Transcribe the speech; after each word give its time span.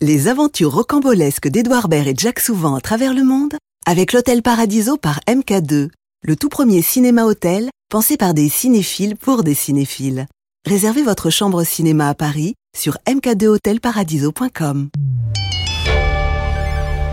Les 0.00 0.28
aventures 0.28 0.72
rocambolesques 0.72 1.48
d'Edouard 1.48 1.88
Baird 1.88 2.06
et 2.06 2.14
Jack 2.16 2.38
Souvent 2.38 2.76
à 2.76 2.80
travers 2.80 3.12
le 3.12 3.24
monde 3.24 3.54
avec 3.84 4.12
l'Hôtel 4.12 4.42
Paradiso 4.42 4.96
par 4.96 5.18
MK2, 5.26 5.88
le 6.22 6.36
tout 6.36 6.48
premier 6.48 6.82
cinéma-hôtel 6.82 7.68
pensé 7.90 8.16
par 8.16 8.32
des 8.32 8.48
cinéphiles 8.48 9.16
pour 9.16 9.42
des 9.42 9.54
cinéphiles. 9.54 10.26
Réservez 10.64 11.02
votre 11.02 11.30
chambre 11.30 11.64
cinéma 11.64 12.08
à 12.08 12.14
Paris 12.14 12.54
sur 12.76 12.96
mk2hotelparadiso.com. 13.08 14.88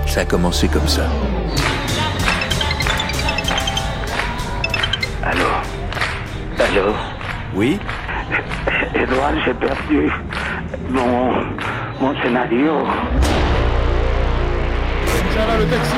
Ça 0.05 0.19
a 0.19 0.25
commencé 0.25 0.67
comme 0.67 0.87
ça. 0.87 1.09
Allô? 5.23 5.45
Allô? 6.59 6.93
Oui? 7.55 7.79
Edouard, 8.95 9.33
j'ai 9.45 9.53
perdu 9.53 10.09
mon, 10.89 11.31
mon 12.01 12.15
scénario. 12.21 12.85
Ça 15.33 15.45
va 15.45 15.57
le 15.57 15.65
taxi 15.65 15.95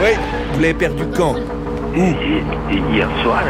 Oui 0.00 0.10
Vous 0.52 0.60
l'avez 0.60 0.74
perdu 0.74 1.04
quand? 1.16 1.36
Hi- 1.94 2.14
Hier 2.92 3.08
soir, 3.22 3.42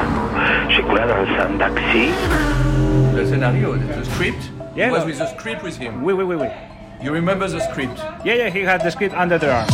j'ai 0.69 0.83
coulé 0.83 1.01
dans 1.03 1.45
un 1.45 1.59
taxi. 1.59 2.11
The 3.17 3.25
scenario, 3.27 3.75
the 3.77 4.05
script? 4.05 4.51
Yeah. 4.77 4.91
Was 4.91 5.05
with 5.07 5.19
the 5.19 5.27
script 5.27 5.63
with 5.63 5.77
him. 5.81 6.03
Oui, 6.05 6.13
oui, 6.13 6.23
oui, 6.25 6.37
oui. 6.37 6.47
You 7.07 7.13
remember 7.13 7.47
the 7.49 7.61
script? 7.61 8.01
Yeah, 8.25 8.35
yeah, 8.35 8.49
he 8.51 8.63
had 8.63 8.81
the 8.83 8.91
script 8.91 9.15
under 9.15 9.39
the 9.39 9.49
arm. 9.49 9.67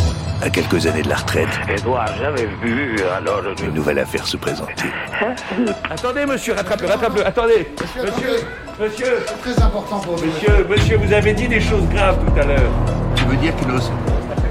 À 0.42 0.50
quelques 0.50 0.86
années 0.86 1.00
de 1.00 1.08
la 1.08 1.16
retraite, 1.16 1.48
Edouard, 1.66 2.08
j'avais 2.20 2.46
vu, 2.62 2.96
alors... 3.16 3.40
une 3.64 3.72
nouvelle 3.72 4.00
affaire 4.00 4.26
se 4.26 4.36
présentait. 4.36 4.92
Attendez, 5.90 6.26
monsieur, 6.26 6.52
rattrape-le, 6.52 6.88
rattrape-le. 6.88 7.26
Attendez. 7.26 7.68
Monsieur, 7.80 8.36
monsieur, 8.78 9.06
C'est 9.26 9.40
très 9.54 9.62
important 9.62 10.00
pour 10.00 10.18
nous. 10.18 10.26
monsieur, 10.26 10.66
monsieur, 10.68 10.96
vous 10.98 11.10
avez 11.10 11.32
dit 11.32 11.48
des 11.48 11.60
choses 11.62 11.88
graves 11.88 12.18
tout 12.22 12.38
à 12.38 12.44
l'heure. 12.44 12.70
Tu 13.16 13.24
veux 13.24 13.36
dire 13.36 13.56
que 13.56 13.64
nos- 13.64 13.80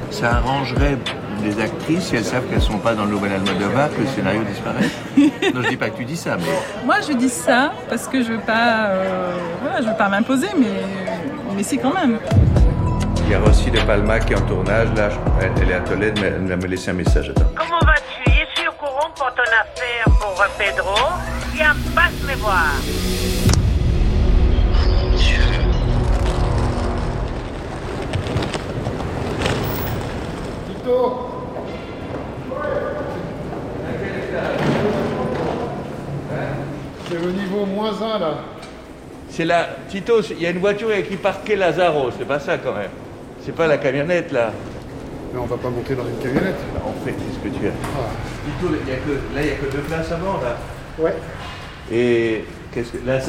ça 0.10 0.38
arrangerait 0.38 0.98
les 1.44 1.62
actrices 1.62 2.06
si 2.06 2.16
elles 2.16 2.26
savent 2.26 2.46
qu'elles 2.50 2.62
sont 2.64 2.80
pas 2.80 2.96
dans 2.96 3.06
le 3.06 3.12
nouvel 3.12 3.34
Almodovar 3.34 3.90
que 3.92 4.02
le 4.02 4.08
scénario 4.08 4.42
disparaît 4.44 4.90
Non, 5.54 5.62
je 5.62 5.70
dis 5.70 5.78
pas 5.78 5.92
que 5.92 5.98
tu 5.98 6.06
dis 6.06 6.18
ça, 6.18 6.36
mais 6.36 6.46
Moi, 6.84 6.96
je 7.08 7.14
dis 7.14 7.30
ça 7.30 7.74
parce 7.90 8.08
que 8.08 8.24
je 8.24 8.32
veux 8.32 8.40
pas, 8.40 8.88
euh, 8.90 9.34
voilà, 9.62 9.82
je 9.82 9.88
veux 9.88 9.98
pas 9.98 10.10
m'imposer, 10.10 10.48
mais, 10.58 10.66
mais 11.56 11.62
si 11.64 11.78
quand 11.78 11.94
même. 11.94 12.18
Il 13.26 13.30
y 13.32 13.34
a 13.36 13.40
Rossi 13.40 13.72
de 13.72 13.80
Palma 13.82 14.20
qui 14.20 14.34
est 14.34 14.36
en 14.38 14.46
tournage. 14.46 14.90
Là, 14.96 15.10
je- 15.10 15.46
elle, 15.46 15.52
elle 15.62 15.72
est 15.72 15.74
à 15.76 15.80
Tolède, 15.82 16.20
mais 16.20 16.28
elle 16.28 16.42
m'a 16.58 16.68
laissé 16.68 16.90
un 16.92 16.94
message. 16.94 17.30
Attends. 17.30 17.46
Comment 17.58 17.80
vas-tu? 17.86 18.30
Je 18.32 18.60
suis 18.60 18.68
au 18.68 18.72
courant 18.74 19.10
pour 19.16 19.34
ton 19.34 19.44
affaire 19.44 20.04
pour 20.20 20.42
euh, 20.42 20.46
Pedro. 20.58 20.96
Viens, 21.54 21.76
passe 21.96 22.22
me 22.28 22.36
voir. 22.36 22.74
Tito 30.68 31.28
C'est 37.08 37.20
le 37.20 37.32
niveau 37.32 37.66
moins 37.66 37.92
1 38.02 38.20
là. 38.20 38.34
C'est 39.30 39.46
là, 39.46 39.68
Tito, 39.90 40.22
il 40.22 40.42
y 40.42 40.46
a 40.46 40.50
une 40.50 40.60
voiture 40.60 40.90
avec 40.90 41.06
écrit 41.06 41.18
parquet 41.18 41.56
Lazaro. 41.56 42.10
C'est 42.18 42.26
pas 42.28 42.40
ça 42.40 42.58
quand 42.58 42.74
même. 42.74 42.90
C'est 43.44 43.56
pas 43.56 43.68
la 43.68 43.78
camionnette 43.78 44.32
là. 44.32 44.52
Mais 45.34 45.40
on 45.40 45.46
va 45.46 45.58
pas 45.58 45.70
monter 45.70 45.96
dans 45.96 46.06
une 46.06 46.18
camionnette. 46.18 46.60
En 46.86 47.06
fait, 47.06 47.14
c'est 47.18 47.34
ce 47.34 47.40
que 47.40 47.60
tu 47.60 47.68
as. 47.68 47.72
Tito, 47.72 48.74
il 48.86 48.90
y 48.90 48.94
a 48.94 48.98
que, 48.98 49.12
là, 49.36 49.42
il 49.42 49.46
n'y 49.46 49.52
a 49.52 49.56
que 49.56 49.72
deux 49.72 49.82
places 49.82 50.12
avant 50.12 50.40
là. 50.42 50.58
Ouais. 51.00 51.16
Et 51.92 52.44
qu'est-ce 52.74 52.92
que 52.92 53.08
là, 53.08 53.20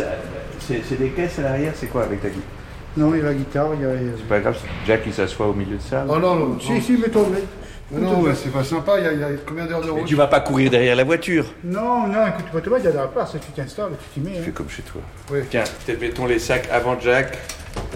c'est 0.60 0.98
des 0.98 1.10
caisses 1.10 1.38
à 1.38 1.42
l'arrière. 1.42 1.72
C'est 1.76 1.86
quoi 1.86 2.04
avec 2.04 2.20
ta 2.20 2.28
guitare? 2.28 2.48
Non, 2.96 3.14
il 3.14 3.18
y 3.18 3.22
a 3.22 3.24
la 3.26 3.34
guitare, 3.34 3.68
il 3.74 3.82
y 3.82 3.86
a. 3.86 3.92
C'est 4.16 4.28
pas 4.28 4.40
grave. 4.40 4.56
si 4.58 4.66
Jack 4.86 5.02
il 5.06 5.14
s'assoit 5.14 5.46
au 5.46 5.54
milieu 5.54 5.76
de 5.76 5.82
ça. 5.82 6.04
Oh 6.08 6.18
non, 6.18 6.34
non. 6.34 6.60
Si, 6.60 6.80
si, 6.82 6.92
mets-toi, 6.92 7.22
mets. 7.30 7.98
Non, 7.98 8.20
ouais, 8.20 8.34
c'est 8.34 8.50
pas 8.50 8.64
sympa, 8.64 8.98
il 8.98 9.04
y, 9.04 9.06
a, 9.06 9.12
il 9.12 9.20
y 9.20 9.24
a 9.24 9.28
combien 9.46 9.66
d'heures 9.66 9.82
de 9.82 9.86
Mais 9.86 10.00
route? 10.00 10.06
tu 10.06 10.14
vas 10.14 10.26
pas 10.26 10.40
courir 10.40 10.70
derrière 10.70 10.96
la 10.96 11.04
voiture. 11.04 11.44
Non, 11.62 12.06
non, 12.06 12.26
écoute, 12.26 12.62
tu 12.62 12.68
vois, 12.70 12.78
il 12.78 12.84
y 12.86 12.88
a 12.88 12.90
de 12.90 12.96
la 12.96 13.06
place, 13.06 13.32
tu 13.32 13.52
t'installes, 13.52 13.90
tu 14.14 14.20
t'y 14.20 14.26
mets. 14.26 14.40
Fais 14.40 14.48
hein. 14.48 14.52
comme 14.54 14.70
chez 14.70 14.82
toi. 14.82 15.02
Oui. 15.30 15.40
Tiens, 15.50 15.64
peut-être 15.84 16.00
mettons 16.00 16.26
les 16.26 16.38
sacs 16.38 16.68
avant 16.72 16.98
Jack. 16.98 17.36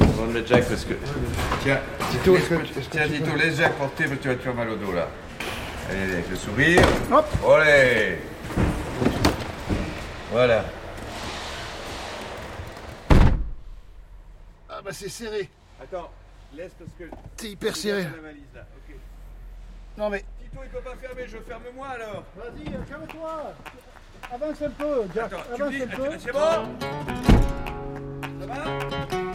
Avant 0.00 0.26
de 0.26 0.32
mettre 0.32 0.48
Jack 0.48 0.68
parce 0.68 0.84
que. 0.84 0.94
Tiens, 1.62 1.80
Tito, 2.10 2.36
est-ce 2.36 2.48
que- 2.48 2.80
tiens, 2.90 3.08
Tito, 3.08 3.36
laisse 3.36 3.56
Jack 3.56 3.72
porter 3.74 4.04
parce 4.04 4.16
que 4.16 4.22
tu 4.22 4.28
vas 4.28 4.34
te 4.34 4.40
faire 4.42 4.54
mal 4.54 4.68
au 4.70 4.76
dos 4.76 4.92
là. 4.92 5.08
Allez, 5.90 6.12
avec 6.14 6.28
le 6.30 6.36
sourire. 6.36 6.82
Hop. 7.12 7.26
Olé 7.44 8.18
Voilà. 10.32 10.64
Ah 14.68 14.80
bah 14.84 14.90
c'est 14.92 15.08
serré, 15.08 15.48
Attends, 15.82 16.10
laisse 16.54 16.72
parce 16.78 16.90
que. 16.98 17.04
c'est 17.36 17.50
hyper 17.50 17.74
serré. 17.76 18.02
La 18.04 18.08
valise 18.22 18.42
là, 18.54 18.62
ok. 18.76 18.96
Non 19.96 20.10
mais. 20.10 20.24
Tito, 20.42 20.58
il 20.64 20.68
peut 20.70 20.80
pas 20.80 20.94
fermer, 21.00 21.24
je 21.26 21.38
ferme 21.38 21.62
moi 21.74 21.88
alors. 21.88 22.24
Vas-y, 22.36 22.66
euh, 22.74 22.78
calme-toi 22.88 23.54
Avance 24.32 24.62
un 24.62 24.70
peu, 24.70 25.02
Jack, 25.14 25.26
Attends, 25.32 25.42
tu 25.54 25.62
me 25.62 25.66
avance 25.66 25.74
dis, 25.74 25.82
un 25.82 25.86
peu. 25.86 26.18
c'est 26.18 26.32
bon 26.32 26.40
Ça 28.40 28.46
va? 28.46 29.25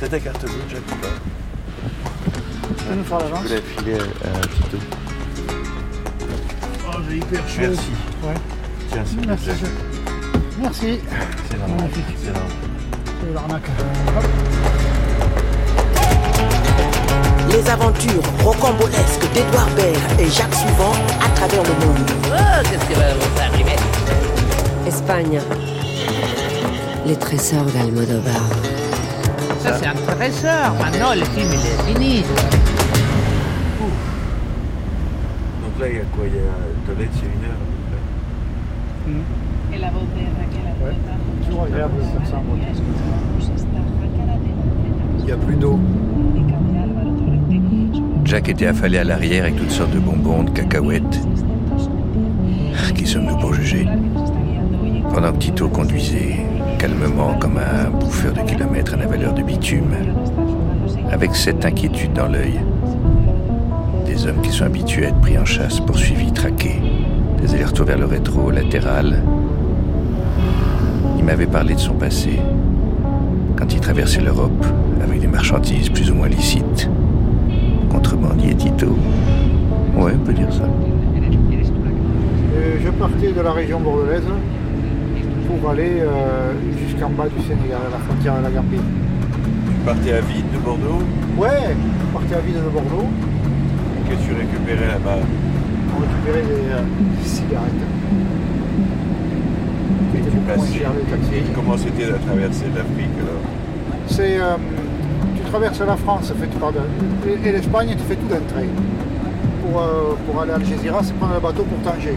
T'as 0.00 0.06
ta 0.06 0.20
carte 0.20 0.42
bleue, 0.42 0.52
Jack 0.70 0.80
ou 0.92 0.94
pas 0.94 1.08
Tu 2.78 2.84
peux 2.84 2.94
nous 2.94 3.04
faire 3.04 3.18
l'avance 3.18 3.42
Je 3.42 3.48
vais 3.48 3.54
la 3.56 3.62
filer 3.62 3.94
à, 3.94 4.38
à 4.38 4.40
Tito. 4.42 4.78
Oh, 6.86 6.96
j'ai 7.08 7.16
hyper 7.16 7.48
chaud. 7.48 7.60
Merci. 7.62 7.90
Ouais. 8.22 8.34
Tiens, 8.92 9.04
c'est 9.04 9.26
Merci. 9.26 9.97
Merci. 10.60 10.98
C'est. 11.50 11.58
Magnifique. 11.58 12.04
C'est 12.20 12.32
l'arnaque. 13.32 13.70
Les 17.50 17.70
aventures 17.70 18.22
rocambolesques 18.42 19.32
d'Edouard 19.34 19.70
Baird 19.76 20.20
et 20.20 20.28
Jacques 20.28 20.54
Souvent 20.54 20.92
à 21.24 21.28
travers 21.36 21.62
le 21.62 21.86
monde. 21.86 22.10
Oh, 22.26 22.62
qu'est-ce 22.64 22.86
qui 22.86 22.94
va 22.94 23.14
vous 23.14 23.40
arriver? 23.40 23.76
Espagne. 24.86 25.40
Les 27.06 27.16
trésors 27.16 27.64
d'Almodovar. 27.66 28.50
Ça, 29.62 29.78
c'est 29.78 29.86
un 29.86 29.94
trésor. 29.94 30.74
Maintenant, 30.80 31.14
le 31.14 31.24
film, 31.24 31.50
il 31.52 31.66
est 31.66 31.82
fini. 31.86 32.22
Donc 35.62 35.80
là, 35.80 35.88
il 35.88 35.94
y 35.94 35.98
a 35.98 36.04
quoi? 36.14 36.24
Il 36.26 36.34
y 36.34 36.38
a 36.38 36.40
Tolède, 36.86 37.10
c'est 37.14 37.26
une 37.26 37.44
heure 37.44 37.54
à 37.54 37.64
peu 37.64 37.78
près. 37.86 38.02
La 39.08 39.47
Ouais. 40.84 40.94
Toujours 41.46 41.62
agréable 41.64 41.94
de 41.96 42.02
faire 42.02 42.26
ça 42.26 42.36
en 42.36 42.42
moto. 42.42 42.62
Il 45.18 45.24
n'y 45.24 45.32
a 45.32 45.36
plus 45.36 45.56
d'eau. 45.56 45.78
Jack 48.24 48.48
était 48.48 48.66
affalé 48.66 48.98
à 48.98 49.04
l'arrière 49.04 49.44
avec 49.44 49.56
toutes 49.56 49.70
sortes 49.70 49.92
de 49.92 49.98
bonbons, 49.98 50.44
de 50.44 50.50
cacahuètes. 50.50 51.20
Qui 52.94 53.06
sommes-nous 53.06 53.36
pour 53.38 53.54
juger? 53.54 53.86
Pendant 55.14 55.32
que 55.32 55.38
Tito 55.38 55.68
conduisait 55.68 56.36
calmement 56.78 57.34
comme 57.38 57.58
un 57.58 57.90
bouffeur 57.90 58.32
de 58.34 58.40
kilomètres 58.40 58.94
à 58.94 58.96
la 58.98 59.06
valeur 59.06 59.32
de 59.34 59.42
bitume, 59.42 59.94
avec 61.10 61.34
cette 61.34 61.64
inquiétude 61.64 62.12
dans 62.12 62.26
l'œil. 62.26 62.60
Des 64.06 64.26
hommes 64.26 64.40
qui 64.42 64.50
sont 64.50 64.64
habitués 64.64 65.06
à 65.06 65.08
être 65.08 65.20
pris 65.20 65.38
en 65.38 65.44
chasse, 65.44 65.80
poursuivis, 65.80 66.32
traqués, 66.32 66.80
des 67.40 67.54
allers-retours 67.54 67.86
vers 67.86 67.98
le 67.98 68.06
rétro, 68.06 68.50
latéral. 68.50 69.22
Il 71.28 71.32
m'avait 71.32 71.46
parlé 71.46 71.74
de 71.74 71.78
son 71.78 71.92
passé, 71.92 72.38
quand 73.54 73.74
il 73.74 73.80
traversait 73.80 74.22
l'Europe 74.22 74.64
avec 75.04 75.20
des 75.20 75.26
marchandises 75.26 75.90
plus 75.90 76.10
ou 76.10 76.14
moins 76.14 76.28
licites. 76.28 76.88
Contrebandier 77.90 78.54
Tito. 78.54 78.96
Ouais, 79.94 80.12
on 80.14 80.18
peut 80.24 80.32
dire 80.32 80.50
ça. 80.50 80.64
Euh, 80.64 82.78
je 82.82 82.88
partais 82.92 83.30
de 83.30 83.42
la 83.42 83.52
région 83.52 83.78
bordelaise 83.78 84.22
pour 85.46 85.68
aller 85.68 86.00
euh, 86.00 86.54
jusqu'en 86.86 87.10
bas 87.10 87.28
du 87.28 87.42
Sénégal, 87.42 87.82
à 87.88 87.90
la 87.90 87.98
frontière 87.98 88.38
de 88.38 88.44
la 88.44 88.50
Gambie. 88.50 88.78
Tu 88.78 89.84
partais 89.84 90.12
à 90.14 90.22
Vide 90.22 90.50
de 90.50 90.58
Bordeaux 90.64 91.02
Ouais, 91.36 91.76
je 91.76 92.06
partais 92.18 92.36
à 92.36 92.40
Ville 92.40 92.54
de 92.54 92.70
Bordeaux, 92.70 93.06
Qu'est-ce 94.08 94.20
que 94.20 94.24
tu 94.28 94.32
récupérais 94.32 94.86
là-bas? 94.86 95.18
On 95.94 96.00
récupérait 96.00 96.46
des, 96.46 96.70
euh, 96.72 96.80
des 97.20 97.28
cigarettes. 97.28 97.84
Qui 100.30 100.36
étaient 100.36 100.54
beaucoup 100.54 100.86
moins. 100.86 101.54
Comment 101.54 101.76
c'était 101.76 102.10
la 102.10 102.18
traversée 102.18 102.66
de 102.72 102.76
l'Afrique 102.78 103.16
alors 103.20 103.42
C'est, 104.08 104.38
euh, 104.40 104.56
tu 105.36 105.42
traverses 105.50 105.80
la 105.80 105.96
France 105.96 106.32
fait, 106.38 106.58
par 106.58 106.72
de- 106.72 106.78
et, 107.46 107.52
l'Espagne, 107.52 107.88
tu 107.96 108.04
fais 108.04 108.16
tout 108.16 108.26
d'un. 108.28 108.40
Pour, 109.62 109.80
euh, 109.80 110.14
pour 110.26 110.40
aller 110.42 110.52
à 110.52 110.56
Algeciras, 110.56 111.02
c'est 111.02 111.14
prendre 111.14 111.34
le 111.34 111.40
bateau 111.40 111.64
pour 111.64 111.78
Tanger. 111.80 112.14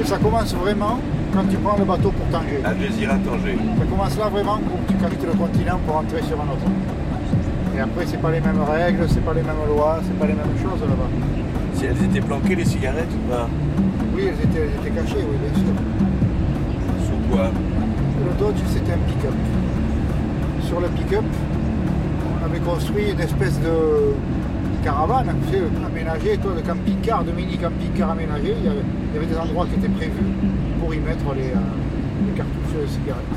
Et 0.00 0.04
ça 0.04 0.16
commence 0.18 0.54
vraiment 0.54 0.98
quand 1.32 1.44
tu 1.48 1.56
prends 1.58 1.76
le 1.78 1.84
bateau 1.84 2.10
pour 2.10 2.26
Tanger. 2.28 2.60
Algésiras 2.64 3.18
Tanger. 3.24 3.56
Ça 3.78 3.84
commence 3.86 4.18
là 4.18 4.28
vraiment 4.28 4.58
où 4.58 4.78
tu 4.88 4.94
quittes 4.94 5.26
le 5.26 5.38
continent 5.38 5.78
pour 5.86 5.96
entrer 5.96 6.22
sur 6.22 6.36
un 6.40 6.50
autre. 6.50 6.66
Et 7.76 7.80
après, 7.80 8.04
c'est 8.06 8.20
pas 8.20 8.30
les 8.30 8.40
mêmes 8.40 8.62
règles, 8.68 9.06
c'est 9.08 9.24
pas 9.24 9.34
les 9.34 9.42
mêmes 9.42 9.64
lois, 9.68 10.00
c'est 10.02 10.18
pas 10.18 10.26
les 10.26 10.34
mêmes 10.34 10.56
choses 10.60 10.80
là-bas. 10.80 11.10
Si 11.74 11.84
elles 11.86 12.04
étaient 12.04 12.20
planquées, 12.20 12.56
les 12.56 12.64
cigarettes 12.64 13.12
ou 13.14 13.30
pas? 13.30 13.48
Oui, 14.14 14.22
elles 14.26 14.44
étaient, 14.44 14.66
elles 14.66 14.86
étaient 14.86 15.00
cachées, 15.00 15.22
oui, 15.22 15.36
bien 15.38 15.62
sûr. 15.62 15.72
Sous 17.06 17.30
quoi 17.30 17.50
Le 17.50 18.38
Dodge, 18.38 18.60
c'était 18.68 18.92
un 18.92 18.98
pick-up. 18.98 19.34
Sur 20.62 20.80
le 20.80 20.88
pick-up, 20.88 21.24
on 22.40 22.44
avait 22.44 22.60
construit 22.60 23.10
une 23.10 23.20
espèce 23.20 23.58
de 23.60 24.14
caravane, 24.84 25.34
tu 25.46 25.58
sais, 25.58 25.62
aménagée, 25.84 26.38
toi, 26.38 26.52
de 26.54 26.60
camping-car, 26.60 27.24
de 27.24 27.32
mini 27.32 27.58
camping-car 27.58 28.10
aménagé. 28.10 28.54
Il 28.58 28.64
y, 28.64 28.68
avait, 28.68 28.84
il 29.10 29.14
y 29.14 29.16
avait 29.18 29.26
des 29.26 29.38
endroits 29.38 29.66
qui 29.66 29.78
étaient 29.78 29.92
prévus 29.92 30.30
pour 30.80 30.94
y 30.94 30.98
mettre 30.98 31.24
les, 31.34 31.50
euh, 31.50 32.26
les 32.26 32.32
cartouches 32.36 32.82
de 32.82 32.86
cigarettes. 32.86 33.36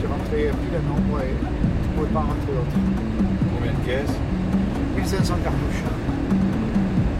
Tu 0.00 0.06
rentrais 0.06 0.50
pile 0.50 0.76
un 0.76 0.88
nombre 0.88 1.20
et 1.22 1.32
tu 1.32 1.88
ne 1.88 1.94
pouvais 1.96 2.12
pas 2.12 2.20
en 2.20 2.28
rentrer 2.32 2.52
d'autres. 2.52 2.78
Combien 3.54 3.72
de 3.72 3.86
caisses 3.86 4.16
1500 4.96 5.34
cartouches. 5.42 5.84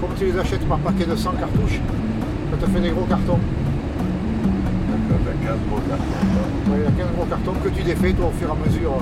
Comme 0.00 0.10
tu 0.16 0.24
les 0.26 0.38
achètes 0.38 0.66
par 0.68 0.78
paquet 0.78 1.06
de 1.06 1.16
100 1.16 1.32
cartouches, 1.32 1.80
ça 2.50 2.66
te 2.66 2.70
fait 2.70 2.80
des 2.80 2.90
gros 2.90 3.04
cartons. 3.04 3.38
D'accord, 5.48 5.48
t'as 5.48 5.48
15 5.48 5.56
gros 5.68 5.80
cartons. 5.88 6.70
Ouais, 6.70 6.78
il 6.78 6.84
y 6.84 6.86
a 6.86 7.04
15 7.04 7.16
gros 7.16 7.24
cartons 7.26 7.54
que 7.64 7.68
tu 7.70 7.82
défais 7.82 8.12
toi 8.12 8.26
au 8.26 8.32
fur 8.38 8.48
et 8.48 8.52
à 8.52 8.66
mesure 8.68 8.94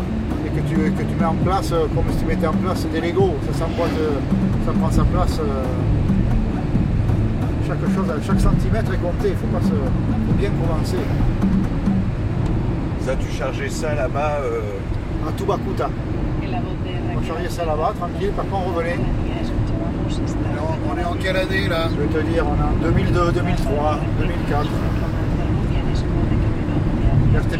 et 0.46 0.50
que 0.50 0.60
tu, 0.69 0.75
que 0.93 1.02
tu 1.02 1.14
mets 1.19 1.25
en 1.26 1.34
place 1.34 1.72
euh, 1.72 1.87
comme 1.94 2.04
si 2.12 2.19
tu 2.19 2.25
mettais 2.26 2.46
en 2.46 2.52
place 2.54 2.87
des 2.87 3.00
Lego. 3.00 3.34
Ça 3.50 3.58
s'emboîte, 3.58 3.90
euh, 3.98 4.19
ça 4.64 4.72
prend 4.72 4.90
sa 4.90 5.04
place. 5.04 5.38
euh, 5.40 5.64
chaque 7.66 7.81
chose, 7.94 8.06
chaque 8.25 8.40
centimètre 8.40 8.93
est 8.94 8.98
compté, 9.02 9.31
il 9.31 9.37
faut 9.37 9.46
pas 9.48 9.60
se. 9.62 9.70
faut 9.70 10.38
bien 10.38 10.50
commencer. 10.50 11.02
Ça, 13.00 13.12
tu 13.16 13.31
chargeais 13.37 13.69
ça 13.69 13.94
là-bas 13.94 14.38
euh, 14.43 15.28
À 15.28 15.32
Tubacuta. 15.32 15.88
On 17.16 17.22
chargeait 17.26 17.50
ça 17.50 17.64
là-bas, 17.64 17.93
tranquille, 17.98 18.31
par 18.37 18.44
contre 18.46 18.69
on 18.69 18.72
revenait. 18.72 18.98
On 20.88 20.98
est 20.98 21.04
en 21.04 21.14
quelle 21.14 21.37
année 21.37 21.66
là? 21.69 21.88
Je 21.90 21.96
vais 22.00 22.06
te 22.06 22.31
dire, 22.31 22.44
on 22.46 22.54
est 22.54 22.87
en 22.87 22.90
2002, 22.93 23.32
2003, 23.32 23.98
2004. 24.20 24.66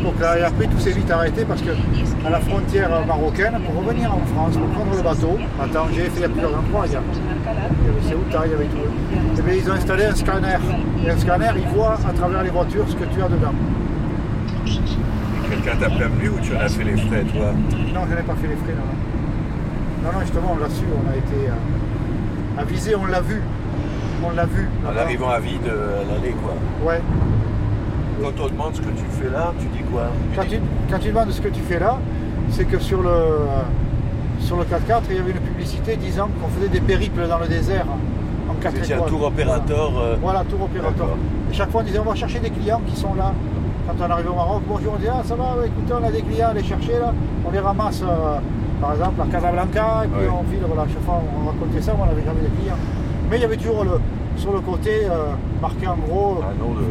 Cette 0.07 0.15
époque-là, 0.15 0.39
et 0.39 0.43
après 0.43 0.67
tout 0.67 0.79
s'est 0.79 0.93
vite 0.93 1.11
arrêté 1.11 1.45
parce 1.45 1.61
que 1.63 1.71
à 2.25 2.31
la 2.31 2.39
frontière 2.39 2.91
marocaine, 3.07 3.59
pour 3.65 3.83
revenir 3.83 4.15
en 4.15 4.21
France, 4.27 4.57
pour 4.57 4.69
prendre 4.69 4.95
le 4.97 5.03
bateau, 5.03 5.37
à 5.61 5.67
Tanger, 5.67 6.11
il 6.15 6.21
y 6.21 6.25
a 6.25 6.29
plusieurs 6.29 6.57
endroits, 6.57 6.85
il 6.87 6.93
y, 6.93 6.97
avait 6.97 8.03
Ceuta, 8.03 8.47
il 8.47 8.53
y 8.53 8.55
avait 8.55 8.67
tout. 8.67 9.39
Et 9.39 9.43
bien, 9.43 9.55
ils 9.55 9.69
ont 9.69 9.75
installé 9.75 10.05
un 10.05 10.15
scanner. 10.15 10.59
Et 11.05 11.11
un 11.11 11.19
scanner, 11.19 11.51
il 11.57 11.67
voit 11.75 11.95
à 12.09 12.13
travers 12.13 12.43
les 12.45 12.51
voitures 12.51 12.85
ce 12.89 12.95
que 12.95 13.05
tu 13.05 13.21
as 13.21 13.29
dedans. 13.29 13.55
Quelqu'un 15.51 15.77
t'a 15.77 15.91
prévenu 15.91 16.29
ou 16.29 16.39
tu 16.41 16.55
en 16.55 16.61
as 16.61 16.69
fait 16.69 16.85
les 16.85 16.97
frais, 16.97 17.25
toi 17.25 17.53
Non, 17.93 18.03
je 18.09 18.15
n'ai 18.15 18.23
pas 18.23 18.37
fait 18.37 18.49
les 18.49 18.57
frais, 18.57 18.75
non. 18.77 20.05
Non, 20.05 20.13
non, 20.13 20.21
justement, 20.21 20.57
on 20.57 20.63
l'a 20.63 20.71
su, 20.71 20.85
on 20.85 21.11
a 21.11 21.17
été 21.17 21.49
euh, 21.49 22.61
avisé, 22.61 22.95
on 22.95 23.07
l'a 23.07 23.21
vu. 23.21 23.43
On 24.25 24.31
l'a 24.31 24.47
vu. 24.47 24.69
En 24.87 24.97
arrivant 24.97 25.31
à 25.31 25.41
vide 25.41 25.67
euh, 25.67 26.03
à 26.03 26.15
l'aller, 26.15 26.33
quoi. 26.33 26.55
Ouais. 26.85 27.01
Quand 28.23 28.33
on 28.41 28.49
demande 28.49 28.75
ce 28.75 28.81
que 28.81 28.89
tu 28.89 29.05
fais 29.21 29.29
là, 29.29 29.53
tu 29.61 29.67
dis 29.67 29.76
quoi 29.93 30.05
Quand 30.35 30.43
tu, 30.49 30.59
quand 30.91 30.99
tu 30.99 31.09
demandes 31.09 31.31
ce 31.31 31.41
que 31.41 31.49
tu 31.49 31.61
fais 31.61 31.79
là, 31.79 31.99
c'est 32.51 32.65
que 32.65 32.79
sur 32.79 33.03
le, 33.03 33.09
euh, 33.09 33.47
sur 34.41 34.57
le 34.57 34.65
4x4, 34.65 35.03
il 35.11 35.17
y 35.17 35.19
avait 35.19 35.31
une 35.33 35.39
publicité 35.41 35.97
disant 35.97 36.29
qu'on 36.41 36.49
faisait 36.49 36.69
des 36.69 36.81
périples 36.81 37.27
dans 37.29 37.39
le 37.39 37.47
désert 37.49 37.87
en 38.49 38.55
4 38.55 38.73
Vous 38.75 38.79
étiez 38.81 38.95
un 38.95 38.97
étoiles. 38.99 39.11
tour 39.11 39.25
opérateur. 39.27 39.93
euh, 39.99 40.17
Voilà, 40.21 40.45
tour 40.45 40.63
opérateur. 40.63 41.09
Et 41.51 41.55
chaque 41.55 41.71
fois, 41.71 41.81
on 41.81 41.85
disait 41.85 41.99
on 41.99 42.05
va 42.05 42.15
chercher 42.15 42.39
des 42.41 42.51
clients 42.51 42.81
qui 42.87 42.97
sont 42.97 43.15
là. 43.15 43.33
Quand 43.89 44.05
on 44.05 44.11
arrive 44.11 44.31
au 44.31 44.35
Maroc, 44.35 44.63
bonjour, 44.69 44.95
on 44.97 44.99
dit 45.01 45.07
ah 45.09 45.23
ça 45.25 45.35
va, 45.37 45.45
ouais, 45.61 45.67
écoutez, 45.69 45.93
on 46.01 46.05
a 46.07 46.11
des 46.11 46.23
clients 46.23 46.49
à 46.49 46.55
les 46.55 46.65
chercher 46.65 46.99
là. 47.01 47.13
On 47.47 47.51
les 47.53 47.61
ramasse 47.61 48.03
euh, 48.03 48.39
par 48.81 48.93
exemple 48.93 49.21
à 49.23 49.27
Casablanca 49.27 50.03
et 50.05 50.09
puis 50.09 50.27
Ouais. 50.27 50.33
on 50.33 50.43
file, 50.51 50.61
voilà, 50.67 50.89
chaque 50.93 51.03
fois 51.05 51.21
on 51.23 51.47
racontait 51.47 51.81
ça, 51.81 51.93
on 52.01 52.05
n'avait 52.05 52.25
jamais 52.25 52.41
de 52.43 52.61
clients. 52.61 52.77
Mais 53.31 53.37
il 53.37 53.43
y 53.43 53.45
avait 53.45 53.57
toujours 53.57 53.85
le, 53.85 54.01
sur 54.37 54.53
le 54.53 54.61
côté 54.61 54.91
euh, 55.05 55.33
marqué 55.63 55.87
en 55.87 55.97
gros 55.97 56.39
Un 56.43 56.55
nom 56.63 56.75
de. 56.75 56.85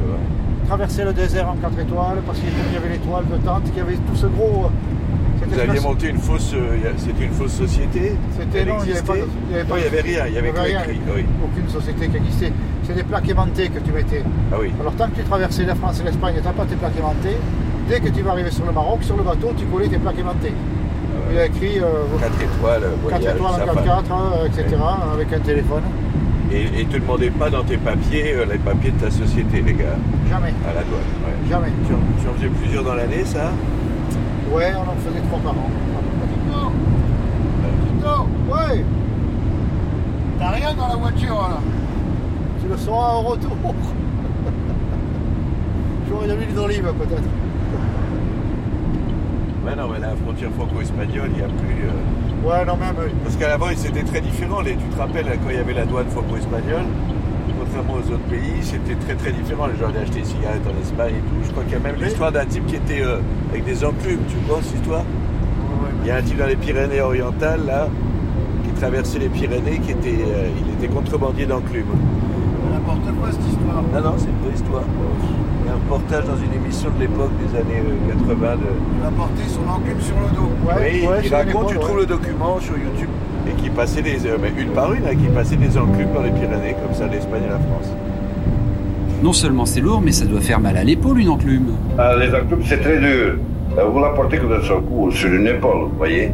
Ouais. 0.66 0.70
traverser 0.70 1.04
le 1.04 1.14
désert 1.14 1.50
en 1.50 1.56
4 1.56 1.80
étoiles 1.80 2.18
parce 2.26 2.40
qu'il 2.40 2.50
y 2.74 2.78
avait 2.78 2.90
l'étoile 2.90 3.26
de 3.32 3.38
tente, 3.46 3.64
qu'il 3.66 3.78
y 3.78 3.82
avait 3.82 3.96
tout 3.96 4.16
ce 4.16 4.28
gros. 4.28 4.66
euh, 4.66 5.46
Vous 5.48 5.60
aviez 5.60 5.80
monté 5.80 6.10
une 6.10 6.18
fausse. 6.18 6.54
euh, 6.56 6.78
C'était 6.98 7.26
une 7.26 7.32
fausse 7.32 7.54
société? 7.54 8.16
C'était 8.40 8.66
non, 8.66 8.78
il 8.84 8.92
n'y 8.92 8.98
avait 8.98 9.02
pas. 9.06 9.14
de- 9.14 9.28
il 9.50 9.56
y 9.56 9.60
avait 9.60 9.70
Non, 9.70 9.76
il 9.78 9.82
n'y 9.82 9.88
avait 9.88 10.02
rien, 10.02 10.28
il 10.28 10.34
y 10.34 10.38
avait 10.38 10.52
que 10.52 10.60
rien, 10.60 10.80
écrit. 10.82 11.00
Oui. 11.16 11.26
Aucune 11.44 11.70
société 11.70 12.08
qui 12.10 12.18
existait. 12.18 12.54
C'est 12.84 12.94
des 12.96 13.04
plaques 13.04 13.30
aimantées 13.30 13.70
que 13.70 13.80
tu 13.80 13.92
mettais. 13.92 14.24
Ah 14.52 14.56
oui. 14.60 14.72
Alors 14.80 14.94
tant 14.94 15.08
que 15.08 15.16
tu 15.16 15.24
traversais 15.24 15.66
la 15.66 15.76
France 15.76 16.00
et 16.02 16.04
l'Espagne, 16.04 16.36
tu 16.38 16.44
n'as 16.44 16.54
pas 16.54 16.66
tes 16.66 16.76
plaques 16.76 16.98
aimantées. 16.98 17.38
Dès 17.90 18.00
que 18.00 18.10
tu 18.10 18.22
vas 18.24 18.32
arriver 18.32 18.50
sur 18.52 18.66
le 18.66 18.72
Maroc, 18.72 19.04
sur 19.04 19.16
le 19.18 19.24
bateau, 19.24 19.54
tu 19.58 19.66
collais 19.66 19.88
tes 19.88 19.98
plaques 19.98 20.18
aimantées. 20.20 20.54
Il 21.30 21.36
y 21.36 21.40
a 21.40 21.46
écrit 21.46 21.80
euh, 21.80 22.06
4 22.20 22.34
étoiles, 22.42 22.84
euh, 22.84 23.10
4 23.10 23.20
voyage, 23.22 23.36
étoiles 23.36 23.52
en 23.52 23.58
safari. 23.58 23.88
4x4, 23.88 24.12
euh, 24.12 24.46
etc. 24.48 24.66
avec 25.14 25.34
un 25.34 25.40
téléphone. 25.40 25.82
Et, 26.52 26.86
te 26.86 26.98
demandez 26.98 27.32
pas 27.32 27.50
dans 27.50 27.64
tes 27.64 27.78
papiers 27.78 28.34
euh, 28.36 28.46
les 28.46 28.58
papiers 28.60 28.92
de 28.92 29.00
ta 29.00 29.10
société, 29.12 29.62
les 29.62 29.74
gars, 29.74 29.98
Jamais. 30.30 30.54
à 30.64 30.74
la 30.74 30.84
douane. 30.84 31.02
ouais. 31.26 31.50
Jamais. 31.50 31.68
Tu, 31.88 31.94
en, 31.94 31.98
tu 32.22 32.30
en 32.30 32.34
faisais 32.34 32.48
plusieurs 32.50 32.84
dans 32.84 32.94
l'année, 32.94 33.26
ça 33.26 33.52
Ouais, 34.54 34.72
on 34.78 34.82
en 34.90 34.96
faisait 34.96 35.22
trois 35.28 35.40
par 35.40 35.52
an. 35.54 35.70
Tito 37.88 38.28
Ouais 38.54 38.84
T'as 40.40 40.52
rien 40.52 40.74
dans 40.76 40.88
la 40.88 40.96
voiture 40.96 41.36
là 41.36 41.58
Tu 42.62 42.68
le 42.70 42.78
sauras 42.78 43.16
au 43.16 43.22
retour. 43.22 43.52
J'aurais 46.10 46.28
de 46.28 46.34
l'huile 46.34 46.54
d'olive 46.54 46.94
peut-être. 47.00 47.24
Ouais, 49.66 49.76
non, 49.76 49.90
mais 49.92 50.00
la 50.00 50.16
frontière 50.16 50.52
franco-espagnole, 50.52 51.30
il 51.32 51.38
n'y 51.38 51.42
a 51.44 51.48
plus. 51.48 51.86
euh, 51.86 51.92
Ouais, 52.46 52.64
non, 52.66 52.78
même. 52.78 52.96
Parce 53.24 53.36
qu'à 53.38 53.48
l'avant, 53.48 53.68
c'était 53.76 54.04
très 54.04 54.22
différent. 54.22 54.62
Les- 54.62 54.76
tu 54.76 54.86
te 54.86 54.98
rappelles 55.00 55.26
quand 55.26 55.50
il 55.50 55.56
y 55.56 55.60
avait 55.60 55.74
la 55.74 55.86
douane 55.86 56.08
franco-espagnole 56.10 56.84
Contrairement 57.58 57.94
aux 57.94 58.12
autres 58.14 58.30
pays, 58.30 58.62
c'était 58.62 58.96
très 58.96 59.16
très 59.16 59.32
différent. 59.32 59.66
Les 59.68 59.78
gens 59.80 59.88
allaient 59.90 60.02
acheter 60.04 60.20
des 60.20 60.26
cigarettes 60.26 60.62
en 60.68 60.80
Espagne 60.82 61.16
et 61.18 61.20
tout. 61.22 61.36
Je 61.46 61.52
crois 61.52 61.64
qu'il 61.64 61.74
y 61.74 61.76
a 61.76 61.80
même 61.80 61.96
l'histoire 61.96 62.32
d'un 62.32 62.46
type 62.46 62.66
qui 62.68 62.76
était 62.76 63.02
euh, 63.02 63.18
avec 63.50 63.66
des 63.66 63.84
enclumes. 63.84 64.20
Tu 64.30 64.36
vois 64.48 64.60
cette 64.62 64.76
histoire 64.76 65.04
Il 66.04 66.08
y 66.08 66.12
a 66.12 66.18
un 66.18 66.22
type 66.22 66.38
dans 66.38 66.46
les 66.46 66.56
Pyrénées-Orientales, 66.56 67.66
là, 67.66 67.88
qui 68.64 68.72
traversait 68.80 69.20
les 69.20 69.30
Pyrénées, 69.30 69.80
qui 69.80 69.92
était, 69.92 70.20
euh, 70.28 70.48
il 70.62 70.74
était 70.84 70.94
contrebandier 70.94 71.46
d'enclumes. 71.48 71.86
N'importe 72.72 73.16
quoi 73.20 73.32
cette 73.32 73.48
histoire. 73.48 73.82
Non, 73.94 74.02
non, 74.02 74.14
c'est 74.18 74.28
une 74.30 74.40
vraie 74.46 74.54
histoire. 74.54 74.84
Il 75.66 75.70
y 75.70 75.72
a 75.72 75.74
un 75.74 75.78
reportage 75.78 76.26
dans 76.26 76.38
une 76.38 76.54
émission 76.62 76.90
de 76.96 77.00
l'époque 77.02 77.32
des 77.42 77.58
années 77.58 77.82
euh, 77.82 78.14
80 78.30 78.56
de, 78.56 78.60
Il 78.98 79.02
va 79.04 79.10
porter 79.10 79.44
son 79.48 79.68
enclume 79.68 80.00
sur 80.00 80.14
le 80.16 80.36
dos. 80.36 80.52
Ouais, 80.68 81.02
oui, 81.02 81.08
ouais, 81.08 81.22
il 81.26 81.34
raconte, 81.34 81.70
tu 81.70 81.80
trouves 81.80 81.98
le 81.98 82.06
document 82.06 82.60
sur 82.60 82.78
YouTube, 82.78 83.10
et 83.50 83.54
qui 83.60 83.70
passait 83.72 84.04
des, 84.04 84.28
euh, 84.28 84.38
mais 84.40 84.52
une 84.62 84.70
par 84.70 84.94
une, 84.94 85.06
hein, 85.08 85.16
qui 85.16 85.28
passait 85.34 85.56
des 85.56 85.76
enclumes 85.76 86.14
dans 86.14 86.22
les 86.22 86.30
Pyrénées, 86.30 86.76
comme 86.86 86.94
ça, 86.94 87.08
l'Espagne 87.08 87.42
et 87.48 87.50
la 87.50 87.58
France. 87.58 87.92
Non 89.24 89.34
seulement 89.34 89.66
c'est 89.66 89.82
lourd, 89.82 90.02
mais 90.04 90.12
ça 90.12 90.26
doit 90.26 90.42
faire 90.42 90.60
mal 90.60 90.78
à 90.78 90.84
l'épaule 90.84 91.20
une 91.20 91.30
enclume. 91.30 91.74
Ah, 91.98 92.16
les 92.16 92.28
enclumes, 92.30 92.62
c'est 92.64 92.82
très 92.82 93.00
dur. 93.00 93.36
Euh, 93.78 93.86
Vous 93.92 94.00
la 94.00 94.10
portez 94.10 94.38
que 94.38 94.46
d'un 94.46 94.62
seul 94.62 94.82
coup 94.82 95.10
sur 95.10 95.34
une 95.34 95.48
épaule, 95.48 95.90
vous 95.90 95.98
voyez. 95.98 96.32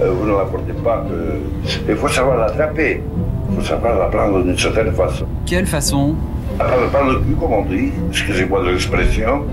Euh, 0.00 0.12
Vous 0.12 0.24
ne 0.24 0.32
la 0.38 0.44
portez 0.44 0.72
pas 0.84 1.04
que... 1.08 1.90
Il 1.90 1.96
faut 1.96 2.06
savoir 2.06 2.36
l'attraper. 2.38 3.02
Il 3.50 3.56
faut 3.56 3.64
savoir 3.64 3.98
la 3.98 4.04
prendre 4.06 4.44
d'une 4.44 4.56
certaine 4.56 4.92
façon. 4.92 5.24
Quelle 5.46 5.66
façon? 5.66 6.14
Par, 6.58 6.68
par 6.90 7.08
le 7.08 7.20
cul, 7.20 7.36
comme 7.38 7.52
on 7.52 7.64
dit, 7.64 7.92
excusez-moi 8.10 8.64
de 8.64 8.70
l'expression, 8.70 9.44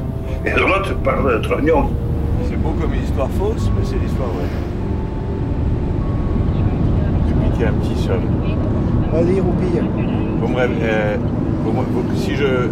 et 0.44 0.52
de 0.52 0.60
l'autre 0.60 0.96
par 1.04 1.22
le 1.22 1.40
trognon. 1.40 1.90
C'est 2.50 2.62
beau 2.62 2.74
comme 2.82 2.94
une 2.94 3.04
histoire 3.04 3.30
fausse, 3.30 3.70
mais 3.78 3.86
c'est 3.86 3.98
l'histoire 3.98 4.30
vraie. 4.30 4.46
J'ai 7.28 7.50
piqué 7.52 7.66
un 7.68 7.74
petit 7.74 8.02
seul. 8.02 8.20
Vas-y, 9.12 9.40
roupille. 9.40 9.82
Euh, 10.58 11.18
si 12.16 12.36
je, 12.36 12.70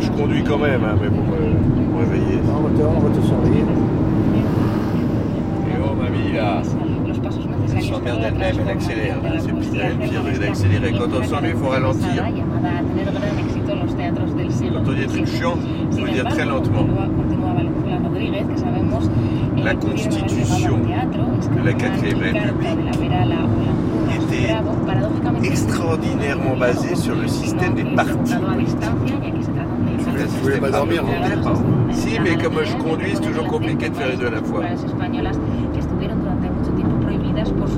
je 0.00 0.10
conduis 0.10 0.42
quand 0.42 0.58
même, 0.58 0.82
hein, 0.84 0.96
mais 1.00 1.08
vous 1.08 1.22
me, 1.22 1.98
réveillez. 2.00 2.40
On 2.48 2.62
va 2.62 2.70
te, 2.70 2.82
on 2.82 3.00
va 3.00 3.10
te 3.10 3.24
surveiller. 3.24 3.64
Et 5.68 5.76
oh 5.82 5.94
mamie 5.94 6.32
là, 6.32 6.62
elle 7.76 7.82
s'emmerde 7.82 8.20
elle-même, 8.24 8.56
elle 8.62 8.70
accélère. 8.70 9.16
C'est 9.38 9.52
pire, 9.52 9.82
elle 9.84 10.08
pire 10.08 10.40
d'accélérer. 10.40 10.92
Quand 10.92 11.08
on 11.18 11.22
s'ennuie, 11.22 11.50
il 11.50 11.56
faut 11.56 11.68
ralentir. 11.68 12.24
Quand 14.72 14.80
on 14.86 14.92
dit 14.92 15.00
des 15.00 15.06
trucs 15.06 15.26
chiants, 15.26 15.58
il 15.90 15.98
faut 15.98 16.04
le 16.04 16.12
dire 16.12 16.24
très 16.28 16.44
lentement. 16.44 16.86
La 19.62 19.74
constitution 19.74 20.78
de 20.78 21.64
la 21.64 21.72
4ème 21.72 22.18
République 22.18 22.76
était 24.10 24.54
extraordinairement 25.46 26.56
basée 26.56 26.94
sur 26.94 27.14
le 27.14 27.26
système 27.28 27.74
des 27.74 27.84
partis. 27.84 28.34
Vous 30.16 30.42
voulez 30.42 30.60
pas 30.60 30.70
dormir 30.70 31.02
hein 31.04 31.54
Si, 31.90 32.18
mais 32.20 32.36
comme 32.36 32.62
je 32.62 32.76
conduis, 32.76 33.12
c'est 33.14 33.22
toujours 33.22 33.46
compliqué 33.46 33.88
de 33.88 33.94
faire 33.94 34.08
les 34.08 34.16
deux 34.16 34.26
à 34.26 34.30
la 34.30 34.42
fois. 34.42 34.62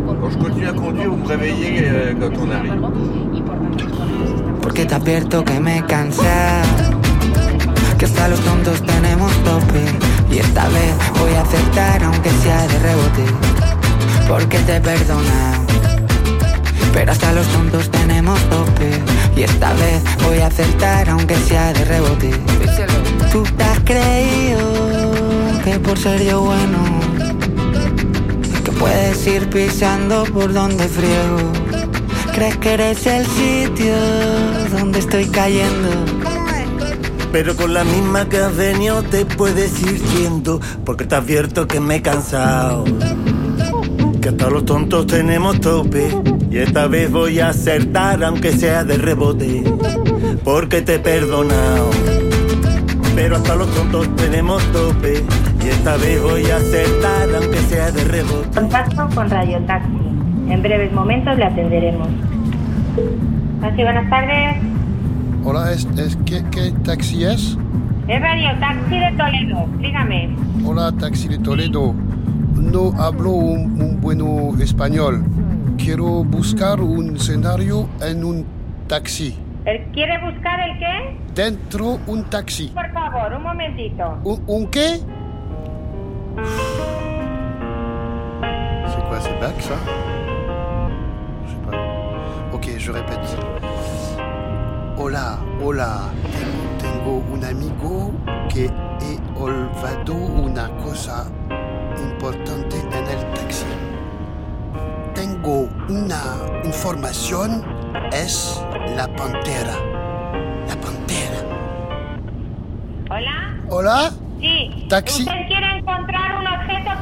Quand 0.06 0.30
je 0.30 0.38
continue 0.38 0.68
à 0.68 0.72
conduire, 0.72 1.10
vous 1.10 1.16
me 1.16 1.26
réveillez 1.26 1.80
euh, 1.82 2.14
quand 2.20 2.30
on 2.40 2.50
arrive. 2.50 2.80
Porque 4.62 4.84
te 4.84 4.94
advierto 4.94 5.42
que 5.44 5.58
me 5.58 5.82
cansé 5.86 6.22
que 7.98 8.04
hasta 8.04 8.28
los 8.28 8.40
tontos 8.40 8.82
tenemos 8.82 9.32
tope. 9.44 9.84
Y 10.30 10.38
esta 10.38 10.68
vez 10.68 10.94
voy 11.18 11.32
a 11.34 11.42
aceptar 11.42 12.04
aunque 12.04 12.30
sea 12.30 12.66
de 12.68 12.78
rebote. 12.78 13.24
Porque 14.28 14.58
te 14.60 14.76
he 14.76 14.80
perdonado. 14.80 15.64
Pero 16.92 17.12
hasta 17.12 17.32
los 17.32 17.46
tontos 17.48 17.90
tenemos 17.90 18.38
tope. 18.48 18.90
Y 19.36 19.42
esta 19.42 19.72
vez 19.74 20.02
voy 20.24 20.38
a 20.38 20.46
aceptar 20.46 21.10
aunque 21.10 21.36
sea 21.36 21.72
de 21.72 21.84
rebote. 21.84 22.30
Tú 23.32 23.42
te 23.42 23.64
has 23.64 23.80
creído 23.80 25.12
que 25.64 25.78
por 25.80 25.98
ser 25.98 26.22
yo 26.22 26.42
bueno, 26.42 27.05
puedes 28.78 29.26
ir 29.26 29.48
pisando 29.50 30.24
por 30.24 30.52
donde 30.52 30.88
friego. 30.88 31.52
Crees 32.32 32.56
que 32.58 32.74
eres 32.74 33.06
el 33.06 33.26
sitio 33.26 33.94
donde 34.76 34.98
estoy 34.98 35.26
cayendo. 35.26 35.88
Pero 37.32 37.56
con 37.56 37.74
la 37.74 37.84
misma 37.84 38.28
que 38.28 38.38
has 38.38 38.54
venido 38.56 39.02
te 39.02 39.24
puedes 39.26 39.80
ir 39.82 40.02
yendo, 40.16 40.60
porque 40.84 41.04
te 41.04 41.14
advierto 41.14 41.66
que 41.66 41.80
me 41.80 41.96
he 41.96 42.02
cansado. 42.02 42.84
Que 44.20 44.30
hasta 44.30 44.50
los 44.50 44.64
tontos 44.64 45.06
tenemos 45.06 45.60
tope, 45.60 46.08
y 46.50 46.58
esta 46.58 46.86
vez 46.86 47.10
voy 47.10 47.40
a 47.40 47.50
acertar 47.50 48.24
aunque 48.24 48.56
sea 48.56 48.84
de 48.84 48.96
rebote, 48.96 49.64
porque 50.44 50.82
te 50.82 50.94
he 50.94 50.98
perdonado. 50.98 51.90
Pero 53.14 53.36
hasta 53.36 53.54
los 53.54 53.72
tontos 53.74 54.14
tenemos 54.16 54.62
tope, 54.72 55.24
y 55.66 55.68
esta 55.68 55.96
vez 55.96 56.22
voy 56.22 56.44
a 56.50 56.56
acertar 56.56 57.28
aunque 57.42 57.58
sea 57.58 57.90
de 57.90 58.04
rebote. 58.04 58.60
Contacto 58.60 59.08
con 59.14 59.28
Radio 59.30 59.58
Taxi. 59.66 59.88
En 60.48 60.62
breves 60.62 60.92
momentos 60.92 61.36
le 61.36 61.44
atenderemos. 61.44 62.08
Taxi, 63.60 63.82
buenas 63.82 64.08
tardes. 64.10 64.56
Hola, 65.44 65.72
¿es, 65.72 65.86
es 65.98 66.16
¿qué, 66.24 66.42
qué 66.50 66.72
taxi 66.84 67.24
es? 67.24 67.56
Es 68.08 68.20
Radio 68.20 68.48
Taxi 68.60 68.98
de 68.98 69.12
Toledo. 69.16 69.66
Dígame. 69.80 70.36
Hola, 70.64 70.92
taxi 70.92 71.28
de 71.28 71.38
Toledo. 71.38 71.94
No 72.54 72.92
hablo 73.00 73.30
un, 73.30 73.80
un 73.80 74.00
bueno 74.00 74.52
español. 74.60 75.24
Quiero 75.78 76.24
buscar 76.24 76.80
un 76.80 77.16
escenario 77.16 77.88
en 78.02 78.24
un 78.24 78.46
taxi. 78.86 79.36
¿El- 79.64 79.82
¿Quiere 79.92 80.18
buscar 80.24 80.60
el 80.60 80.78
qué? 80.78 81.18
Dentro 81.34 81.98
un 82.06 82.24
taxi. 82.24 82.68
Por 82.68 82.90
favor, 82.92 83.32
un 83.36 83.42
momentito. 83.42 84.18
¿Un, 84.24 84.42
un 84.46 84.66
qué 84.68 85.00
C'est 86.36 86.42
quoi, 89.08 89.20
c'est 89.20 89.40
back 89.40 89.60
ça? 89.60 89.74
Je 91.46 91.50
sais 91.50 91.56
pas. 91.70 91.78
Ok, 92.52 92.68
je 92.76 92.92
répète. 92.92 93.36
Hola, 94.98 95.38
hola. 95.62 96.10
Tengo, 96.78 97.22
un 97.32 97.42
amigo 97.44 98.12
que 98.50 98.66
he 98.66 99.18
olvidado 99.40 100.14
una 100.14 100.68
cosa 100.84 101.26
importante 101.98 102.76
en 102.76 102.92
el 103.08 103.34
taxi. 103.34 103.64
Tengo 105.14 105.68
una 105.88 106.22
información. 106.64 107.64
Es 108.12 108.62
la 108.94 109.06
pantera. 109.16 109.74
La 110.68 110.76
pantera. 110.76 111.40
¿Hola? 113.10 113.56
Hola 113.70 114.10
Sí. 114.38 114.86
Taxi. 114.88 115.22
¿Usted 115.22 115.46
quiere 115.48 115.78
encontrar 115.78 115.86
un 115.86 116.06
objeto 116.06 116.25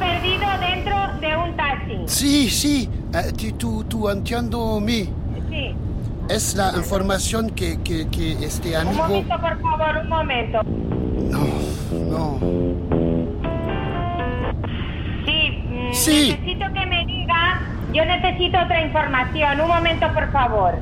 perdido 0.05 0.45
dentro 0.59 0.95
de 1.19 1.37
un 1.37 1.55
taxi? 1.57 1.97
Sí, 2.05 2.49
sí. 2.49 2.89
eh, 3.13 3.31
tú, 3.37 3.51
tú, 3.57 3.83
tú 3.85 4.09
entiendo 4.09 4.79
mí. 4.79 5.09
Sí. 5.49 5.75
Es 6.29 6.55
la 6.55 6.71
información 6.75 7.49
que, 7.51 7.79
que, 7.81 8.07
que 8.09 8.31
este 8.45 8.69
Un 8.71 8.75
amigo... 8.87 9.03
momento, 9.03 9.35
por 9.39 9.61
favor, 9.61 9.97
un 10.01 10.09
momento. 10.09 10.61
No, 10.63 11.45
no. 12.09 12.39
Sí. 15.25 15.63
mm, 15.69 15.93
Sí. 15.93 16.37
Necesito 16.39 16.65
que 16.73 16.85
me 16.87 17.05
diga. 17.05 17.61
Yo 17.93 18.03
necesito 18.03 18.57
otra 18.59 18.81
información. 18.81 19.61
Un 19.61 19.67
momento, 19.67 20.07
por 20.13 20.29
favor. 20.31 20.73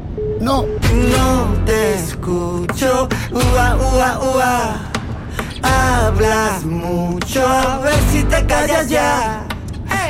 No. 0.41 0.63
No 0.63 1.65
te 1.65 1.95
escucho, 1.95 3.07
ua, 3.31 3.75
ua, 3.75 4.19
ua. 4.35 4.92
Hablas 5.63 6.63
mucho, 6.65 7.47
a 7.47 7.79
ver 7.79 7.99
si 8.11 8.23
te 8.23 8.45
callas 8.45 8.89
ya. 8.89 9.47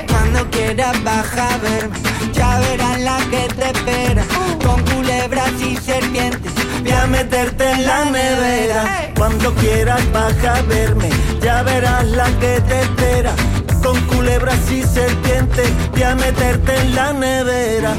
Cuando 0.07 0.49
quieras 0.49 1.03
baja 1.03 1.53
a 1.53 1.57
verme, 1.57 1.97
ya 2.33 2.59
verás 2.59 2.99
la 3.01 3.17
que 3.29 3.47
te 3.53 3.65
espera. 3.71 4.25
Con 4.63 4.81
culebras 4.85 5.51
y 5.61 5.77
serpientes, 5.77 6.51
Voy 6.83 6.91
a 6.91 7.07
meterte 7.07 7.71
en 7.71 7.85
la 7.85 8.05
nevera. 8.05 9.11
Cuando 9.15 9.53
quieras 9.55 10.01
baja 10.11 10.55
a 10.55 10.61
verme, 10.63 11.09
ya 11.41 11.63
verás 11.63 12.05
la 12.07 12.25
que 12.39 12.59
te 12.61 12.81
espera. 12.81 13.33
Con 13.81 13.99
culebras 14.07 14.69
y 14.69 14.83
serpientes, 14.83 15.69
voy 15.91 16.03
a 16.03 16.15
meterte 16.15 16.75
en 16.75 16.95
la 16.95 17.13
nevera. 17.13 17.95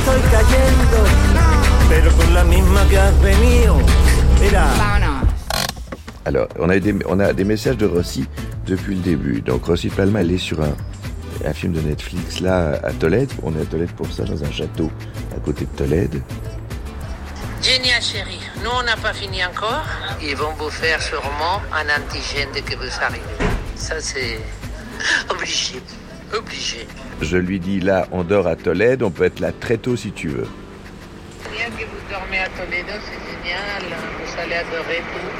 Estoy 0.00 0.20
cayendo? 0.30 0.98
Pero 1.88 2.12
con 2.12 2.34
la 2.34 2.44
misma 2.44 2.86
que 2.88 2.98
has 2.98 3.20
venido. 3.20 3.76
Mira. 4.40 4.66
Alors, 6.24 6.48
on 6.58 6.68
a, 6.70 6.76
eu 6.76 6.80
des, 6.80 6.94
on 7.06 7.18
a 7.18 7.32
des 7.32 7.44
messages 7.44 7.76
de 7.76 7.86
Rossi 7.86 8.26
depuis 8.66 8.94
le 8.94 9.00
début. 9.00 9.40
Donc, 9.40 9.64
Rossi 9.64 9.88
Palma, 9.88 10.20
elle 10.20 10.32
est 10.32 10.38
sur 10.38 10.60
un, 10.60 10.74
un 11.44 11.52
film 11.54 11.72
de 11.72 11.80
Netflix, 11.80 12.40
là, 12.40 12.78
à 12.84 12.92
Tolède. 12.92 13.30
On 13.42 13.56
est 13.56 13.62
à 13.62 13.64
Tolède 13.64 13.90
pour 13.92 14.10
ça, 14.12 14.24
dans 14.24 14.42
un 14.44 14.52
château 14.52 14.90
à 15.34 15.40
côté 15.40 15.64
de 15.64 15.76
Tolède. 15.76 16.22
Génial, 17.62 18.02
chérie. 18.02 18.40
Nous, 18.62 18.70
on 18.70 18.82
n'a 18.82 18.96
pas 18.96 19.12
fini 19.12 19.44
encore. 19.44 19.84
Ils 20.22 20.36
vont 20.36 20.52
vous 20.58 20.70
faire 20.70 21.02
sûrement 21.02 21.60
un 21.72 21.86
antigène 22.00 22.48
dès 22.54 22.62
que 22.62 22.76
vous 22.76 22.92
arrivez. 23.02 23.24
Ça, 23.74 23.96
c'est 24.00 24.38
obligé. 25.30 25.80
Obligé. 26.36 26.86
Je 27.20 27.36
lui 27.36 27.58
dis, 27.60 27.80
là, 27.80 28.06
on 28.12 28.22
dort 28.22 28.46
à 28.46 28.56
Tolède, 28.56 29.02
on 29.02 29.10
peut 29.10 29.24
être 29.24 29.40
là 29.40 29.50
très 29.52 29.76
tôt 29.78 29.96
si 29.96 30.12
tu 30.12 30.28
veux. 30.28 30.46
Bien 31.52 31.66
que 31.66 31.84
vous 31.84 32.02
dormez 32.10 32.38
à 32.38 32.48
Toledo, 32.48 32.92
c'est 33.04 33.20
génial. 33.42 33.82
Vous 34.24 34.40
allez 34.40 34.54
adorer 34.54 35.02
tout. 35.12 35.30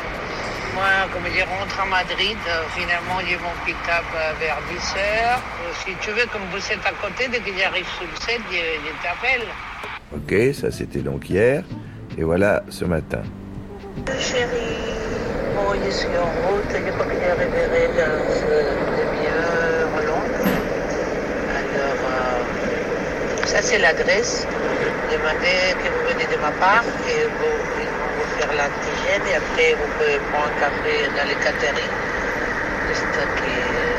Moi, 0.74 0.84
comme 1.12 1.24
je 1.34 1.42
rentre 1.42 1.80
à 1.80 1.86
Madrid, 1.86 2.36
euh, 2.48 2.62
finalement, 2.76 3.18
j'ai 3.26 3.36
mon 3.36 3.54
pick-up 3.64 4.04
euh, 4.14 4.32
vers 4.40 4.58
10 4.70 4.76
heures. 4.98 5.38
Euh, 5.38 5.72
Si 5.84 5.92
tu 6.00 6.10
veux, 6.12 6.26
comme 6.32 6.42
vous 6.52 6.58
êtes 6.58 6.84
à 6.86 6.92
côté, 7.02 7.28
dès 7.28 7.38
que 7.40 7.56
j'arrive 7.58 7.86
sur 7.98 8.06
le 8.06 8.16
set, 8.20 8.40
je, 8.50 8.56
je 8.56 8.92
t'appelle. 9.02 9.46
Ok, 10.14 10.54
ça 10.54 10.70
c'était 10.70 11.00
donc 11.00 11.28
hier. 11.30 11.64
Et 12.18 12.22
voilà 12.22 12.62
ce 12.68 12.84
matin. 12.84 13.22
Chérie, 14.18 14.94
bon, 15.56 15.74
je 15.84 15.90
suis 15.90 16.06
en 16.08 16.30
route. 16.48 16.64
Je 16.70 16.90
crois 16.92 17.06
que 17.06 17.18
j'arriverai 17.20 17.88
dans 17.98 18.22
une 18.30 18.86
demi-heure 18.96 19.88
à 19.98 20.02
Londres. 20.02 20.46
Alors, 21.58 22.02
euh, 22.10 23.46
ça 23.60 23.68
c'est 23.68 23.78
l'adresse. 23.78 24.46
Demandez 25.12 25.76
que 25.76 25.88
vous 25.92 26.04
venez 26.08 26.24
de 26.24 26.38
ma 26.40 26.50
part 26.52 26.84
et 27.08 27.24
vous, 27.28 27.56
ils 27.80 27.92
vont 27.92 28.12
vous 28.16 28.28
faire 28.38 28.52
l'antigène 28.56 29.24
et 29.28 29.36
après 29.36 29.74
vous 29.76 29.88
pouvez 29.98 30.18
prendre 30.32 30.48
un 30.48 30.60
café 30.60 31.08
dans 31.16 31.28
les 31.28 31.36
catering. 31.44 31.92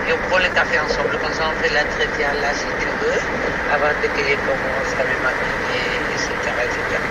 Et 0.07 0.13
on 0.13 0.29
prend 0.29 0.39
le 0.39 0.49
café 0.53 0.79
ensemble, 0.79 1.11
comme 1.21 1.33
ça 1.33 1.45
on 1.51 1.55
fait 1.61 1.69
l'entretien 1.69 2.33
là 2.41 2.51
si 2.53 2.65
tu 2.79 2.89
veux, 3.05 3.19
avant 3.71 3.93
de 4.01 4.07
que 4.07 4.33
commence 4.49 4.93
à 4.97 5.03
me 5.05 5.15
maquiller, 5.23 5.85
etc. 6.09 6.31
etc. 6.65 7.01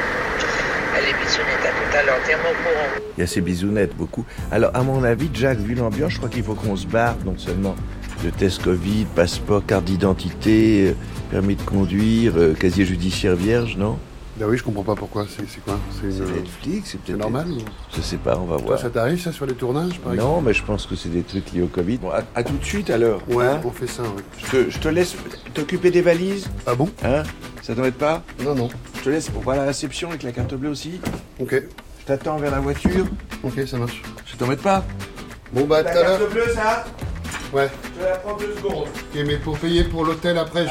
À 0.92 1.02
tout 1.02 1.96
à 1.96 2.02
l'heure, 2.02 2.20
courant. 2.20 3.02
Il 3.16 3.20
y 3.20 3.24
a 3.24 3.26
ces 3.26 3.40
bisounettes, 3.40 3.96
beaucoup. 3.96 4.24
Alors, 4.50 4.70
à 4.74 4.82
mon 4.82 5.02
avis, 5.04 5.30
Jack, 5.32 5.58
vu 5.58 5.74
l'ambiance, 5.74 6.12
je 6.12 6.16
crois 6.18 6.28
qu'il 6.28 6.42
faut 6.42 6.54
qu'on 6.54 6.76
se 6.76 6.86
barre, 6.86 7.16
non 7.24 7.38
seulement 7.38 7.74
de 8.22 8.30
test 8.30 8.62
Covid, 8.62 9.06
passeport, 9.14 9.64
carte 9.64 9.84
d'identité, 9.84 10.88
euh, 10.88 10.94
permis 11.30 11.54
de 11.56 11.62
conduire, 11.62 12.32
euh, 12.36 12.54
casier 12.54 12.84
judiciaire 12.84 13.36
vierge, 13.36 13.76
non? 13.76 13.98
Bah 14.36 14.46
oui, 14.48 14.56
je 14.56 14.62
comprends 14.62 14.82
pas 14.84 14.94
pourquoi. 14.94 15.26
C'est 15.28 15.60
quoi? 15.64 15.78
C'est 16.00 16.06
une- 16.08 16.32
Netflix, 16.34 16.90
c'est 16.92 17.00
peut-être 17.00 17.18
normal 17.18 17.46
Je 17.94 18.00
sais 18.00 18.16
pas, 18.16 18.38
on 18.38 18.46
va 18.46 18.56
Toi, 18.56 18.66
voir. 18.66 18.78
ça 18.80 18.88
t'arrive 18.88 19.20
ça 19.20 19.32
sur 19.32 19.44
les 19.44 19.52
tournages 19.54 19.98
par 19.98 20.14
exemple? 20.14 20.30
Non, 20.32 20.40
mais 20.40 20.54
je 20.54 20.62
pense 20.64 20.86
que 20.86 20.96
c'est 20.96 21.08
des 21.10 21.22
trucs 21.22 21.52
liés 21.52 21.62
au 21.62 21.66
Covid. 21.66 21.98
Bon, 21.98 22.10
à, 22.10 22.22
à 22.34 22.42
tout 22.42 22.56
de 22.56 22.64
suite 22.64 22.88
alors. 22.90 23.20
Ouais, 23.28 23.44
hein? 23.46 23.60
on 23.64 23.70
fait 23.70 23.86
ça, 23.86 24.02
oui. 24.16 24.22
je, 24.38 24.50
te, 24.50 24.70
je 24.70 24.78
te 24.78 24.88
laisse 24.88 25.14
t'occuper 25.52 25.90
des 25.90 26.00
valises. 26.00 26.48
Ah 26.66 26.74
bon? 26.74 26.88
Hein? 27.04 27.22
Ça 27.62 27.74
t'embête 27.74 27.96
pas? 27.98 28.22
Non, 28.42 28.54
non. 28.54 28.68
Je 28.98 29.02
te 29.02 29.10
laisse 29.10 29.28
pour 29.28 29.42
voir 29.42 29.56
la 29.56 29.64
réception 29.64 30.08
avec 30.08 30.22
la 30.22 30.32
carte 30.32 30.54
bleue 30.54 30.70
aussi. 30.70 31.00
Ok. 31.38 31.62
Je 32.00 32.06
t'attends 32.06 32.38
vers 32.38 32.50
la 32.52 32.60
voiture. 32.60 33.06
Ok, 33.42 33.60
ça 33.66 33.76
marche. 33.76 34.00
Ça 34.30 34.36
t'embête 34.38 34.62
pas? 34.62 34.84
Bon 35.52 35.66
bah, 35.66 35.78
à 35.78 35.82
La 35.82 35.90
tout 35.92 35.98
à 35.98 36.02
l'heure. 36.02 36.18
carte 36.18 36.32
bleue, 36.32 36.48
ça? 36.54 36.84
Ouais. 37.52 37.68
Je 37.96 38.02
vais 38.02 38.08
la 38.10 38.16
prendre 38.16 38.38
deux 38.38 38.54
secondes. 38.56 38.84
Ok, 38.88 39.22
mais 39.26 39.36
pour 39.36 39.58
payer 39.58 39.84
pour 39.84 40.04
l'hôtel 40.04 40.38
après, 40.38 40.66
je... 40.66 40.70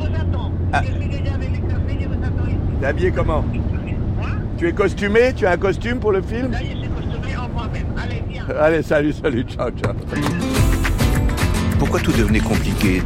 T'es 2.81 2.87
habillé 2.87 3.11
comment 3.11 3.45
Tu 4.57 4.67
es 4.67 4.73
costumé 4.73 5.33
Tu 5.35 5.45
as 5.45 5.51
un 5.51 5.57
costume 5.57 5.99
pour 5.99 6.11
le 6.11 6.23
film 6.23 6.51
Allez, 8.59 8.81
salut, 8.81 9.13
salut, 9.13 9.43
ciao, 9.43 9.69
ciao. 9.69 9.93
Pourquoi 11.77 11.99
tout 11.99 12.11
devenait 12.11 12.39
compliqué 12.39 13.03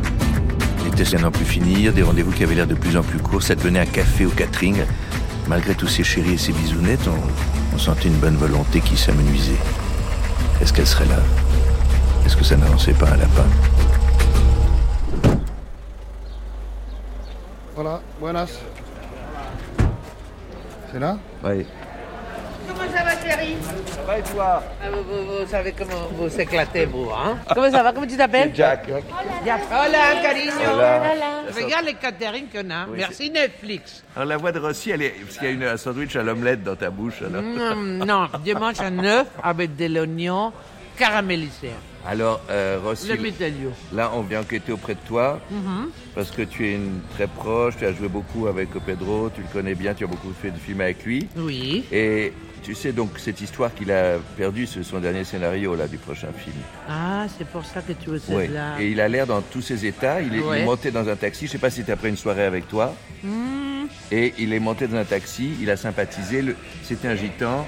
Les 0.86 0.92
tests 0.92 1.16
à 1.16 1.18
n'en 1.20 1.30
plus 1.30 1.44
finir, 1.44 1.92
des 1.92 2.04
rendez-vous 2.04 2.32
qui 2.32 2.46
avaient 2.46 2.56
l'air 2.56 2.68
de 2.68 2.74
plus 2.74 2.96
en 2.96 3.04
plus 3.04 3.20
courts, 3.20 3.44
ça 3.44 3.54
devenait 3.54 3.82
un 3.82 3.86
café 3.86 4.26
au 4.26 4.30
catering. 4.30 4.78
Malgré 5.50 5.76
tous 5.76 5.88
ces 5.88 6.06
chéris 6.06 6.36
et 6.36 6.38
ces 6.38 6.54
bisounettes, 6.54 7.08
on, 7.10 7.76
on 7.76 7.78
sentait 7.78 8.08
une 8.08 8.18
bonne 8.18 8.38
volonté 8.38 8.80
qui 8.80 8.96
s'amenuisait. 8.96 9.60
Est-ce 10.62 10.72
qu'elle 10.72 10.88
serait 10.88 11.06
là? 11.06 11.20
Est-ce 12.26 12.38
que 12.38 12.46
ça 12.46 12.56
n'avançait 12.56 12.94
pas 12.94 13.10
un 13.10 13.18
lapin? 13.18 13.46
Voilà, 17.76 18.02
buenas. 18.22 18.62
C'est 20.92 21.00
là 21.00 21.18
Oui. 21.44 21.66
Comment 22.68 22.92
ça 22.92 23.04
va, 23.04 23.12
chérie? 23.12 23.56
Ça 23.88 24.02
va 24.08 24.18
et 24.20 24.24
toi? 24.24 24.64
Ah, 24.82 24.86
vous, 24.92 25.04
vous- 25.04 25.44
vous 25.44 25.48
savez 25.50 25.72
comment 25.72 26.08
vous 26.14 26.40
éclatez, 26.42 26.86
vous, 26.86 27.10
hein? 27.12 27.38
Comment 27.54 27.72
ça 27.72 27.84
va? 27.84 27.94
Comment 27.94 28.08
tu 28.08 28.18
t'appelles? 28.18 28.52
Jack. 28.56 28.88
Jack. 29.46 29.62
Hola, 29.70 30.22
cariño. 30.22 30.52
Hola. 30.74 31.02
Regarde 31.56 31.86
les 31.86 31.94
catering 31.94 32.46
qu'on 32.48 32.70
a. 32.72 32.86
Oui, 32.88 32.98
Merci 32.98 33.30
Netflix. 33.30 34.04
Alors 34.16 34.28
la 34.28 34.38
voix 34.38 34.52
de 34.52 34.60
Rossi, 34.60 34.92
elle 34.92 35.04
est... 35.04 35.10
Parce 35.24 35.38
qu'il 35.38 35.48
y 35.48 35.52
a 35.52 35.54
une, 35.54 35.64
un 35.64 35.78
sandwich 35.78 36.16
à 36.16 36.24
l'omelette 36.24 36.64
dans 36.64 36.76
ta 36.76 36.90
bouche, 36.90 37.22
alors. 37.22 37.42
Mm, 37.44 38.04
non, 38.04 38.28
mange 38.60 38.80
un 38.82 39.04
œuf 39.04 39.28
avec 39.44 39.76
de 39.76 39.86
l'oignon 39.86 40.52
caramélisé. 40.98 41.70
Alors, 42.08 42.40
euh, 42.52 42.80
Rossi, 42.84 43.08
là, 43.94 44.12
on 44.14 44.22
vient 44.22 44.42
enquêter 44.42 44.72
auprès 44.72 44.94
de 44.94 45.00
toi, 45.08 45.40
Mhm. 45.50 45.90
parce 46.14 46.30
que 46.32 46.44
tu 46.44 46.68
es 46.68 46.76
une 46.76 47.00
très 47.16 47.26
proche, 47.28 47.78
tu 47.78 47.86
as 47.86 47.94
joué 47.94 48.08
beaucoup 48.08 48.46
avec 48.48 48.70
Pedro, 48.86 49.32
tu 49.34 49.42
le 49.42 49.48
connais 49.52 49.74
bien, 49.76 49.94
tu 49.96 50.04
as 50.04 50.08
beaucoup 50.08 50.32
fait 50.40 50.52
de 50.52 50.58
films 50.60 50.82
avec 50.82 51.04
lui. 51.04 51.28
Oui. 51.36 51.84
Et 51.92 52.32
tu 52.62 52.76
sais 52.76 52.92
donc 52.92 53.18
cette 53.18 53.42
histoire 53.42 53.74
qu'il 53.74 53.92
a 53.92 54.18
perdue, 54.38 54.68
c'est 54.68 54.84
son 54.84 55.00
dernier 55.00 55.24
scénario 55.24 55.76
là 55.76 55.88
du 55.88 55.98
prochain 55.98 56.28
film. 56.38 56.56
Ah, 56.88 57.26
c'est 57.38 57.48
pour 57.48 57.66
ça 57.66 57.82
que 57.82 57.94
tu 57.94 58.10
veux 58.12 58.22
là. 58.54 58.80
Et 58.80 58.90
il 58.90 59.02
a 59.02 59.08
l'air 59.08 59.26
dans 59.26 59.42
tous 59.42 59.62
ses 59.62 59.86
états. 59.86 60.22
Il 60.22 60.34
est, 60.34 60.38
il 60.38 60.44
est 60.44 60.48
Ouais. 60.48 60.66
monté 60.66 60.92
dans 60.92 61.08
un 61.10 61.16
taxi. 61.16 61.48
Je 61.48 61.52
sais 61.54 61.58
pas 61.58 61.70
si 61.72 61.84
après 61.92 62.10
une 62.10 62.18
soirée 62.18 62.44
avec 62.46 62.68
toi. 62.68 62.94
Hmm. 63.24 63.86
Et 64.12 64.34
il 64.38 64.54
est 64.54 64.60
monté 64.60 64.88
dans 64.88 64.98
un 64.98 65.04
taxi. 65.06 65.54
Il 65.62 65.70
a 65.72 65.78
sympathisé. 65.78 66.42
Le- 66.44 66.56
C'était 66.84 67.08
un 67.08 67.16
gitan, 67.16 67.68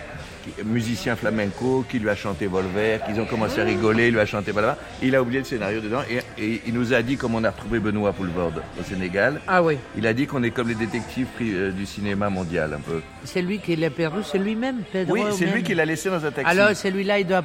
musicien 0.65 1.15
flamenco, 1.15 1.85
qui 1.89 1.99
lui 1.99 2.09
a 2.09 2.15
chanté 2.15 2.47
Volver. 2.47 2.99
Qu'ils 3.05 3.19
ont 3.19 3.25
commencé 3.25 3.61
à 3.61 3.63
rigoler. 3.63 4.07
Il 4.07 4.13
lui 4.13 4.19
a 4.19 4.25
chanté 4.25 4.51
voilà. 4.51 4.77
Il 5.01 5.15
a 5.15 5.21
oublié 5.21 5.39
le 5.39 5.45
scénario 5.45 5.81
dedans. 5.81 6.01
Et, 6.09 6.43
et 6.43 6.61
il 6.67 6.73
nous 6.73 6.93
a 6.93 7.01
dit 7.01 7.17
comme 7.17 7.35
on 7.35 7.43
a 7.43 7.49
retrouvé 7.51 7.79
Benoît 7.79 8.13
Poulvorde 8.13 8.61
au 8.79 8.83
Sénégal. 8.83 9.41
Ah 9.47 9.61
oui. 9.63 9.77
Il 9.97 10.05
a 10.07 10.13
dit 10.13 10.27
qu'on 10.27 10.43
est 10.43 10.51
comme 10.51 10.69
les 10.69 10.75
détectives 10.75 11.27
euh, 11.41 11.71
du 11.71 11.85
cinéma 11.85 12.29
mondial 12.29 12.73
un 12.73 12.79
peu. 12.79 13.01
C'est 13.23 13.41
lui 13.41 13.59
qui 13.59 13.75
l'a 13.75 13.89
perdu, 13.89 14.19
c'est 14.23 14.37
lui-même, 14.37 14.83
Pedro. 14.91 15.13
Oui, 15.13 15.21
c'est 15.37 15.45
lui 15.45 15.63
qui 15.63 15.75
l'a 15.75 15.85
laissé 15.85 16.09
dans 16.09 16.23
un 16.23 16.31
taxi. 16.31 16.49
Alors, 16.49 16.75
celui-là, 16.75 17.19
il 17.19 17.27
doit 17.27 17.43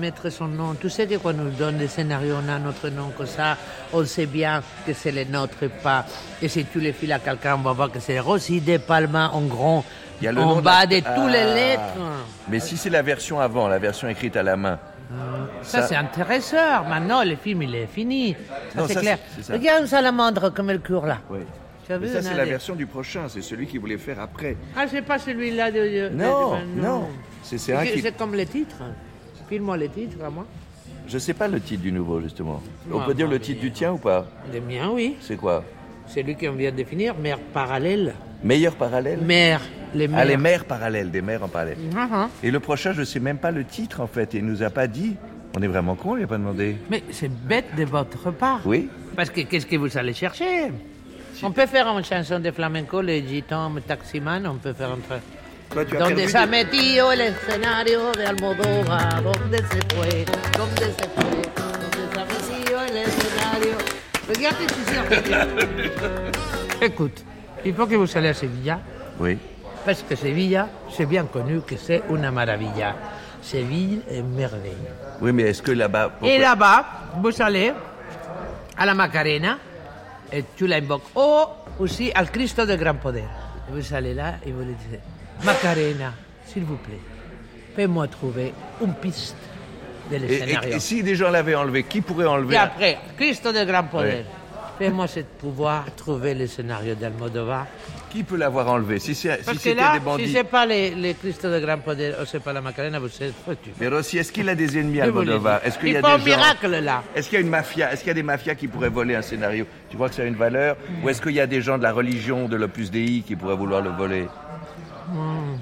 mettre 0.00 0.30
son 0.30 0.48
nom. 0.48 0.74
Tu 0.74 0.88
sais 0.88 1.06
que 1.06 1.16
quand 1.16 1.30
on 1.30 1.44
nous 1.44 1.50
donne 1.50 1.78
des 1.78 1.88
scénarios, 1.88 2.36
on 2.44 2.48
a 2.48 2.58
notre 2.58 2.88
nom 2.88 3.12
comme 3.16 3.26
ça, 3.26 3.56
on 3.92 4.04
sait 4.04 4.26
bien 4.26 4.62
que 4.86 4.92
c'est 4.92 5.12
le 5.12 5.24
nôtre 5.24 5.62
et 5.62 5.68
pas. 5.68 6.06
Et 6.40 6.48
si 6.48 6.64
tu 6.64 6.80
les 6.80 6.92
files 6.92 7.12
à 7.12 7.18
quelqu'un, 7.18 7.56
on 7.56 7.62
va 7.62 7.72
voir 7.72 7.90
que 7.90 8.00
c'est 8.00 8.18
Rossi 8.18 8.60
de 8.60 8.78
Palma 8.78 9.30
en 9.32 9.42
grand, 9.42 9.84
Il 10.24 10.28
y 10.28 10.28
a 10.28 10.32
le 10.32 10.40
en 10.40 10.54
nom 10.54 10.62
bas 10.62 10.86
de 10.86 10.94
l'acteur. 10.94 11.14
toutes 11.16 11.32
les 11.32 11.38
Ah. 11.38 11.54
lettres. 11.54 11.82
Mais 12.48 12.58
si 12.58 12.78
c'est 12.78 12.88
la 12.88 13.02
version 13.02 13.40
avant, 13.40 13.68
la 13.68 13.78
version 13.78 14.08
écrite 14.08 14.36
à 14.36 14.42
la 14.42 14.56
main. 14.56 14.78
Ça, 15.62 15.82
c'est 15.86 15.96
intéressant. 15.96 16.82
Maintenant, 16.88 17.22
le 17.24 17.36
film, 17.36 17.60
il 17.62 17.74
est 17.74 17.86
fini. 17.86 18.34
Ça, 18.74 18.88
c'est 18.88 18.94
clair. 19.00 19.18
ça. 19.42 19.52
Regarde 19.52 19.84
un 19.84 19.86
salamandre 19.86 20.50
comme 20.54 20.70
elle 20.70 20.80
court 20.80 21.04
là. 21.04 21.18
Oui. 21.28 21.40
Mais 21.90 22.08
ça, 22.08 22.22
c'est 22.22 22.32
la 22.34 22.46
version 22.46 22.74
du 22.74 22.86
prochain, 22.86 23.24
c'est 23.28 23.42
celui 23.42 23.66
qu'il 23.66 23.80
voulait 23.80 23.98
faire 23.98 24.18
après. 24.18 24.56
Ah, 24.74 24.86
c'est 24.90 25.02
pas 25.02 25.18
celui-là 25.18 25.70
de. 25.70 25.76
de- 25.78 26.08
Non, 26.14 26.52
de- 26.54 26.80
non. 26.80 27.08
C'est 27.42 27.58
c'est 27.58 27.74
un 27.74 27.84
C'est 27.84 28.00
qui. 28.00 28.12
comme 28.14 28.34
les 28.34 28.46
titres. 28.46 28.82
File-moi 29.50 29.76
les 29.76 29.90
titres 29.90 30.16
à 30.24 30.30
moi. 30.30 30.46
Je 31.06 31.18
sais 31.18 31.34
pas 31.34 31.48
le 31.48 31.60
titre 31.60 31.82
du 31.82 31.92
nouveau, 31.92 32.22
justement. 32.22 32.62
On 32.90 33.00
peut 33.00 33.12
dire 33.12 33.28
le 33.28 33.38
titre 33.38 33.60
du 33.60 33.70
tien 33.72 33.92
ou 33.92 33.98
pas? 33.98 34.24
Le 34.50 34.58
mien, 34.62 34.88
oui. 34.90 35.16
C'est 35.20 35.36
quoi? 35.36 35.62
C'est 36.06 36.22
lui 36.22 36.34
qu'on 36.34 36.52
vient 36.52 36.70
de 36.70 36.76
définir, 36.76 37.14
mère 37.14 37.38
parallèle. 37.52 38.14
Meilleur 38.42 38.74
parallèle? 38.74 39.20
Mère, 39.20 39.60
les 39.94 40.08
mères. 40.08 40.20
Ah, 40.20 40.24
les 40.24 40.36
mères 40.36 40.64
parallèles, 40.64 41.10
des 41.10 41.22
mères 41.22 41.42
en 41.42 41.48
parallèle. 41.48 41.78
Mhm. 41.78 42.28
Et 42.42 42.50
le 42.50 42.60
prochain, 42.60 42.92
je 42.92 43.02
sais 43.04 43.20
même 43.20 43.38
pas 43.38 43.50
le 43.50 43.64
titre, 43.64 44.00
en 44.00 44.06
fait. 44.06 44.34
Il 44.34 44.44
nous 44.44 44.62
a 44.62 44.70
pas 44.70 44.86
dit. 44.86 45.16
On 45.56 45.62
est 45.62 45.68
vraiment 45.68 45.94
con, 45.94 46.16
il 46.16 46.22
n'a 46.22 46.26
pas 46.26 46.36
demandé. 46.38 46.76
Mais 46.90 47.02
c'est 47.10 47.30
bête 47.30 47.74
de 47.76 47.84
votre 47.84 48.30
part. 48.32 48.60
Oui 48.64 48.88
Parce 49.14 49.30
que 49.30 49.42
qu'est-ce 49.42 49.66
que 49.66 49.76
vous 49.76 49.96
allez 49.96 50.12
chercher? 50.12 50.72
On 51.42 51.52
peut 51.52 51.66
faire 51.66 51.86
une 51.88 52.04
chanson 52.04 52.40
de 52.40 52.50
flamenco, 52.50 53.00
les 53.00 53.24
gitans, 53.26 53.70
le 53.72 53.80
taximan, 53.80 54.44
on 54.46 54.56
peut 54.56 54.72
faire 54.72 54.90
un 54.90 54.98
truc. 55.08 55.22
Donde 55.98 56.28
se 56.28 56.36
ha 56.38 56.46
metido 56.46 57.10
el 57.10 57.20
escenario 57.22 58.12
de 58.12 58.26
Almodóvar, 58.26 59.22
donde 59.22 59.58
se 59.58 59.80
fue, 59.94 60.24
donde 60.56 60.86
se 60.92 61.08
fue, 61.14 61.42
donde 61.56 62.12
se 62.12 62.20
ha 62.20 62.24
metido 62.24 62.80
el 62.80 62.96
escenario? 62.96 63.94
Écoute, 66.80 67.24
il 67.64 67.74
faut 67.74 67.86
que 67.86 67.94
vous 67.96 68.16
allez 68.16 68.28
à 68.28 68.34
Sevilla, 68.34 68.80
Oui. 69.18 69.38
Parce 69.84 70.02
que 70.02 70.14
Sevilla, 70.16 70.68
c'est 70.90 71.06
bien 71.06 71.24
connu 71.24 71.60
que 71.60 71.76
c'est 71.76 72.02
una 72.10 72.30
maravilla. 72.30 72.94
Séville 73.42 74.00
est 74.10 74.22
merveille. 74.22 74.72
Oui, 75.20 75.32
mais 75.32 75.42
est-ce 75.44 75.62
que 75.62 75.72
là-bas. 75.72 76.08
pourquoi- 76.18 76.28
Et 76.30 76.38
là-bas, 76.38 76.84
vous 77.20 77.42
allez 77.42 77.72
à 78.76 78.86
la 78.86 78.94
Macarena 78.94 79.58
et 80.32 80.44
tu 80.56 80.66
l'invoques. 80.66 81.04
Ou 81.14 81.82
aussi 81.82 82.10
al 82.14 82.30
Cristo 82.30 82.64
de 82.64 82.74
Grand 82.76 82.94
Poder. 82.94 83.24
Et 83.68 83.72
vous 83.72 83.94
allez 83.94 84.14
là 84.14 84.34
et 84.46 84.50
vous 84.52 84.62
lui 84.62 84.74
dites 84.74 85.00
Macarena, 85.44 86.12
s'il 86.46 86.64
vous 86.64 86.76
plaît, 86.76 87.00
fais-moi 87.76 88.08
trouver 88.08 88.52
une 88.82 88.94
piste 88.94 89.36
de 90.10 90.16
Et, 90.16 90.34
et- 90.70 90.74
et 90.76 90.80
si 90.80 91.02
des 91.02 91.14
gens 91.14 91.30
l'avaient 91.30 91.54
enlevé, 91.54 91.82
qui 91.84 92.00
pourrait 92.00 92.26
enlever 92.26 92.54
Et 92.54 92.58
après, 92.58 92.98
Cristo 93.16 93.52
de 93.52 93.64
Grand 93.64 93.84
Poder, 93.84 94.24
Ouais. 94.80 94.86
fais-moi 94.86 95.06
ce 95.06 95.20
pouvoir 95.20 95.84
trouver 95.96 96.34
le 96.34 96.46
scénario 96.46 96.94
d'Almodovar. 96.94 97.66
Qui 98.10 98.22
peut 98.22 98.36
l'avoir 98.36 98.68
enlevé? 98.68 98.98
Si 99.00 99.14
c'est- 99.14 99.42
si 99.42 99.56
c'était 99.58 99.74
des 99.74 99.80
si 99.94 100.00
bandits. 100.00 100.32
c'est 100.32 100.44
pas 100.44 100.66
les, 100.66 100.90
les 100.94 101.14
Cristo 101.14 101.50
de 101.50 101.58
Grand 101.60 101.78
Poder 101.78 102.12
ou 102.20 102.24
c'est 102.26 102.40
pas 102.42 102.52
la 102.52 102.60
Macarena, 102.60 102.98
vous 102.98 103.06
êtes 103.06 103.34
foutu. 103.44 103.70
Mais 103.80 103.88
Rossi, 103.88 104.18
est-ce 104.18 104.30
qu'il 104.32 104.48
a 104.48 104.54
des 104.54 104.78
ennemis 104.78 105.00
Almodovar? 105.00 105.60
Est-ce 105.64 105.78
qu'il 105.78 105.88
Il 105.88 105.94
y 105.94 105.96
a 105.96 106.02
des 106.02 106.06
un 106.08 106.18
gens- 106.18 106.24
miracle, 106.24 106.68
là. 106.80 107.02
Est-ce 107.14 107.28
qu'il 107.28 107.38
y 107.38 107.42
a 107.42 107.44
une 107.44 107.50
mafia? 107.50 107.92
Est-ce 107.92 108.00
qu'il 108.00 108.08
y 108.08 108.10
a 108.10 108.14
des 108.14 108.22
mafias 108.22 108.54
qui 108.54 108.68
pourraient 108.68 108.88
voler 108.88 109.14
un 109.16 109.22
scénario? 109.22 109.66
Tu 109.90 109.96
crois 109.96 110.08
que 110.08 110.14
ça 110.14 110.22
a 110.22 110.26
une 110.26 110.36
valeur? 110.36 110.76
Ou 111.02 111.08
est-ce 111.08 111.20
qu'il 111.22 111.32
y 111.32 111.40
a 111.40 111.46
des 111.46 111.60
gens 111.60 111.76
de 111.78 111.82
la 111.82 111.92
religion, 111.92 112.48
de 112.48 112.56
l'Opus 112.56 112.90
Dei, 112.90 113.22
qui 113.26 113.34
pourraient 113.36 113.56
vouloir 113.56 113.80
le 113.82 113.90
voler? 113.90 114.28
Hmm. 115.08 115.56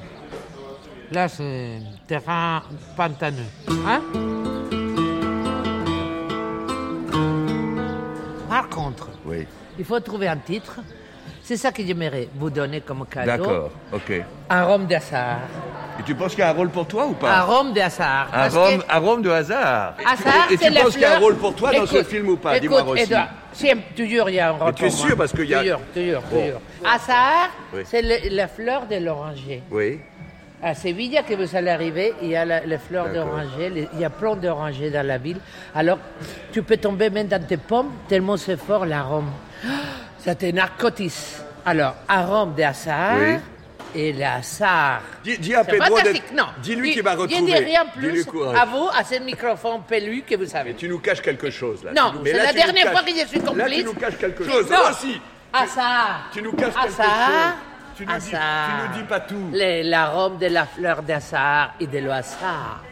Là, 1.11 1.29
c'est 1.29 1.79
terrain 2.07 2.63
pantaneux. 2.97 3.37
Hein? 3.87 4.01
Oui. 9.33 9.47
il 9.79 9.85
faut 9.85 10.01
trouver 10.01 10.29
un 10.29 10.37
titre. 10.37 10.81
C'est 11.45 11.57
ça 11.57 11.73
que 11.73 11.85
j'aimerais 11.85 12.29
vous 12.37 12.51
donner 12.51 12.81
comme 12.83 13.05
cadeau. 13.07 13.27
D'accord, 13.27 13.71
ok. 13.93 14.23
Un 14.49 14.65
rhum 14.65 14.87
de 14.87 14.95
hasard. 14.95 15.41
Et 15.99 16.03
tu 16.05 16.15
penses 16.15 16.31
qu'il 16.31 16.39
y 16.41 16.43
a 16.43 16.51
un 16.51 16.53
rôle 16.53 16.71
pour 16.71 16.87
toi 16.87 17.07
ou 17.07 17.11
Un 17.11 17.15
pas 17.15 17.41
rhum 17.43 17.73
de 17.73 17.81
hasard. 17.81 18.29
Un 18.33 18.49
rhum, 18.49 18.79
que 18.79 18.85
un 18.93 18.99
rhum 18.99 19.23
de 19.23 19.31
hasard. 19.31 19.95
hasard, 20.07 20.51
et 20.51 20.57
tu 20.57 20.71
la 20.71 20.83
penses 20.83 20.93
qu'il 20.93 21.01
y 21.03 21.05
a 21.05 21.17
un 21.17 21.19
rôle 21.19 21.37
pour 21.37 21.55
toi 21.55 21.73
dans 21.73 21.87
ce 21.87 22.03
film 22.05 22.29
ou 22.29 22.37
pas 22.37 22.59
Dis-moi 22.61 22.83
Rossi. 22.83 23.03
Edouard, 23.03 23.29
si, 23.53 23.71
toujours 23.97 24.31
il 24.31 24.37
y 24.37 24.41
a 24.41 24.49
un 24.51 24.53
rôle 24.53 24.75
tu 24.75 24.85
es 24.85 24.91
sûr 24.91 25.17
parce 25.17 25.33
qu'il 25.33 25.47
y 25.49 25.55
a- 25.55 25.63
Toujours, 25.63 25.81
toujours, 25.93 26.23
toujours. 26.23 26.61
Hasard, 26.85 27.51
Oui. 27.75 27.83
c'est 27.85 28.03
la 28.31 28.49
fleur 28.49 28.87
de 28.87 28.97
l'oranger. 28.97 29.63
Oui. 29.71 30.01
À 30.63 30.75
Séville, 30.75 31.21
que 31.29 31.35
vous 31.35 31.57
allez 31.57 31.71
arriver, 31.71 32.15
il 32.23 32.29
y 32.29 32.37
a 32.37 32.45
la- 32.45 32.61
les 32.61 32.79
fleurs 32.79 33.09
d'oranger, 33.13 33.89
il 33.95 33.99
y 34.01 34.05
a 34.05 34.11
plein 34.11 34.37
d'orangers 34.37 34.91
dans 34.91 35.05
la 35.05 35.19
ville. 35.19 35.39
Alors, 35.75 35.99
tu 36.53 36.63
peux 36.63 36.77
tomber 36.77 37.11
même 37.11 37.27
dans 37.27 37.45
tes 37.45 37.57
pommes, 37.57 37.91
tellement 38.09 38.37
c'est 38.37 38.57
fort 38.57 38.87
l'arôme. 38.87 39.31
Ça 40.19 40.37
te 40.37 40.47
narcotise. 40.47 41.43
Alors, 41.67 41.97
arôme 42.09 42.55
de 42.55 42.63
hasard 42.63 43.17
Oui. 43.19 43.39
et 44.01 44.13
le 44.13 44.25
hasard. 44.25 45.01
Dis, 45.25 45.37
dis 45.39 45.53
à 45.55 45.65
Pedro 45.65 46.01
d'être- 46.01 46.33
non. 46.33 46.45
Dis-lui 46.63 46.91
Dis- 46.91 46.95
qu'il 46.95 47.03
va 47.03 47.13
Je 47.15 47.19
retrouver. 47.19 47.43
dis 47.43 47.55
rien 47.55 47.85
plus 47.97 48.25
à 48.57 48.65
vous, 48.65 48.89
à 48.97 49.03
ce 49.03 49.19
microphone 49.21 49.81
pelu 49.89 50.23
que 50.23 50.37
vous 50.37 50.55
avez. 50.55 50.75
Tu 50.75 50.89
nous 50.89 51.01
caches 51.01 51.23
quelque 51.23 51.51
chose 51.51 51.83
là. 51.83 51.91
Non, 51.93 52.13
nous- 52.15 52.21
mais 52.23 52.31
c'est 52.31 52.37
là, 52.39 52.45
la 52.45 52.53
dernière 52.53 52.85
caches- 52.85 52.93
fois 52.93 53.03
que 53.03 53.11
je 53.21 53.27
suis 53.27 53.39
Là, 53.41 53.45
complice. 53.47 53.79
tu 53.79 53.85
nous 53.85 53.95
caches 53.95 54.17
quelque 54.19 54.45
chose. 54.49 54.71
Non. 54.71 54.77
Aussi. 54.91 55.21
Hasard. 55.53 56.31
Tu 56.33 56.41
nous 56.41 56.53
caches 56.53 56.73
quelque 56.75 56.89
chose. 56.89 57.05
Tu 57.97 58.07
tu 58.07 58.13
Hasard. 58.13 58.89
nous 58.95 58.99
dis 59.01 59.07
pas 59.07 59.21
tout. 59.21 59.51
Le- 59.53 59.89
L'arôme 59.89 60.39
de 60.39 60.47
la 60.47 60.67
fleur 60.67 61.03
d'hasard 61.03 61.75
et 61.81 61.87
de 61.87 61.99
l'hasard. 61.99 62.83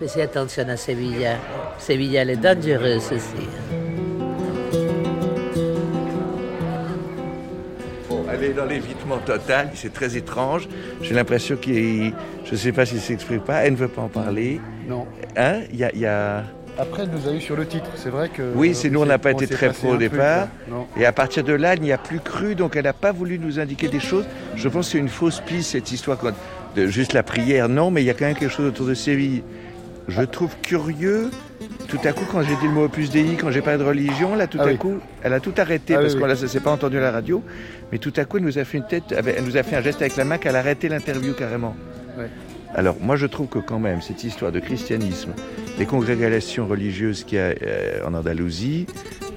Faites 0.00 0.16
attention 0.18 0.68
à 0.68 0.76
Séville. 0.76 1.28
Séville, 1.78 2.16
elle 2.16 2.30
est 2.30 2.36
dangereuse 2.36 3.12
aussi. 3.12 3.48
Allez, 8.28 8.46
est 8.48 8.54
dans 8.54 8.64
l'évitement 8.64 9.18
total, 9.18 9.70
c'est 9.74 9.92
très 9.92 10.16
étrange. 10.16 10.66
J'ai 11.02 11.12
l'impression 11.14 11.56
qu'il. 11.56 12.14
Je 12.44 12.52
ne 12.52 12.56
sais 12.56 12.72
pas 12.72 12.86
s'il 12.86 12.96
ne 12.96 13.02
s'exprime 13.02 13.40
pas, 13.40 13.58
elle 13.64 13.72
ne 13.72 13.76
veut 13.76 13.88
pas 13.88 14.02
en 14.02 14.08
parler. 14.08 14.60
Non. 14.88 15.06
Hein? 15.36 15.60
Il 15.70 15.76
y 15.78 15.84
a. 15.84 15.90
il 15.92 16.00
y 16.00 16.06
a- 16.06 16.44
Après, 16.78 17.02
elle 17.02 17.10
nous 17.10 17.28
a 17.28 17.32
eu 17.32 17.40
sur 17.40 17.54
le 17.56 17.66
titre. 17.66 17.90
C'est 17.96 18.08
vrai 18.08 18.28
que. 18.28 18.42
Oui, 18.54 18.74
c'est 18.74 18.90
nous, 18.90 19.02
on 19.02 19.06
n'a 19.06 19.18
pas 19.18 19.32
été 19.32 19.46
très 19.46 19.70
pro 19.72 19.90
au 19.92 19.96
départ. 19.96 20.48
Et 20.96 21.04
à 21.04 21.12
partir 21.12 21.44
de 21.44 21.52
là, 21.52 21.74
elle 21.74 21.80
n'y 21.80 21.92
a 21.92 21.98
plus 21.98 22.20
cru, 22.20 22.54
donc 22.54 22.76
elle 22.76 22.84
n'a 22.84 22.92
pas 22.92 23.12
voulu 23.12 23.38
nous 23.38 23.60
indiquer 23.60 23.88
des 23.88 24.00
choses. 24.00 24.24
Je 24.56 24.68
pense 24.68 24.86
que 24.86 24.92
c'est 24.92 24.98
une 24.98 25.08
fausse 25.08 25.40
piste, 25.40 25.72
cette 25.72 25.92
histoire 25.92 26.18
de 26.74 26.86
juste 26.86 27.12
la 27.12 27.22
prière. 27.22 27.68
Non, 27.68 27.90
mais 27.90 28.02
il 28.02 28.06
y 28.06 28.10
a 28.10 28.14
quand 28.14 28.24
même 28.24 28.34
quelque 28.34 28.50
chose 28.50 28.66
autour 28.66 28.86
de 28.86 28.94
Séville. 28.94 29.42
Je 30.08 30.22
trouve 30.22 30.56
curieux, 30.62 31.30
tout 31.86 32.00
à 32.04 32.12
coup, 32.12 32.24
quand 32.30 32.42
j'ai 32.42 32.56
dit 32.56 32.64
le 32.66 32.72
mot 32.72 32.84
opus 32.86 33.10
Dei, 33.10 33.36
quand 33.40 33.52
j'ai 33.52 33.60
parlé 33.60 33.78
de 33.78 33.84
religion, 33.84 34.34
là, 34.34 34.48
tout 34.48 34.58
Ah 34.60 34.64
à 34.64 34.66
oui. 34.66 34.76
coup, 34.76 34.94
elle 35.22 35.32
a 35.32 35.38
tout 35.38 35.54
arrêté, 35.58 35.94
Ah 35.94 36.00
parce 36.00 36.14
oui, 36.14 36.20
qu'on 36.20 36.26
oui. 36.26 36.40
ne 36.42 36.46
s'est 36.48 36.58
pas 36.60 36.72
entendu 36.72 36.98
à 36.98 37.02
la 37.02 37.12
radio. 37.12 37.40
Mais 37.92 37.98
tout 37.98 38.12
à 38.16 38.24
coup, 38.24 38.38
elle 38.38 38.44
nous 38.44 38.58
a 38.58 38.64
fait 38.64 38.78
une 38.78 38.86
tête, 38.86 39.04
elle 39.16 39.44
nous 39.44 39.56
a 39.56 39.62
fait 39.62 39.76
un 39.76 39.80
geste 39.80 40.00
avec 40.00 40.16
la 40.16 40.24
main 40.24 40.38
qu'elle 40.38 40.56
a 40.56 40.58
arrêté 40.58 40.88
l'interview 40.88 41.34
carrément. 41.34 41.76
Ouais. 42.18 42.28
Alors, 42.74 42.96
moi, 43.00 43.16
je 43.16 43.26
trouve 43.26 43.48
que 43.48 43.58
quand 43.58 43.78
même, 43.78 44.00
cette 44.00 44.24
histoire 44.24 44.50
de 44.50 44.58
christianisme, 44.58 45.34
des 45.76 45.84
congrégations 45.84 46.66
religieuses 46.66 47.24
qu'il 47.24 47.36
y 47.36 47.40
a 47.40 47.54
euh, 47.62 48.06
en 48.06 48.14
Andalousie, 48.14 48.86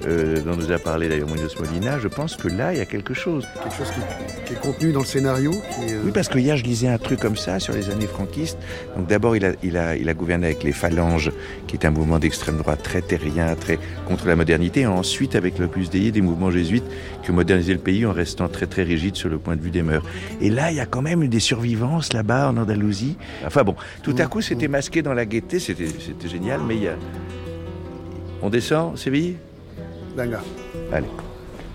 euh, 0.06 0.42
dont 0.42 0.56
nous 0.56 0.72
a 0.72 0.80
parlé 0.80 1.10
d'ailleurs 1.10 1.30
Munoz 1.30 1.56
Molina, 1.60 2.00
je 2.00 2.08
pense 2.08 2.36
que 2.36 2.48
là, 2.48 2.74
il 2.74 2.78
y 2.78 2.82
a 2.82 2.86
quelque 2.86 3.14
chose. 3.14 3.48
Quelque 3.62 3.76
chose 3.76 3.92
qui, 3.92 4.46
qui 4.46 4.54
est 4.54 4.60
contenu 4.60 4.92
dans 4.92 5.00
le 5.00 5.06
scénario. 5.06 5.52
Qui, 5.52 5.94
euh, 5.94 6.02
Oui, 6.06 6.12
parce 6.14 6.28
que 6.28 6.38
hier, 6.38 6.58
je 6.58 6.64
lisais 6.64 6.88
un 6.88 6.98
truc 6.98 7.20
comme 7.20 7.38
ça 7.38 7.60
sur 7.60 7.74
les 7.74 7.90
années 7.90 8.08
franquistes. 8.08 8.58
Donc 8.96 9.08
d'abord, 9.08 9.36
il 9.36 9.46
a, 9.46 9.54
il, 9.64 9.78
a, 9.78 9.96
il 9.96 10.08
a 10.10 10.14
gouverné 10.14 10.48
avec 10.48 10.64
les 10.64 10.74
Phalanges, 10.74 11.32
qui 11.68 11.76
est 11.76 11.86
un 11.86 11.92
mouvement 11.92 12.20
d'extrême 12.20 12.58
droite 12.58 12.84
très 12.84 13.02
terrien, 13.02 13.56
très 13.56 13.80
contre 14.08 14.28
la 14.28 14.36
modernité. 14.36 14.82
Et 14.82 14.88
ensuite, 14.88 15.36
avec 15.36 15.60
l'Opus 15.60 15.90
Dei, 15.90 16.12
des 16.12 16.22
mouvements 16.22 16.52
jésuites 16.52 16.86
qui 17.24 17.32
ont 17.32 17.36
modernisé 17.36 17.74
le 17.74 17.80
pays 17.80 18.06
en 18.06 18.14
restant 18.14 18.48
très 18.48 18.68
très 18.68 18.84
rigides 18.84 19.16
sur 19.16 19.30
le 19.30 19.38
point 19.38 19.56
de 19.56 19.62
vue 19.62 19.72
des 19.72 19.84
mœurs. 19.84 20.04
Et 20.42 20.50
là, 20.50 20.72
il 20.72 20.78
y 20.78 20.80
a 20.80 20.86
quand 20.86 21.02
même 21.02 21.28
des 21.28 21.40
survivances 21.40 22.14
là-bas 22.14 22.50
en 22.50 22.58
Andalousie. 22.58 23.18
Enfin 23.46 23.64
bon, 23.64 23.76
tout 24.04 24.16
à 24.20 24.26
coup, 24.28 24.42
c'était 24.42 24.68
masqué 24.68 25.02
dans 25.02 25.14
la 25.14 25.26
gaieté. 25.26 25.60
C'était 25.60 25.88
c'était 25.88 26.28
génial, 26.28 26.62
mais 26.68 26.76
il 26.76 26.84
y 26.84 26.88
a... 26.88 26.96
On 28.42 28.50
descend, 28.50 28.98
Séville 28.98 29.38
Venga. 30.16 30.42
Allez. 30.94 31.08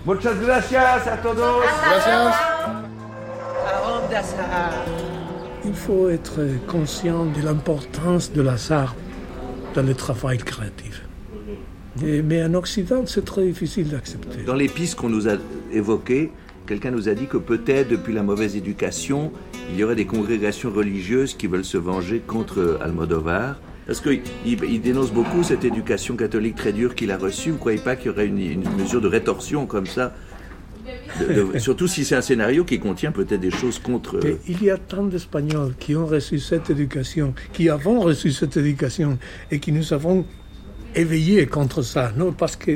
Muchas 0.05 0.33
gracias 0.41 1.07
a 1.07 1.17
todos. 1.17 1.61
Il 5.63 5.73
faut 5.75 6.09
être 6.09 6.41
conscient 6.67 7.25
de 7.25 7.41
l'importance 7.45 8.31
de 8.33 8.41
l'hasard 8.41 8.95
dans 9.75 9.83
le 9.83 9.93
travail 9.93 10.37
créatif. 10.39 11.03
Et- 12.03 12.21
mais 12.21 12.43
en 12.43 12.53
Occident, 12.55 13.03
c'est 13.05 13.23
très 13.25 13.43
difficile 13.45 13.89
d'accepter. 13.89 14.43
Dans 14.45 14.55
les 14.55 14.67
pistes 14.69 14.95
qu'on 14.95 15.09
nous 15.09 15.27
a 15.29 15.33
évoquées, 15.71 16.31
quelqu'un 16.65 16.89
nous 16.91 17.09
a 17.09 17.13
dit 17.13 17.27
que 17.27 17.37
peut-être 17.37 17.89
depuis 17.89 18.13
la 18.13 18.23
mauvaise 18.23 18.55
éducation, 18.55 19.31
il 19.69 19.75
y 19.77 19.83
aurait 19.83 19.95
des 19.95 20.05
congrégations 20.05 20.71
religieuses 20.71 21.35
qui 21.35 21.47
veulent 21.47 21.65
se 21.65 21.77
venger 21.77 22.19
contre 22.25 22.79
Almodovar. 22.81 23.57
Parce 23.91 23.99
qu'il 23.99 24.21
il 24.45 24.79
dénonce 24.81 25.11
beaucoup 25.11 25.43
cette 25.43 25.65
éducation 25.65 26.15
catholique 26.15 26.55
très 26.55 26.71
dure 26.71 26.95
qu'il 26.95 27.11
a 27.11 27.17
reçue. 27.17 27.49
Vous 27.49 27.55
ne 27.55 27.59
croyez 27.59 27.77
pas 27.77 27.97
qu'il 27.97 28.05
y 28.05 28.09
aurait 28.09 28.25
une, 28.25 28.39
une 28.39 28.63
mesure 28.77 29.01
de 29.01 29.09
rétorsion 29.09 29.65
comme 29.65 29.85
ça 29.85 30.15
De- 31.19 31.25
de- 31.51 31.59
Surtout 31.59 31.87
si 31.89 32.05
c'est 32.05 32.15
un 32.15 32.21
scénario 32.21 32.63
qui 32.63 32.79
contient 32.79 33.11
peut-être 33.11 33.41
des 33.41 33.51
choses 33.51 33.79
contre... 33.79 34.25
Et 34.25 34.37
il 34.47 34.63
y 34.63 34.69
a 34.69 34.77
tant 34.77 35.03
d'Espagnols 35.03 35.73
qui 35.77 35.93
ont 35.97 36.05
reçu 36.05 36.39
cette 36.39 36.69
éducation, 36.69 37.33
qui 37.51 37.67
avons 37.67 37.99
reçu 37.99 38.31
cette 38.31 38.55
éducation 38.55 39.17
et 39.51 39.59
qui 39.59 39.73
nous 39.73 39.91
avons 39.91 40.23
éveillés 40.95 41.45
contre 41.47 41.81
ça, 41.81 42.13
non? 42.15 42.31
Parce 42.31 42.55
que 42.55 42.71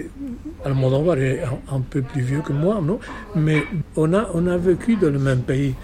Almodovar 0.66 1.18
est 1.20 1.44
un, 1.44 1.78
un 1.78 1.80
peu 1.80 2.02
plus 2.02 2.24
vieux 2.24 2.42
que 2.42 2.52
moi, 2.52 2.82
non? 2.84 3.00
Mais 3.38 3.64
on 3.96 4.14
a, 4.14 4.30
on 4.34 4.48
a 4.48 4.58
vécu 4.58 4.98
dans 4.98 5.10
le 5.12 5.20
même 5.20 5.44
pays, 5.44 5.76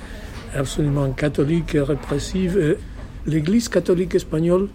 absolument 0.54 1.10
catholique 1.12 1.74
et 1.76 1.80
répressive. 1.80 2.58
Et 2.60 2.76
L'Église 3.32 3.70
catholique 3.70 4.14
espagnole 4.16 4.68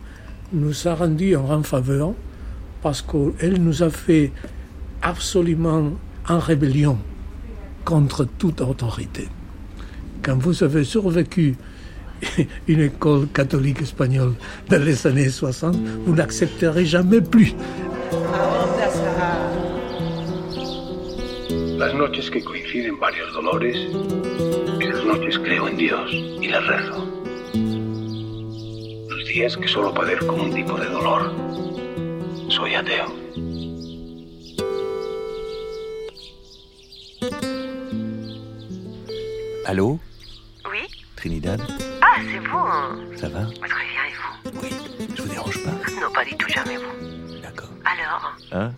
nous 0.52 0.88
a 0.88 0.94
rendu 0.94 1.36
en 1.36 1.42
grande 1.42 1.66
faveur 1.66 2.12
parce 2.82 3.02
qu'elle 3.02 3.60
nous 3.62 3.82
a 3.82 3.90
fait 3.90 4.32
absolument 5.02 5.92
en 6.28 6.38
rébellion 6.38 6.98
contre 7.84 8.24
toute 8.24 8.60
autorité. 8.60 9.28
Quand 10.22 10.36
vous 10.36 10.62
avez 10.64 10.84
survécu 10.84 11.56
une 12.68 12.80
école 12.80 13.28
catholique 13.28 13.82
espagnole 13.82 14.34
dans 14.68 14.82
les 14.82 15.06
années 15.06 15.28
60, 15.28 15.76
vous 16.04 16.14
n'accepterez 16.14 16.84
jamais 16.84 17.20
plus. 17.20 17.54
Las 21.78 21.92
noches 21.92 22.30
que 22.30 22.38
coinciden 22.38 22.94
varios 22.98 23.30
dolores, 23.34 23.76
noches 25.06 25.38
creo 25.38 25.66
en 25.66 25.76
Dios 25.76 26.10
y 26.12 26.48
les 26.48 26.58
rezo. 26.58 27.15
Días 29.36 29.54
que 29.54 29.68
solo 29.68 29.92
padezco 29.92 30.32
un 30.34 30.50
tipo 30.50 30.78
de 30.80 30.86
dolor, 30.86 31.30
soy 32.48 32.74
ateo. 32.74 33.04
Allô? 39.64 39.98
Oui? 40.70 40.80
Trinidad? 41.16 41.60
Ah, 42.00 42.20
c'est 42.30 42.38
vous 42.38 42.56
hein. 42.58 42.98
Ça 43.16 43.28
va? 43.28 43.46
Très 43.46 43.58
bien, 43.58 44.04
et 44.08 44.14
vous? 44.14 44.60
Oui. 44.62 44.70
Je 45.16 45.22
vous 45.22 45.28
dérange 45.28 45.62
pas 45.64 45.70
Non, 46.00 46.12
pas 46.12 46.24
du 46.24 46.36
tout, 46.36 46.48
jamais 46.48 46.76
vous. 46.76 47.40
D'accord. 47.42 47.68
Alors? 47.84 48.36
Hein? 48.52 48.72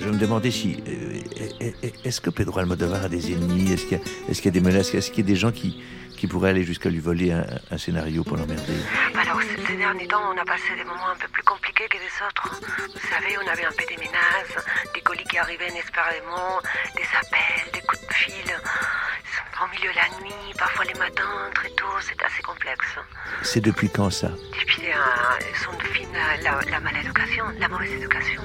Je 0.00 0.08
me 0.08 0.18
demandais 0.18 0.50
si. 0.50 0.76
euh, 0.88 1.20
est- 1.60 1.84
est- 1.84 2.06
Est-ce 2.06 2.20
que 2.20 2.30
Pedro 2.30 2.58
Almodovar 2.58 3.04
a 3.04 3.08
des 3.08 3.32
ennemis? 3.32 3.72
Est-ce 3.72 3.82
qu'il 3.86 3.98
y, 3.98 4.00
a- 4.00 4.04
est-ce 4.30 4.40
qu'il 4.40 4.46
y 4.46 4.56
a 4.56 4.60
des 4.60 4.66
menaces? 4.66 4.94
Est-ce 4.94 5.10
qu'il 5.10 5.24
y 5.24 5.28
a 5.28 5.30
des 5.30 5.36
gens 5.36 5.52
qui, 5.52 5.82
qui 6.24 6.28
pourraient 6.28 6.50
aller 6.56 6.64
jusqu'à 6.64 6.88
lui 6.88 7.00
voler 7.00 7.32
un, 7.32 7.44
un 7.70 7.76
scénario 7.76 8.24
pour 8.24 8.38
l'emmerder 8.38 8.72
Alors, 9.20 9.38
ces, 9.42 9.76
derniers 9.76 10.06
temps, 10.06 10.22
on 10.32 10.38
a 10.40 10.44
passé 10.46 10.74
des 10.74 10.84
moments 10.84 11.10
un 11.12 11.16
peu 11.16 11.28
plus 11.28 11.42
compliqués 11.42 11.84
que 11.90 11.98
les 11.98 12.26
autres. 12.26 12.62
Vous 12.94 13.08
savez, 13.10 13.36
on 13.36 13.46
avait 13.46 13.66
un 13.66 13.72
peu 13.72 13.84
des 13.86 13.98
menaces, 13.98 14.64
des 14.94 15.02
colis 15.02 15.24
qui 15.24 15.36
arrivaient 15.36 15.68
inespérément, 15.68 16.60
des 16.96 17.04
appels, 17.20 17.72
des 17.74 17.80
coups 17.80 18.08
de 18.08 18.14
fil. 18.14 18.56
Au 19.62 19.68
milieu 19.76 19.90
de 19.90 19.96
la 19.96 20.08
nuit, 20.24 20.54
parfois 20.56 20.86
les 20.86 20.98
matins, 20.98 21.50
très 21.54 21.68
tôt, 21.70 21.94
c'est 22.00 22.24
assez 22.24 22.42
complexe. 22.42 22.96
C'est 23.42 23.60
depuis 23.60 23.90
quand 23.90 24.08
ça? 24.08 24.28
Depuis 24.58 24.86
euh, 24.86 25.44
son 25.62 25.78
film, 25.92 26.08
la, 26.42 26.58
la 26.70 26.80
maléducation, 26.80 27.44
la 27.58 27.68
mauvaise 27.68 27.92
éducation. 27.92 28.42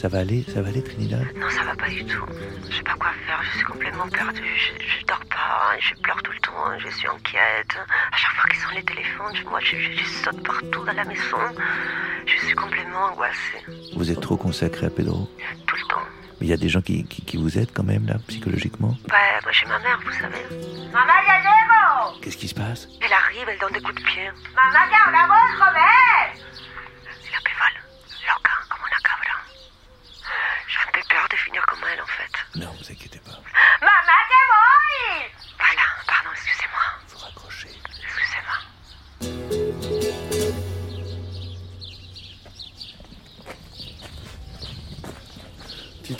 Ça 0.00 0.08
va 0.08 0.18
aller 0.20 0.44
Ça 0.52 0.62
va 0.62 0.68
aller, 0.68 0.82
Trinidad 0.82 1.26
Non, 1.36 1.50
ça 1.50 1.62
va 1.64 1.74
pas 1.76 1.88
du 1.88 2.04
tout. 2.06 2.24
Je 2.70 2.76
sais 2.76 2.82
pas 2.82 2.94
quoi 2.94 3.10
faire, 3.26 3.42
je 3.42 3.56
suis 3.56 3.64
complètement 3.64 4.08
perdue. 4.08 4.42
Je, 4.56 4.72
je 5.00 5.04
dors 5.06 5.24
pas, 5.26 5.76
je 5.78 5.94
pleure 6.00 6.22
tout 6.22 6.32
le 6.32 6.38
temps, 6.40 6.78
je 6.78 6.88
suis 6.88 7.06
inquiète. 7.06 7.76
À 8.12 8.16
chaque 8.16 8.32
fois 8.32 8.48
qu'ils 8.50 8.60
sont 8.60 8.74
les 8.74 8.82
téléphones, 8.84 9.34
je- 9.36 9.44
moi 9.44 9.60
je, 9.60 9.76
je- 9.76 9.92
je 9.92 10.04
saute 10.04 10.42
partout 10.42 10.84
dans 10.84 10.92
la 10.92 11.04
maison. 11.04 11.38
Je 12.26 12.46
suis 12.46 12.54
complètement 12.54 13.06
angoissée. 13.12 13.62
Vous 13.94 14.10
êtes 14.10 14.20
trop 14.20 14.36
consacré 14.38 14.86
à 14.86 14.90
Pedro 14.90 15.28
Tout 15.66 15.76
le 15.76 15.86
temps. 15.88 16.02
Mais 16.40 16.46
il 16.46 16.48
y 16.50 16.54
a 16.54 16.56
des 16.56 16.70
gens 16.70 16.80
qui, 16.80 17.04
qui, 17.04 17.22
qui 17.22 17.36
vous 17.36 17.58
aident 17.58 17.72
quand 17.74 17.82
même, 17.84 18.06
là, 18.06 18.14
psychologiquement 18.28 18.96
Ouais, 19.10 19.40
moi 19.42 19.52
j'ai 19.52 19.66
ma 19.66 19.78
mère, 19.80 20.00
vous 20.02 20.12
savez. 20.12 20.44
Maman, 20.94 21.12
il 21.22 21.28
y 21.28 21.30
a 21.30 21.40
Diego 21.42 22.20
Qu'est-ce 22.22 22.38
qui 22.38 22.48
se 22.48 22.54
passe? 22.54 22.88
Elle 23.02 23.12
arrive, 23.12 23.46
elle 23.48 23.58
donne 23.58 23.72
des 23.74 23.82
coups 23.82 23.96
de 23.96 24.06
pied. 24.06 24.30
Mamá, 24.56 24.86
que 24.88 25.08
hablamos, 25.08 25.52
joven. 25.58 26.40
La 27.32 27.40
pévale, 27.44 27.76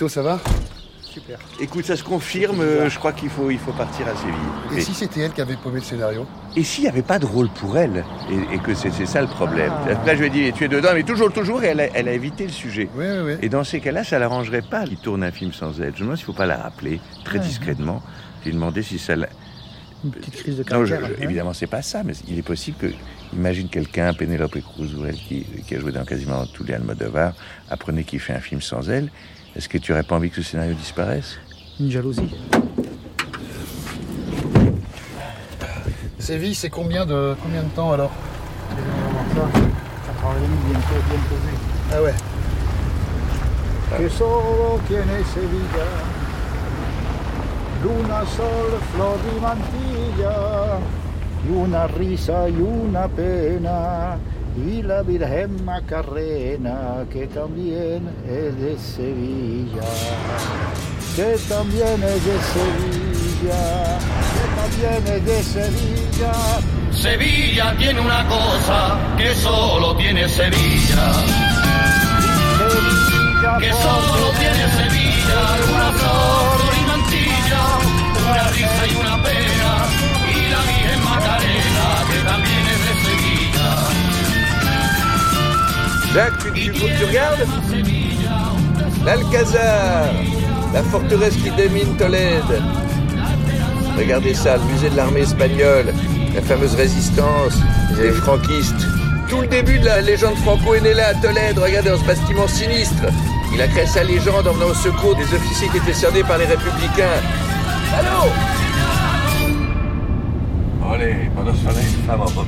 Tito, 0.00 0.08
ça 0.08 0.22
va? 0.22 0.40
Super. 1.02 1.38
Écoute, 1.60 1.84
ça 1.84 1.94
se 1.94 2.02
confirme, 2.02 2.62
euh, 2.62 2.88
je 2.88 2.98
crois 2.98 3.12
qu'il 3.12 3.28
faut, 3.28 3.50
il 3.50 3.58
faut 3.58 3.72
partir 3.72 4.08
à 4.08 4.16
Séville. 4.16 4.78
Et 4.78 4.80
si 4.80 4.94
c'était 4.94 5.20
elle 5.20 5.32
qui 5.32 5.42
avait 5.42 5.56
paumé 5.56 5.80
le 5.80 5.84
scénario? 5.84 6.26
Et 6.56 6.64
s'il 6.64 6.84
n'y 6.84 6.88
avait 6.88 7.02
pas 7.02 7.18
de 7.18 7.26
rôle 7.26 7.50
pour 7.50 7.76
elle 7.76 8.02
Et, 8.30 8.54
et 8.54 8.58
que 8.60 8.72
c'est 8.72 8.90
ça 9.04 9.20
le 9.20 9.26
problème. 9.26 9.70
Ah. 9.86 9.90
Après, 9.92 10.14
je 10.16 10.20
lui 10.22 10.28
ai 10.28 10.30
dit, 10.30 10.52
tu 10.54 10.64
es 10.64 10.68
dedans, 10.68 10.88
mais 10.94 11.02
toujours, 11.02 11.30
toujours, 11.30 11.62
et 11.64 11.66
elle 11.66 11.80
a, 11.80 11.88
elle 11.94 12.08
a 12.08 12.12
évité 12.14 12.44
le 12.46 12.50
sujet. 12.52 12.88
Oui, 12.96 13.04
oui, 13.06 13.18
oui. 13.26 13.32
Et 13.42 13.50
dans 13.50 13.62
ces 13.62 13.80
cas-là, 13.80 14.02
ça 14.02 14.18
l'arrangerait 14.18 14.62
pas 14.62 14.84
qu'il 14.86 14.96
tourne 14.96 15.22
un 15.22 15.32
film 15.32 15.52
sans 15.52 15.78
elle. 15.82 15.92
Je 15.94 15.98
me 16.00 16.04
demande 16.04 16.16
s'il 16.16 16.22
ne 16.28 16.32
faut 16.32 16.38
pas 16.38 16.46
la 16.46 16.56
rappeler 16.56 16.98
très 17.26 17.36
Ouais. 17.38 17.44
discrètement. 17.44 18.02
J'ai 18.42 18.52
demandé 18.52 18.82
si 18.82 18.98
ça 18.98 19.16
la... 19.16 19.28
Une 20.02 20.12
petite 20.12 20.34
crise 20.36 20.56
de 20.56 20.62
Non, 20.72 20.86
je- 20.86 20.94
caractère. 20.94 21.18
je- 21.18 21.24
évidemment, 21.24 21.52
c'est 21.52 21.66
pas 21.66 21.82
ça, 21.82 22.02
mais 22.04 22.14
il 22.26 22.38
est 22.38 22.42
possible 22.42 22.78
que, 22.78 22.86
imagine 23.34 23.68
quelqu'un, 23.68 24.14
Penelope 24.14 24.58
Cruz 24.62 24.94
ou 24.98 25.04
elle, 25.04 25.16
qui, 25.16 25.44
qui 25.66 25.74
a 25.74 25.78
joué 25.78 25.92
dans 25.92 26.06
quasiment 26.06 26.46
tous 26.46 26.64
les 26.64 26.72
Almodovar, 26.72 27.34
apprenait 27.68 28.04
qu'il 28.04 28.18
fait 28.20 28.32
un 28.32 28.40
film 28.40 28.62
sans 28.62 28.88
elle. 28.88 29.10
Est-ce 29.56 29.68
que 29.68 29.78
tu 29.78 29.92
aurais 29.92 30.02
pas 30.02 30.16
envie 30.16 30.30
que 30.30 30.36
ce 30.36 30.42
scénario 30.42 30.74
disparaisse? 30.74 31.38
Une 31.80 31.90
jalousie. 31.90 32.34
Séville, 36.18 36.54
c'est 36.54 36.70
combien 36.70 37.04
de, 37.06 37.34
combien 37.42 37.62
de 37.62 37.68
temps 37.70 37.92
alors? 37.92 38.12
Ça, 39.34 39.40
4h30 39.40 39.60
bientôt, 40.68 41.00
bien 41.08 41.20
posé. 41.28 41.52
Ah 41.92 42.02
ouais. 42.02 42.14
Que 43.98 44.08
solo 44.08 44.78
tiene 44.86 45.24
Sevilla. 45.34 45.86
Luna, 47.82 48.24
sol, 48.36 48.78
flor 48.92 49.18
y 49.34 49.40
mantilla, 49.40 50.78
y 51.44 51.50
una 51.50 51.86
risa 51.86 52.48
y 52.48 52.60
una 52.60 53.08
pena, 53.08 54.18
y 54.56 54.82
la 54.82 55.02
Virgen 55.02 55.64
Macarena, 55.64 57.04
que 57.12 57.26
también 57.28 58.08
es 58.26 58.60
de 58.60 58.76
Sevilla, 58.78 59.88
que 61.16 61.36
también 61.48 62.02
es 62.02 62.24
de 62.24 62.38
Sevilla, 62.52 63.98
que 64.34 64.46
también 64.60 65.16
es 65.16 65.24
de 65.24 65.42
Sevilla. 65.42 66.32
Sevilla 66.92 67.74
tiene 67.78 68.00
una 68.00 68.26
cosa 68.28 68.98
que 69.16 69.34
solo 69.36 69.96
tiene 69.96 70.28
Sevilla. 70.28 71.12
Que 73.58 73.72
solo 73.72 74.30
tiene 74.38 74.70
Sevilla, 74.72 75.40
una 75.72 75.92
flor 75.92 76.39
Jacques, 86.12 86.52
tu, 86.54 86.72
tu, 86.72 86.72
tu 86.72 87.04
regardes 87.04 87.46
L'Alcazar, 89.04 90.12
la 90.74 90.82
forteresse 90.82 91.36
qui 91.36 91.50
domine 91.50 91.96
Tolède. 91.96 92.62
Regardez 93.96 94.34
ça, 94.34 94.56
le 94.56 94.64
musée 94.64 94.90
de 94.90 94.96
l'armée 94.96 95.20
espagnole, 95.20 95.94
la 96.34 96.42
fameuse 96.42 96.74
résistance, 96.74 97.54
les 97.96 98.10
franquistes. 98.10 98.86
Tout 99.28 99.40
le 99.40 99.46
début 99.46 99.78
de 99.78 99.86
la 99.86 100.00
légende 100.00 100.36
franco 100.36 100.74
est 100.74 100.80
né 100.80 100.94
là 100.94 101.08
à 101.08 101.14
Tolède. 101.14 101.58
Regardez 101.58 101.90
dans 101.90 101.98
ce 101.98 102.04
bastiment 102.04 102.48
sinistre. 102.48 103.04
Il 103.54 103.62
a 103.62 103.68
créé 103.68 103.86
sa 103.86 104.02
légende 104.02 104.46
en 104.48 104.52
venant 104.52 104.70
au 104.70 104.74
secours 104.74 105.14
des 105.14 105.32
officiers 105.34 105.68
qui 105.68 105.76
étaient 105.78 105.94
cernés 105.94 106.24
par 106.24 106.38
les 106.38 106.46
républicains. 106.46 107.20
Allô 107.96 108.30
Allez, 110.92 111.30
pendant 111.36 111.54
ce 111.54 111.64
temps-là, 111.64 111.80
une 111.80 112.04
femme 112.04 112.20
en 112.20 112.24
robe 112.24 112.46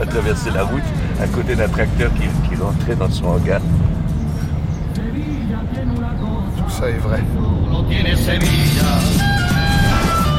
a 0.00 0.06
traversé 0.06 0.50
la 0.50 0.64
route 0.64 0.82
à 1.22 1.26
côté 1.26 1.54
d'un 1.54 1.68
tracteur 1.68 2.10
qui, 2.14 2.22
qui 2.48 2.56
rentrait 2.60 2.94
dans 2.96 3.10
son 3.10 3.26
hangar. 3.26 3.60
Tout 4.94 6.70
ça 6.70 6.88
est 6.90 6.98
vrai. 6.98 7.22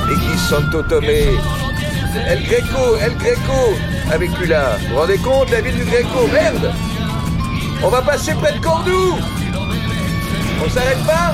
L'église 0.07 0.41
Santo 0.49 0.81
Tomé. 0.83 1.23
El 2.27 2.43
Greco, 2.43 2.97
El 3.01 3.15
Greco 3.17 3.77
a 4.11 4.17
vécu 4.17 4.45
là. 4.47 4.77
Vous 4.79 4.87
vous 4.89 4.99
rendez 4.99 5.17
compte, 5.17 5.51
la 5.51 5.61
ville 5.61 5.75
du 5.75 5.83
Greco? 5.85 6.27
Merde 6.33 6.71
On 7.83 7.89
va 7.89 8.01
passer 8.01 8.33
près 8.33 8.53
de 8.53 8.59
Cordoue 8.59 9.17
On 10.65 10.69
s'arrête 10.69 11.03
pas? 11.05 11.33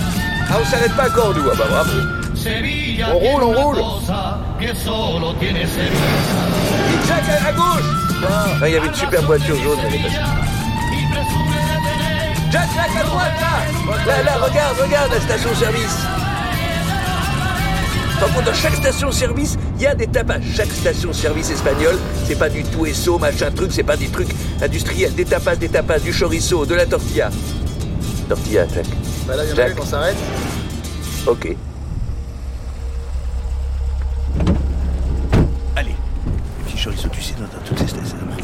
Ah, 0.50 0.58
on 0.62 0.66
s'arrête 0.66 0.94
pas 0.96 1.04
à 1.04 1.10
Cordoue. 1.10 1.50
Ah 1.52 1.56
bah 1.58 1.66
bravo. 1.70 1.92
On 3.14 3.18
roule, 3.18 3.44
on 3.44 3.54
roule 3.64 3.78
Et 5.42 7.08
Jack 7.08 7.24
à, 7.30 7.48
à 7.48 7.54
gauche 7.54 8.05
Ah, 8.28 8.68
Il 8.68 8.74
y 8.74 8.78
avait 8.78 8.88
une 8.88 8.94
super 8.94 9.22
voiture 9.24 9.56
jaune, 9.62 9.80
elle 9.88 9.96
est 9.96 10.04
passée. 10.04 10.16
Jack, 12.52 12.68
Jack 12.76 12.90
à 13.02 13.04
droite, 13.04 13.34
là 13.42 13.96
Là, 14.06 14.24
là, 14.24 14.46
regarde, 14.46 14.78
regarde 14.82 15.12
la 15.12 15.20
station-service 15.20 15.98
par 18.20 18.30
contre, 18.30 18.46
dans 18.46 18.54
chaque 18.54 18.76
station-service, 18.76 19.58
il 19.76 19.84
y 19.84 19.88
a 19.88 19.94
des 19.94 20.08
tapas. 20.08 20.40
Chaque 20.56 20.72
station-service 20.72 21.50
espagnole, 21.52 21.98
c'est 22.26 22.40
pas 22.40 22.50
du 22.50 22.64
tout 22.64 22.86
eso, 22.86 23.20
machin 23.20 23.52
truc, 23.52 23.72
c'est 23.74 23.84
pas 23.84 23.98
des 23.98 24.08
trucs 24.08 24.30
industriels. 24.62 25.14
Des 25.14 25.26
tapas, 25.26 25.58
des 25.58 25.68
tapas, 25.68 26.00
du 26.00 26.14
chorizo, 26.14 26.66
de 26.66 26.76
la 26.76 26.86
tortilla. 26.86 27.30
Tortilla, 28.30 28.66
Jack. 28.74 28.86
Bah 29.28 29.36
là, 29.36 29.44
il 29.44 29.50
y 29.50 29.54
en 29.54 29.66
a 29.66 29.70
qu'on 29.72 29.86
s'arrête. 29.86 30.16
Ok. 31.28 31.56
Allez, 35.76 35.96
petit 36.66 36.78
chorizo, 36.82 37.10
tu 37.10 37.22
sais, 37.22 37.34
dans, 37.34 37.42
dans 37.42 37.66
toutes 37.66 37.80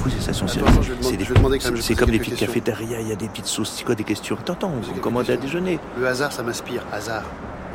ces 0.09 0.21
stations 0.21 0.47
c'est 0.47 1.95
comme 1.95 2.09
des 2.09 2.19
petites 2.19 2.37
cafétérias, 2.37 2.99
il 3.01 3.07
y 3.07 3.11
a 3.11 3.15
des 3.15 3.27
petites 3.27 3.45
sauces. 3.45 3.73
C'est 3.77 3.83
quoi 3.83 3.95
des 3.95 4.03
questions 4.03 4.37
Attends, 4.39 4.53
attends, 4.53 4.71
on 4.95 4.99
commande 4.99 5.29
à 5.29 5.37
déjeuner. 5.37 5.79
Le 5.97 6.07
hasard, 6.07 6.31
ça 6.31 6.43
m'inspire. 6.43 6.83
Hasard. 6.91 7.23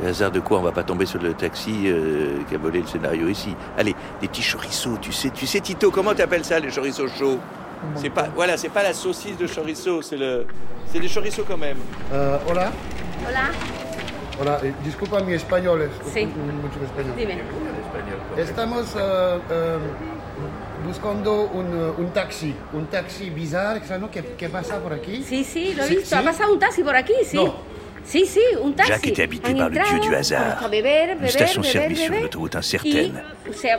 Le 0.01 0.09
hasard 0.09 0.31
de 0.31 0.39
quoi 0.39 0.59
On 0.59 0.61
va 0.63 0.71
pas 0.71 0.83
tomber 0.83 1.05
sur 1.05 1.21
le 1.21 1.33
taxi 1.33 1.83
euh, 1.85 2.37
qui 2.47 2.55
a 2.55 2.57
volé 2.57 2.81
le 2.81 2.87
scénario 2.87 3.27
ici. 3.29 3.55
Allez, 3.77 3.95
des 4.21 4.27
petits 4.27 4.43
chorizo, 4.43 4.97
tu 5.01 5.11
sais, 5.11 5.29
Tu 5.31 5.47
sais, 5.47 5.59
Tito, 5.59 5.89
comment 5.91 6.13
t'appelles 6.13 6.45
ça, 6.45 6.59
les 6.59 6.69
chorizos 6.69 7.07
chauds 7.07 7.39
C'est 7.95 8.09
pas, 8.11 8.27
voilà, 8.35 8.57
c'est 8.57 8.69
pas 8.69 8.83
la 8.83 8.93
saucisse 8.93 9.37
de 9.37 9.47
chorizo, 9.47 10.01
c'est 10.01 10.17
le, 10.17 10.45
c'est 10.91 10.99
des 10.99 11.07
chorizos 11.09 11.43
quand 11.47 11.57
même. 11.57 11.77
Euh, 12.13 12.37
hola. 12.49 12.71
Hola. 13.27 13.39
Hola, 14.39 14.59
eh, 14.63 14.71
disculpa 14.83 15.19
mi 15.21 15.33
español, 15.33 15.81
es 15.81 15.89
Sí. 16.13 16.25
mucho 16.27 16.79
español. 16.83 17.15
Dime. 17.17 17.41
Estamos 18.37 18.95
eh, 18.95 19.39
eh, 19.51 19.77
buscando 20.85 21.43
un, 21.53 21.65
eh, 21.65 22.01
un 22.01 22.11
taxi, 22.13 22.53
un 22.73 22.87
taxi 22.87 23.29
bizarro, 23.29 23.79
¿sabes 23.85 24.01
no? 24.01 24.11
¿Qué, 24.11 24.23
qué 24.37 24.49
pasa 24.49 24.79
por 24.79 24.93
aquí? 24.93 25.23
Sí, 25.27 25.43
sí, 25.43 25.73
lo 25.75 25.83
he 25.83 25.89
visto. 25.89 26.05
sí. 26.05 26.15
Ha 26.15 26.23
pasado 26.23 26.53
un 26.53 26.59
taxi 26.59 26.83
por 26.83 26.95
aquí, 26.95 27.13
sí. 27.25 27.35
No. 27.37 27.55
Sí, 28.05 28.25
sí, 28.25 28.41
un 28.61 28.73
taxi. 28.73 28.91
Jacques 28.93 29.07
était 29.07 29.23
habité 29.23 29.53
par 29.53 29.69
le 29.69 29.75
dieu 29.75 29.99
du 29.99 30.15
hasard. 30.15 30.69
Une 30.71 31.27
station-service 31.27 31.99
sur 31.99 32.09
beber, 32.09 32.21
l'autoroute 32.21 32.53
y 32.53 32.57
incertaine. 32.57 33.21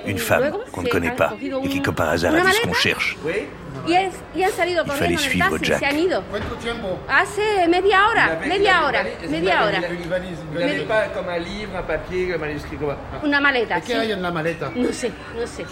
Une 0.06 0.18
femme 0.18 0.52
qu'on 0.70 0.82
ne 0.82 0.88
connaît 0.88 1.12
pas 1.12 1.34
et 1.40 1.68
qui, 1.68 1.80
comme 1.80 1.94
par 1.94 2.10
hasard, 2.10 2.34
a 2.34 2.40
vu 2.40 2.52
ce 2.52 2.60
qu'on 2.60 2.74
cherche. 2.74 3.16
Y, 3.88 3.94
es- 3.96 4.14
y 4.34 4.42
han 4.42 4.52
salido 4.52 4.84
corriendo 4.84 5.20
en 5.22 5.30
el 5.32 5.38
taxi, 5.38 5.64
Jack. 5.66 5.78
se 5.78 5.86
han 5.86 5.98
ido. 5.98 6.22
¿Cuánto 6.30 6.54
tiempo? 6.56 6.98
Hace 7.08 7.66
media 7.68 8.08
hora, 8.08 8.38
media 8.46 8.84
hora, 8.84 9.04
media 9.28 9.64
hora. 9.64 9.82
Una 13.22 13.40
maleta, 13.40 13.78
¿Y 13.78 13.82
qué 13.82 13.92
sí. 13.94 13.98
hay 13.98 14.12
en 14.12 14.22
la 14.22 14.30
maleta? 14.30 14.70
No 14.74 14.92
sé, 14.92 15.10
no 15.38 15.46
sé. 15.46 15.64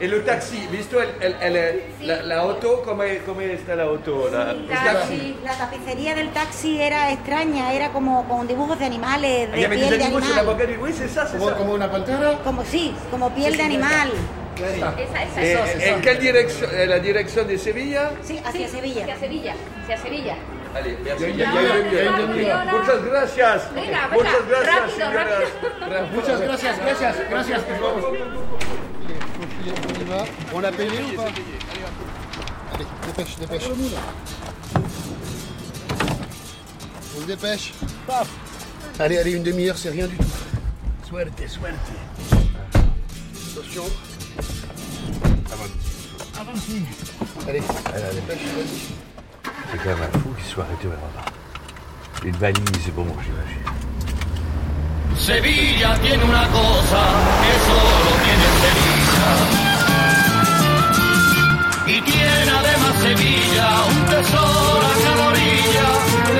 Et 0.00 0.10
le 0.10 0.20
taxi, 0.20 0.66
visto 0.70 1.00
el, 1.00 1.08
el, 1.20 1.56
el- 1.56 1.82
la, 2.02 2.22
la 2.22 2.40
auto, 2.40 2.82
¿cómo, 2.84 3.02
cómo 3.26 3.40
está 3.40 3.76
la 3.76 3.84
auto? 3.84 4.28
La, 4.30 4.50
el 4.52 4.66
taxi. 4.68 5.36
La 5.44 5.54
tapicería 5.56 6.14
del 6.14 6.30
taxi 6.30 6.80
era 6.80 7.10
extraña, 7.12 7.72
era 7.72 7.90
como 7.90 8.26
con 8.28 8.46
dibujos 8.46 8.78
de 8.78 8.84
animales, 8.86 9.48
y 9.54 9.60
de 9.60 9.68
piel 9.68 9.98
de 9.98 10.04
animal. 10.04 10.46
boca 10.46 10.66
du... 10.66 10.74
Oui, 10.80 10.92
c'est 10.92 11.08
ça, 11.08 11.26
c'est 11.26 11.38
¿Como, 11.38 11.50
ça. 11.50 11.56
como 11.56 11.72
una 11.74 11.90
pantera? 11.90 12.38
Como 12.44 12.64
sí, 12.64 12.94
como 13.10 13.30
piel 13.34 13.56
de 13.56 13.62
animal. 13.62 14.10
Esa, 14.56 14.94
esa, 15.24 15.42
Et, 15.42 15.52
esa. 15.52 15.96
en 15.96 16.00
quelle 16.00 16.18
direction 16.18 16.68
eh, 16.72 16.86
La 16.86 16.98
direction 17.00 17.44
de 17.44 17.58
Sevilla? 17.58 18.10
Sí, 18.22 18.38
hacia 18.44 18.68
Sevilla. 18.68 19.02
Hacia 19.02 19.18
Sevilla, 19.18 19.54
hacia 19.82 19.96
Sevilla. 19.98 20.36
Ya, 20.74 20.80
ya, 21.18 21.28
ya, 21.28 21.44
ya. 22.42 22.64
Muchas 22.72 23.04
gracias. 23.04 23.74
Venga, 23.74 24.08
venga, 24.08 24.14
Muchas 24.16 24.48
gracias, 24.48 24.74
rápido, 24.74 24.96
señoras. 24.96 25.28
rápido. 25.80 26.06
Muchas 26.14 26.40
gracias, 26.40 26.78
gracias, 26.80 27.16
gracias. 27.30 27.60
On 29.64 30.00
y 30.00 30.04
va. 30.10 30.24
On 30.52 30.60
l'a 30.60 30.72
payé 30.72 31.00
ou 31.12 31.16
pas 31.16 31.28
Allez, 32.74 32.86
dépêche, 33.06 33.36
dépêche. 33.38 33.68
On 37.16 37.20
se 37.20 37.26
dépêche. 37.26 37.72
Paf 38.06 38.28
Allez, 38.98 39.18
allez, 39.18 39.32
une 39.32 39.42
demi-heure, 39.42 39.78
c'est 39.78 39.90
rien 39.90 40.06
du 40.06 40.16
tout. 40.16 40.24
Suerte, 41.06 41.48
suerte. 41.48 41.74
Attention. 43.56 43.84
Allez, 47.46 47.62
allez, 47.86 48.14
dépêche, 48.14 48.38
vas-y. 48.56 49.04
C'est 49.70 49.78
quand 49.78 49.90
même 49.90 50.02
un 50.02 50.18
fou 50.18 50.30
qui 50.38 50.44
soit 50.48 50.64
arrêté 50.64 50.86
au 50.86 50.90
là 50.90 50.96
Une 52.24 52.36
valise, 52.36 52.90
bon, 52.94 53.06
j'imagine. 53.22 53.64
Sevilla 55.18 55.96
tiene 56.02 56.24
una 56.24 56.46
cosa 56.48 57.02
que 57.42 57.54
solo 57.66 58.10
tiene 58.24 58.46
Sevilla. 58.62 59.30
Y 61.86 62.00
tiene 62.02 62.50
además 62.50 62.94
Sevilla 63.02 63.68
un 63.90 64.00
tesoro 64.06 64.86
a 64.86 64.94
cada 65.04 65.24
orilla, 65.28 65.88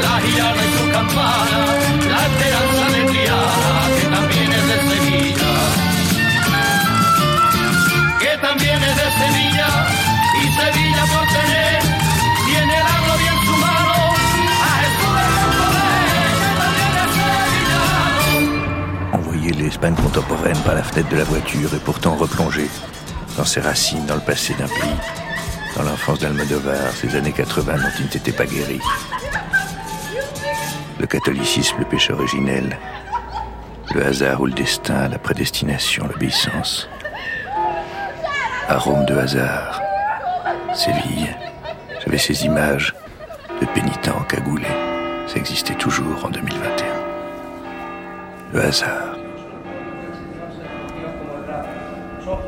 la 0.03 0.15
girana 0.21 0.63
y 0.65 0.73
su 0.79 0.85
campana, 0.91 1.61
l'Espagne 19.75 19.97
contemporaine 19.97 20.57
par 20.59 20.77
la 20.77 20.85
fenêtre 20.85 21.09
de 21.09 21.17
la 21.17 21.25
voiture 21.25 21.75
et 21.75 21.81
pourtant 21.81 22.15
replongée 22.15 22.71
dans 23.37 23.45
ses 23.45 23.61
racines, 23.61 24.07
dans 24.07 24.15
le 24.15 24.21
passé 24.21 24.55
d'un 24.55 24.69
pays, 24.69 24.97
dans 25.77 25.83
l'enfance 25.83 26.21
d'Almodovar, 26.21 26.93
ces 26.93 27.17
années 27.17 27.33
80 27.33 27.75
dont 27.75 27.89
il 27.99 28.07
ne 28.07 28.11
s'était 28.11 28.31
pas 28.31 28.47
guéri. 28.47 28.79
Le 31.01 31.07
catholicisme, 31.09 31.79
le 31.81 31.87
péché 31.87 32.13
originel, 32.13 32.79
le 33.93 34.07
hasard 34.07 34.43
ou 34.43 34.47
le 34.47 34.53
destin, 34.53 35.09
la 35.09 35.19
prédestination, 35.19 36.07
l'obéissance. 36.07 36.89
Arôme 38.69 39.05
de 39.07 39.17
hasard, 39.17 39.83
Séville. 40.73 41.35
J'avais 42.05 42.19
ces 42.19 42.45
images 42.45 42.95
de 43.61 43.67
pénitents 43.67 44.23
cagoulés. 44.29 44.69
Ça 45.27 45.35
existait 45.35 45.75
toujours 45.75 46.25
en 46.25 46.31
2021. 46.31 46.87
Le 48.53 48.65
hasard. 48.65 49.24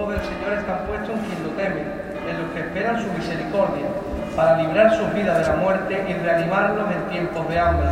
Ojos 0.06 0.22
del 0.22 0.24
Señor 0.24 0.52
están 0.58 0.78
puestos 0.86 1.10
en 1.10 1.24
quien 1.24 1.42
lo 1.42 1.50
teme, 1.50 1.82
en 2.30 2.42
los 2.42 2.52
que 2.52 2.60
esperan 2.60 3.02
su 3.02 3.12
misericordia, 3.12 3.86
para 4.36 4.56
librar 4.58 4.96
sus 4.96 5.12
vidas 5.14 5.38
de 5.38 5.52
la 5.52 5.56
muerte 5.56 6.04
y 6.08 6.12
reanimarlos 6.12 6.86
en 6.90 7.10
tiempos 7.10 7.48
de 7.48 7.58
hambre. 7.58 7.88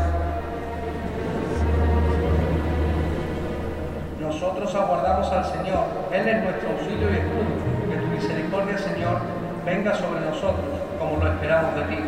Nosotros 4.20 4.74
aguardamos 4.74 5.30
al 5.32 5.44
Señor, 5.44 5.84
Él 6.12 6.28
es 6.28 6.44
nuestro 6.44 6.70
auxilio 6.70 7.10
y 7.10 7.14
escudo. 7.14 7.90
Que 7.90 7.96
tu 7.96 8.06
misericordia, 8.06 8.78
Señor, 8.78 9.18
venga 9.64 9.94
sobre 9.94 10.20
nosotros, 10.20 10.66
como 10.98 11.22
lo 11.22 11.32
esperamos 11.32 11.74
de 11.74 11.82
ti. 11.82 11.98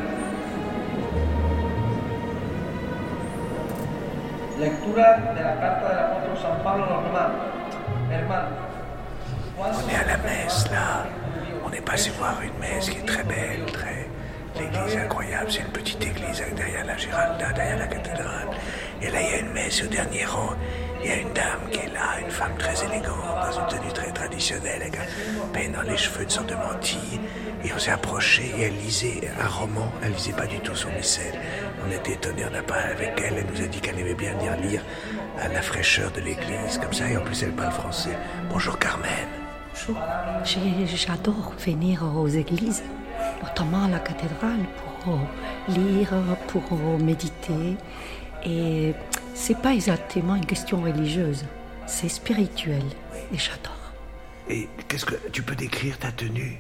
Lectura 4.60 5.32
de 5.34 5.42
la 5.42 5.60
carta 5.60 5.88
del 5.88 5.98
apóstol 5.98 6.38
San 6.40 6.62
Pablo 6.62 6.84
a 6.84 6.90
los 6.90 7.04
romanos. 7.04 7.36
Hermanos, 8.10 8.75
On 9.58 9.88
est 9.88 9.94
à 9.94 10.04
la 10.04 10.16
messe 10.18 10.70
là. 10.70 11.06
On 11.64 11.72
est 11.72 11.80
passé 11.80 12.10
voir 12.18 12.36
une 12.42 12.58
messe 12.60 12.90
qui 12.90 12.98
est 12.98 13.06
très 13.06 13.24
belle, 13.24 13.64
très. 13.72 14.06
L'église 14.54 14.96
incroyable, 14.98 15.50
c'est 15.50 15.60
une 15.60 15.72
petite 15.72 16.02
église 16.02 16.42
derrière 16.54 16.84
la 16.84 16.96
Giralda, 16.96 17.52
derrière 17.52 17.78
la 17.78 17.86
cathédrale. 17.86 18.48
Et 19.00 19.10
là, 19.10 19.20
il 19.22 19.30
y 19.30 19.34
a 19.34 19.38
une 19.40 19.52
messe 19.52 19.82
au 19.82 19.86
dernier 19.86 20.24
rang. 20.24 20.54
Il 21.02 21.08
y 21.08 21.12
a 21.12 21.16
une 21.16 21.32
dame 21.32 21.70
qui 21.70 21.78
est 21.78 21.92
là, 21.92 22.20
une 22.22 22.30
femme 22.30 22.56
très 22.58 22.84
élégante, 22.84 23.16
dans 23.42 23.60
une 23.60 23.66
tenue 23.66 23.92
très 23.92 24.10
traditionnelle, 24.12 24.82
avec 24.82 24.96
un 24.96 25.48
peine 25.52 25.72
dans 25.72 25.82
les 25.82 25.96
cheveux, 25.96 26.22
une 26.22 26.30
sorte 26.30 26.48
de 26.48 26.54
mantille. 26.54 27.20
Et 27.64 27.72
on 27.74 27.78
s'est 27.78 27.92
approché 27.92 28.52
et 28.58 28.62
elle 28.64 28.76
lisait 28.76 29.30
un 29.40 29.48
roman. 29.48 29.90
Elle 30.02 30.12
lisait 30.12 30.32
pas 30.32 30.46
du 30.46 30.58
tout 30.60 30.74
son 30.74 30.90
missel. 30.90 31.32
On 31.86 31.90
était 31.90 32.12
étonnés, 32.12 32.44
on 32.46 32.52
n'a 32.52 32.62
pas 32.62 32.80
avec 32.90 33.12
elle. 33.18 33.38
Elle 33.38 33.46
nous 33.46 33.62
a 33.62 33.66
dit 33.66 33.80
qu'elle 33.80 33.98
aimait 33.98 34.14
bien 34.14 34.34
venir 34.34 34.56
lire 34.56 34.82
à 35.40 35.48
la 35.48 35.62
fraîcheur 35.62 36.10
de 36.12 36.20
l'église, 36.20 36.78
comme 36.82 36.92
ça. 36.92 37.08
Et 37.08 37.16
en 37.16 37.22
plus, 37.22 37.42
elle 37.42 37.52
parle 37.52 37.72
français. 37.72 38.16
Bonjour 38.50 38.78
Carmen. 38.78 39.45
J'ai- 40.44 40.86
J'adore 40.86 41.52
venir 41.58 42.02
aux 42.16 42.28
églises, 42.28 42.82
notamment 43.42 43.84
à 43.84 43.88
la 43.88 43.98
cathédrale, 43.98 44.64
pour 45.04 45.18
lire, 45.68 46.14
pour 46.48 46.62
méditer. 46.98 47.76
Et 48.44 48.94
c'est 49.34 49.58
pas 49.60 49.74
exactement 49.74 50.34
une 50.36 50.46
question 50.46 50.80
religieuse, 50.82 51.44
c'est 51.86 52.08
spirituel. 52.08 52.82
Et 53.32 53.38
j'adore. 53.38 53.72
Et 54.48 54.68
qu'est-ce 54.88 55.04
que 55.04 55.16
tu 55.32 55.42
peux 55.42 55.56
décrire 55.56 55.98
ta 55.98 56.12
tenue? 56.12 56.58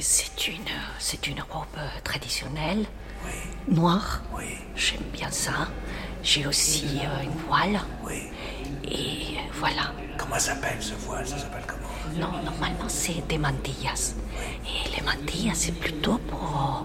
C'est 0.00 0.46
une, 0.46 0.62
c'est 1.00 1.26
une 1.26 1.40
robe 1.50 1.66
traditionnelle, 2.04 2.84
noire. 3.68 4.22
J'aime 4.76 5.02
bien 5.12 5.28
ça. 5.30 5.68
J'ai 6.22 6.46
aussi 6.46 7.00
euh, 7.02 7.22
une 7.24 7.38
voile. 7.46 7.80
Et 8.84 9.36
voilà. 9.54 9.92
Comment 10.16 10.38
s'appelle 10.38 10.78
ce 10.80 10.94
voile? 10.94 11.26
Ça 11.26 11.38
s'appelle 11.38 11.64
comment? 11.66 11.88
Non, 12.18 12.42
normalement 12.42 12.88
c'est 12.88 13.26
des 13.28 13.38
mantillas. 13.38 14.14
Et 14.64 14.96
les 14.96 15.02
mantillas 15.02 15.54
c'est 15.54 15.78
plutôt 15.78 16.18
pour, 16.28 16.84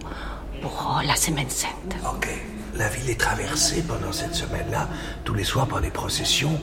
pour 0.62 1.02
la 1.06 1.16
Semaine 1.16 1.50
Sainte. 1.50 1.96
Ok. 2.06 2.30
La 2.76 2.90
ville 2.90 3.10
est 3.10 3.20
traversée 3.20 3.84
pendant 3.84 4.12
cette 4.12 4.34
semaine-là, 4.34 4.90
tous 5.24 5.36
les 5.36 5.44
soirs 5.44 5.68
par 5.68 5.80
des 5.80 5.92
processions, 5.92 6.60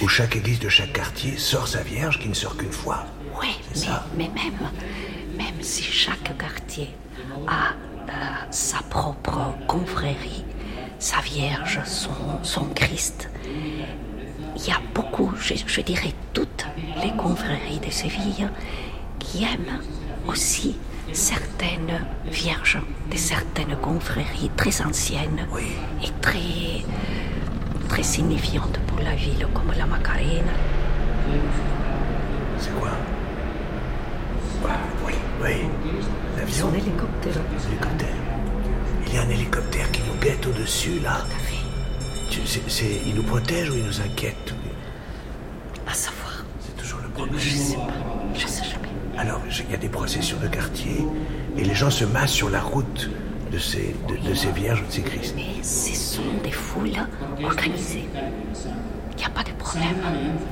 où 0.00 0.06
chaque 0.06 0.36
église 0.36 0.60
de 0.60 0.68
chaque 0.68 0.92
quartier 0.92 1.36
sort 1.36 1.66
sa 1.66 1.82
Vierge 1.82 2.20
qui 2.20 2.28
ne 2.28 2.34
sort 2.34 2.56
qu'une 2.56 2.72
fois. 2.72 3.04
Oui, 3.40 3.56
mais, 3.74 3.88
mais 4.16 4.28
même, 4.28 4.70
même 5.36 5.60
si 5.60 5.82
chaque 5.82 6.38
quartier 6.38 6.94
a 7.48 7.70
euh, 8.08 8.12
sa 8.52 8.78
propre 8.82 9.52
confrérie, 9.66 10.44
sa 10.98 11.20
Vierge, 11.20 11.80
son, 11.84 12.10
son 12.42 12.64
Christ, 12.74 13.28
il 14.56 14.66
y 14.66 14.70
a 14.70 14.80
beaucoup, 14.94 15.32
je, 15.40 15.54
je 15.66 15.80
dirais 15.80 16.12
toutes 16.32 16.66
les 17.02 17.12
confréries 17.12 17.78
de 17.78 17.90
Séville 17.90 18.48
qui 19.18 19.44
aiment 19.44 19.80
aussi 20.26 20.76
certaines 21.12 22.04
vierges 22.26 22.78
de 23.10 23.16
certaines 23.16 23.76
confréries 23.76 24.50
très 24.56 24.82
anciennes 24.82 25.46
et 26.02 26.10
très, 26.20 26.84
très 27.88 28.02
signifiantes 28.02 28.78
pour 28.86 28.98
la 29.00 29.14
ville, 29.14 29.46
comme 29.54 29.72
la 29.76 29.86
Macarena. 29.86 30.52
C'est 32.58 32.74
quoi? 32.78 32.90
Oui, 35.06 35.14
oui. 35.42 35.52
L'avion? 36.36 36.66
Son 36.68 36.74
hélicoptère. 36.74 37.42
L'hélicoptère. 37.68 38.08
Au-dessus, 40.36 41.00
là. 41.02 41.24
C'est- 42.68 43.00
il 43.06 43.14
nous 43.14 43.22
protège 43.22 43.70
ou 43.70 43.74
il 43.76 43.84
nous 43.84 44.00
inquiète? 44.00 44.54
À 45.86 45.94
savoir. 45.94 46.44
C'est 46.60 46.76
toujours 46.76 47.00
le 47.02 47.08
problème. 47.08 47.38
Je 47.38 47.48
sais 47.56 47.74
pas. 47.76 47.86
Je 48.34 48.46
sais 48.46 48.64
jamais. 48.64 48.88
Alors, 49.16 49.40
il 49.48 49.70
y 49.70 49.74
a 49.74 49.78
des 49.78 49.88
processions 49.88 50.36
de 50.38 50.46
quartier 50.48 51.04
et 51.56 51.64
les 51.64 51.74
gens 51.74 51.90
se 51.90 52.04
massent 52.04 52.32
sur 52.32 52.50
la 52.50 52.60
route 52.60 53.08
de 53.50 53.58
ces, 53.58 53.96
de, 54.06 54.28
de 54.28 54.34
ces 54.34 54.50
vierges 54.52 54.82
ou 54.82 54.86
de 54.86 54.92
ces 54.92 55.02
Christ. 55.02 55.32
Mais 55.34 55.62
ce 55.62 55.94
sont 55.94 56.22
des 56.44 56.50
foules 56.52 56.92
organisées. 57.42 58.08
Il 59.12 59.16
n'y 59.16 59.24
a 59.24 59.30
pas 59.30 59.42
de 59.44 59.52
problème. 59.52 59.96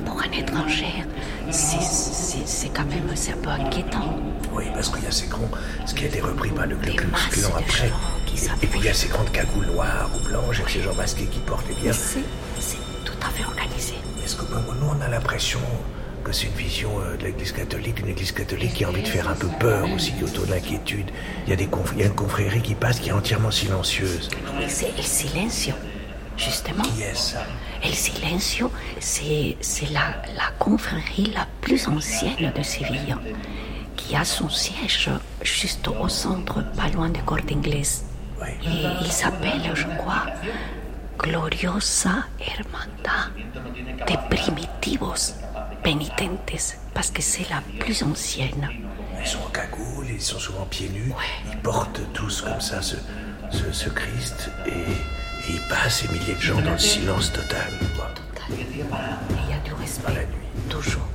Pour 0.05 0.19
un 0.21 0.31
étranger, 0.31 1.05
c'est- 1.51 2.69
quand 2.73 2.85
même 2.85 3.09
c'est 3.15 3.33
un 3.33 3.37
peu 3.37 3.49
inquiétant. 3.49 4.17
Oui, 4.51 4.65
parce 4.73 4.89
qu'il 4.89 5.03
y 5.03 5.07
a 5.07 5.11
ces 5.11 5.27
grands, 5.27 5.49
ce 5.85 5.93
qui 5.93 6.03
a 6.03 6.07
été 6.07 6.19
repris 6.19 6.49
par 6.49 6.65
le 6.65 6.75
de 6.75 6.89
après. 7.57 7.91
Qui 8.37 8.65
Et, 8.65 8.67
puis 8.67 8.79
il 8.79 8.85
y 8.85 8.89
a 8.89 8.93
ces 8.93 9.07
grandes 9.07 9.31
cagoules 9.31 9.65
noires 9.67 10.09
ou 10.15 10.19
blanches 10.27 10.59
avec 10.59 10.69
ces 10.71 10.81
gens 10.81 10.93
masqués 10.95 11.25
qui 11.25 11.39
portent 11.39 11.67
les 11.69 11.75
vierges. 11.75 11.97
c'est 11.97 12.23
c'est 12.59 12.77
tout 13.05 13.13
à 13.25 13.29
fait 13.29 13.43
organisé. 13.45 13.93
Est-ce 14.23 14.35
que 14.35 14.45
ben, 14.45 14.63
nous, 14.79 14.87
on 14.87 15.01
a 15.01 15.07
l'impression 15.07 15.59
que 16.23 16.31
c'est 16.33 16.47
une 16.47 16.53
vision 16.53 16.91
euh, 16.99 17.15
de 17.17 17.23
l'Église 17.25 17.53
catholique, 17.53 17.99
une 17.99 18.09
Église 18.09 18.31
catholique 18.33 18.73
qui 18.73 18.83
a 18.83 18.89
envie 18.89 19.01
de 19.03 19.07
faire 19.07 19.29
un 19.29 19.35
peu 19.35 19.47
peur 19.59 19.89
aussi, 19.95 20.13
autour 20.21 20.45
de 20.45 20.51
l'inquiétude. 20.51 21.09
Il 21.45 21.49
y, 21.51 21.53
a 21.53 21.55
des 21.55 21.67
conf- 21.67 21.91
il 21.93 21.99
y 21.99 22.03
a 22.03 22.07
une 22.07 22.15
confrérie 22.15 22.61
qui 22.61 22.75
passe 22.75 22.99
qui 22.99 23.09
est 23.09 23.13
entièrement 23.13 23.51
silencieuse. 23.51 24.29
C'est 24.67 24.91
el 24.97 25.03
silencio, 25.05 25.73
justement. 26.37 26.83
Qui 26.83 27.03
est 27.03 27.15
ça? 27.15 27.45
El 27.81 27.93
silencio, 27.93 28.71
c'est 28.99 29.55
c'est 29.61 29.89
la, 29.91 30.21
la 30.35 30.51
confrérie 30.59 31.31
la 31.33 31.47
plus 31.61 31.87
ancienne 31.87 32.51
de 32.53 32.63
Séville, 32.63 33.15
qui 33.95 34.15
a 34.15 34.25
son 34.25 34.49
siège 34.49 35.09
juste 35.43 35.87
au 35.87 36.09
centre, 36.09 36.61
pas 36.75 36.89
loin 36.89 37.09
de 37.09 37.19
Corte 37.19 37.49
Inglés. 37.51 37.83
Et 38.63 38.85
il 39.01 39.11
s'appelle, 39.11 39.61
je 39.73 39.85
crois, 39.97 40.25
Gloriosa 41.19 42.25
Hermandad 42.39 43.31
de 44.07 44.35
Primitivos 44.35 45.33
Penitentes, 45.83 46.77
parce 46.93 47.09
que 47.11 47.21
c'est 47.21 47.49
la 47.49 47.61
plus 47.79 48.03
ancienne. 48.03 48.69
Ils 49.19 49.27
sont 49.27 49.39
en 49.39 49.49
cagoule, 49.49 50.07
ils 50.09 50.21
sont 50.21 50.39
souvent 50.39 50.65
pieds 50.65 50.89
nus. 50.89 51.11
Ils 51.51 51.57
portent 51.57 52.01
tous 52.13 52.41
comme 52.41 52.61
ça 52.61 52.81
ce, 52.81 52.95
ce, 53.51 53.71
ce 53.71 53.89
Christ 53.89 54.49
et, 54.65 54.69
et 54.69 55.53
ils 55.53 55.61
passent 55.69 56.01
ces 56.01 56.07
milliers 56.13 56.35
de 56.35 56.41
gens 56.41 56.61
dans 56.61 56.71
le 56.71 56.77
silence 56.77 57.31
total. 57.33 57.71
quoi. 57.95 58.09
Et 58.51 58.65
il 58.71 58.77
y 58.79 59.53
a 59.53 59.59
du 59.65 59.73
respect. 59.73 60.27
Toujours, 60.69 60.99
toujours. 60.99 61.07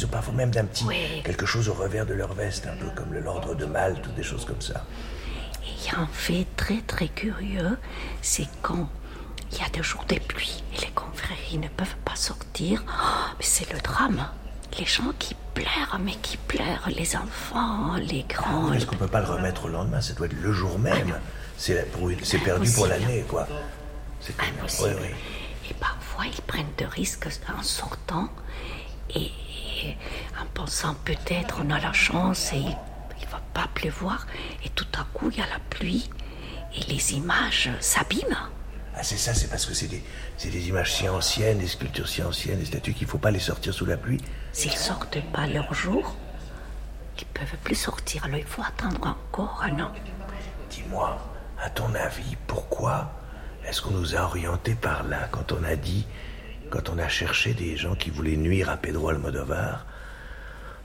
Ils 0.00 0.06
ont 0.06 0.08
parfois 0.08 0.34
même 0.34 0.50
d'un 0.50 0.64
petit 0.64 0.84
quelque 1.24 1.46
chose 1.46 1.68
au 1.68 1.74
revers 1.74 2.06
de 2.06 2.14
leur 2.14 2.32
veste, 2.32 2.66
un 2.66 2.76
peu 2.76 2.90
comme 2.94 3.12
l'ordre 3.14 3.54
de 3.54 3.66
Malte 3.66 4.06
ou 4.06 4.12
des 4.12 4.22
choses 4.22 4.44
comme 4.44 4.60
ça. 4.60 4.84
Et 5.62 5.68
il 5.78 5.86
y 5.86 5.94
a 5.94 6.00
un 6.00 6.08
fait 6.12 6.46
très 6.56 6.80
très 6.80 7.08
curieux, 7.08 7.76
c'est 8.22 8.48
quand 8.62 8.88
il 9.52 9.58
y 9.58 9.62
a 9.62 9.68
des 9.68 9.82
jours 9.82 10.04
de 10.08 10.16
pluie 10.16 10.62
et 10.74 10.80
les 10.80 10.90
confréries 10.92 11.58
ne 11.58 11.68
peuvent 11.68 11.96
pas 12.04 12.16
sortir, 12.16 12.82
oh, 12.88 13.30
mais 13.38 13.44
c'est 13.44 13.70
le 13.72 13.78
drame. 13.80 14.26
Les 14.78 14.86
gens 14.86 15.12
qui 15.18 15.34
pleurent, 15.52 15.98
mais 16.00 16.14
qui 16.22 16.36
pleurent, 16.36 16.88
les 16.94 17.16
enfants, 17.16 17.96
les 17.96 18.22
grands. 18.22 18.72
Est-ce 18.72 18.86
qu'on 18.86 18.96
peut 18.96 19.08
pas 19.08 19.20
le 19.20 19.26
remettre 19.26 19.64
au 19.64 19.68
lendemain 19.68 20.00
Ça 20.00 20.12
doit 20.14 20.26
être 20.26 20.40
le 20.40 20.52
jour 20.52 20.78
même. 20.78 21.18
C'est 21.56 21.74
perdu 22.44 22.70
pour 22.70 22.86
l'année, 22.86 23.24
quoi. 23.28 23.48
C'est 24.20 24.36
comme... 24.36 24.48
Impossible. 24.60 25.08
Et 25.68 25.74
parfois, 25.74 26.26
ils 26.26 26.42
prennent 26.42 26.72
des 26.78 26.86
risques 26.86 27.26
en 27.58 27.62
sortant 27.64 28.28
et, 29.14 29.30
et 29.84 29.96
en 30.40 30.46
pensant 30.46 30.94
peut-être 31.04 31.60
on 31.64 31.70
a 31.70 31.80
la 31.80 31.92
chance 31.92 32.52
et 32.52 32.56
il 32.58 33.26
ne 33.26 33.30
va 33.30 33.40
pas 33.54 33.68
pleuvoir. 33.74 34.26
Et 34.64 34.68
tout 34.70 34.86
à 34.98 35.04
coup, 35.12 35.30
il 35.30 35.38
y 35.38 35.42
a 35.42 35.46
la 35.46 35.58
pluie 35.70 36.10
et 36.74 36.90
les 36.90 37.14
images 37.14 37.70
s'abîment. 37.80 38.48
Ah, 38.94 39.02
c'est 39.02 39.16
ça, 39.16 39.34
c'est 39.34 39.48
parce 39.48 39.66
que 39.66 39.74
c'est 39.74 39.86
des, 39.86 40.02
des 40.44 40.68
images 40.68 40.92
si 40.92 41.08
anciennes, 41.08 41.58
des 41.58 41.68
sculptures 41.68 42.08
si 42.08 42.22
anciennes, 42.22 42.58
des 42.58 42.66
statues 42.66 42.92
qu'il 42.92 43.06
faut 43.06 43.18
pas 43.18 43.30
les 43.30 43.38
sortir 43.38 43.72
sous 43.72 43.86
la 43.86 43.96
pluie. 43.96 44.20
S'ils 44.52 44.72
sortent 44.72 45.20
pas 45.32 45.46
leur 45.46 45.72
jour, 45.74 46.16
ils 47.18 47.26
peuvent 47.26 47.56
plus 47.62 47.76
sortir. 47.76 48.24
Alors 48.24 48.38
il 48.38 48.44
faut 48.44 48.62
attendre 48.62 49.06
encore 49.06 49.62
un 49.62 49.80
an. 49.80 49.92
Dis-moi, 50.70 51.18
à 51.62 51.70
ton 51.70 51.94
avis, 51.94 52.36
pourquoi 52.46 53.12
est-ce 53.66 53.82
qu'on 53.82 53.90
nous 53.90 54.16
a 54.16 54.20
orientés 54.20 54.74
par 54.74 55.04
là 55.04 55.28
quand 55.30 55.52
on 55.52 55.62
a 55.64 55.76
dit, 55.76 56.06
quand 56.70 56.88
on 56.88 56.98
a 56.98 57.08
cherché 57.08 57.52
des 57.52 57.76
gens 57.76 57.94
qui 57.94 58.10
voulaient 58.10 58.36
nuire 58.36 58.70
à 58.70 58.76
Pedro 58.76 59.10
Almodovar 59.10 59.84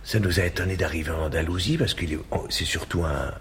Ça 0.03 0.19
nous 0.19 0.39
a 0.39 0.43
étonné 0.43 0.75
d'arriver 0.75 1.11
en 1.11 1.25
Andalousie 1.25 1.77
parce 1.77 1.93
que 1.93 2.05
c'est 2.49 2.65
surtout 2.65 3.03
un, 3.03 3.31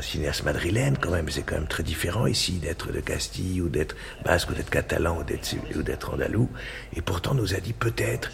cinéaste 0.00 0.44
madrilène 0.44 0.96
quand 0.98 1.10
même. 1.10 1.28
C'est 1.28 1.42
quand 1.42 1.56
même 1.56 1.68
très 1.68 1.82
différent 1.82 2.26
ici 2.26 2.52
d'être 2.52 2.92
de 2.92 3.00
Castille 3.00 3.60
ou 3.60 3.68
d'être 3.68 3.96
basque 4.24 4.50
ou 4.50 4.54
d'être 4.54 4.70
catalan 4.70 5.18
ou 5.18 5.24
d'être, 5.24 5.54
ou 5.76 5.82
d'être 5.82 6.14
andalou. 6.14 6.48
Et 6.94 7.02
pourtant, 7.02 7.32
on 7.32 7.34
nous 7.34 7.54
a 7.54 7.60
dit 7.60 7.72
peut-être 7.72 8.30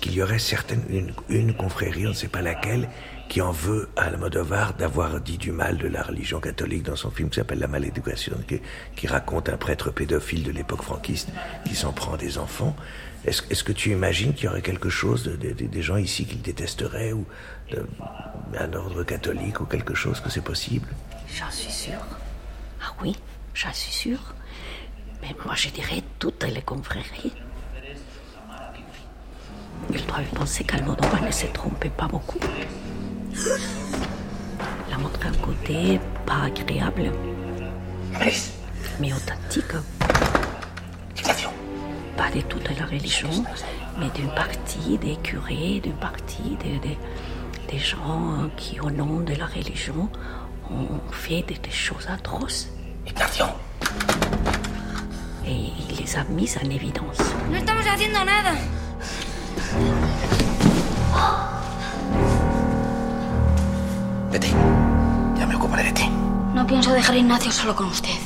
qu'il 0.00 0.12
y 0.12 0.22
aurait 0.22 0.38
certaines, 0.38 1.12
une 1.28 1.54
confrérie, 1.54 2.06
on 2.06 2.10
ne 2.10 2.14
sait 2.14 2.28
pas 2.28 2.42
laquelle, 2.42 2.88
qui 3.28 3.40
en 3.40 3.50
veut 3.50 3.88
à 3.96 4.02
Almodovar 4.02 4.74
d'avoir 4.74 5.20
dit 5.20 5.38
du 5.38 5.52
mal 5.52 5.78
de 5.78 5.88
la 5.88 6.02
religion 6.02 6.40
catholique 6.40 6.84
dans 6.84 6.96
son 6.96 7.10
film 7.10 7.30
qui 7.30 7.36
s'appelle 7.36 7.58
La 7.58 7.68
Maléducation, 7.68 8.36
qui, 8.96 9.06
raconte 9.06 9.48
un 9.48 9.56
prêtre 9.56 9.90
pédophile 9.90 10.42
de 10.42 10.50
l'époque 10.50 10.82
franquiste 10.82 11.30
qui 11.64 11.74
s'en 11.74 11.92
prend 11.92 12.16
des 12.16 12.38
enfants. 12.38 12.74
Est-ce 13.26 13.42
est 13.50 13.62
que 13.62 13.72
tu 13.72 13.90
imagines 13.90 14.34
qu'il 14.34 14.44
y 14.44 14.48
aurait 14.48 14.62
quelque 14.62 14.90
chose, 14.90 15.24
de, 15.24 15.36
de, 15.36 15.52
de, 15.52 15.66
des 15.66 15.82
gens 15.82 15.96
ici 15.96 16.26
qui 16.26 16.36
le 16.36 16.42
détesteraient, 16.42 17.12
ou 17.12 17.26
un 18.58 18.72
ordre 18.74 19.02
catholique, 19.02 19.60
ou 19.60 19.64
quelque 19.64 19.94
chose, 19.94 20.20
que 20.20 20.30
c'est 20.30 20.44
possible? 20.44 20.88
J'en 21.28 21.50
suis 21.50 21.72
sûre. 21.72 22.04
Ah 22.82 22.92
oui, 23.02 23.16
j'en 23.54 23.72
suis 23.72 23.92
sûre. 23.92 24.34
Mais 25.22 25.34
moi, 25.44 25.54
je 25.54 25.70
dirais 25.70 26.02
toutes 26.18 26.44
les 26.44 26.62
confréries. 26.62 27.32
Il 29.90 30.06
doit 30.06 30.16
penser 30.34 30.64
qu'Almodovar 30.64 31.22
ne 31.22 31.30
s'est 31.30 31.48
trompé 31.48 31.88
pas 31.90 32.06
beaucoup. 32.06 32.38
La 34.90 34.98
montre 34.98 35.26
un 35.26 35.32
côté 35.44 36.00
pas 36.24 36.44
agréable, 36.46 37.12
mais 39.00 39.12
authentique. 39.12 39.74
Pas 42.16 42.30
de 42.30 42.40
toute 42.42 42.68
la 42.78 42.86
religion, 42.86 43.44
mais 43.98 44.08
d'une 44.14 44.30
partie 44.30 44.98
des 44.98 45.16
curés, 45.16 45.80
d'une 45.82 45.96
partie 45.96 46.56
des, 46.62 46.78
des, 46.78 46.98
des, 47.68 47.78
gens 47.78 48.48
qui, 48.56 48.78
au 48.80 48.90
nom 48.90 49.18
de 49.20 49.34
la 49.34 49.46
religion, 49.46 50.08
ont 50.70 51.00
fait 51.10 51.42
des, 51.42 51.54
des 51.54 51.70
choses 51.72 52.06
atroces. 52.08 52.68
Et 55.46 55.72
il 55.90 55.96
les 56.00 56.16
a 56.16 56.24
mises 56.24 56.56
en 56.64 56.70
évidence. 56.70 57.18
No 57.50 57.56
estamos 57.56 57.84
haciendo 57.86 58.24
nada. 58.24 58.54
Vete, 64.34 64.48
ya 65.38 65.46
me 65.46 65.54
ocuparé 65.54 65.84
de 65.84 65.92
ti. 65.92 66.08
No 66.56 66.66
pienso 66.66 66.92
dejar 66.92 67.14
a 67.14 67.18
Ignacio 67.18 67.52
solo 67.52 67.76
con 67.76 67.86
usted. 67.86 68.18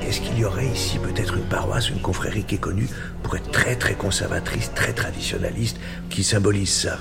Est-ce 0.00 0.20
qu'il 0.20 0.38
y 0.38 0.44
aurait 0.44 0.68
ici 0.68 1.00
peut-être 1.00 1.34
une 1.34 1.48
paroisse, 1.48 1.90
une 1.90 2.00
confrérie 2.00 2.44
qui 2.44 2.54
est 2.54 2.58
connue 2.58 2.88
pour 3.24 3.34
être 3.34 3.50
très 3.50 3.74
très 3.74 3.94
conservatrice, 3.94 4.72
très 4.74 4.92
traditionnaliste, 4.92 5.80
qui 6.08 6.22
symbolise 6.22 6.72
ça 6.72 6.98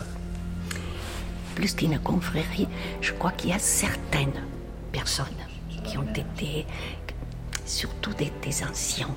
Plus 1.54 1.76
qu'une 1.76 2.00
confrérie, 2.00 2.68
je 3.02 3.12
crois 3.14 3.34
qu'il 3.34 3.52
y 3.52 3.54
a 3.54 3.60
certaines 3.60 4.42
personnes 4.92 5.28
qui 5.84 6.00
ont 6.00 6.12
été, 6.16 6.66
surtout 7.68 8.16
des, 8.16 8.34
des 8.42 8.64
anciens, 8.64 9.14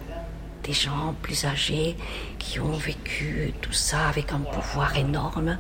des 0.65 0.73
gens 0.73 1.15
plus 1.23 1.45
âgés 1.45 1.97
qui 2.39 2.59
ont 2.59 2.73
vécu 2.73 3.53
tout 3.61 3.73
ça 3.73 4.09
avec 4.09 4.33
un 4.33 4.41
pouvoir 4.41 4.97
énorme 4.97 5.59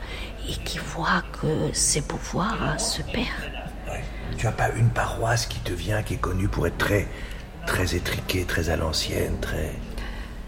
et 0.48 0.54
qui 0.64 0.78
voient 0.78 1.22
que 1.40 1.70
ces 1.72 2.02
pouvoirs 2.02 2.80
se 2.80 3.02
perdent. 3.02 3.52
Tu 4.38 4.46
as 4.46 4.52
pas 4.52 4.70
une 4.70 4.90
paroisse 4.90 5.46
qui 5.46 5.58
te 5.60 5.72
vient, 5.72 6.02
qui 6.02 6.14
est 6.14 6.18
connue 6.18 6.48
pour 6.48 6.66
être 6.66 6.78
très, 6.78 7.06
très 7.66 7.94
étriquée, 7.94 8.44
très 8.44 8.70
à 8.70 8.76
l'ancienne, 8.76 9.38
très... 9.40 9.72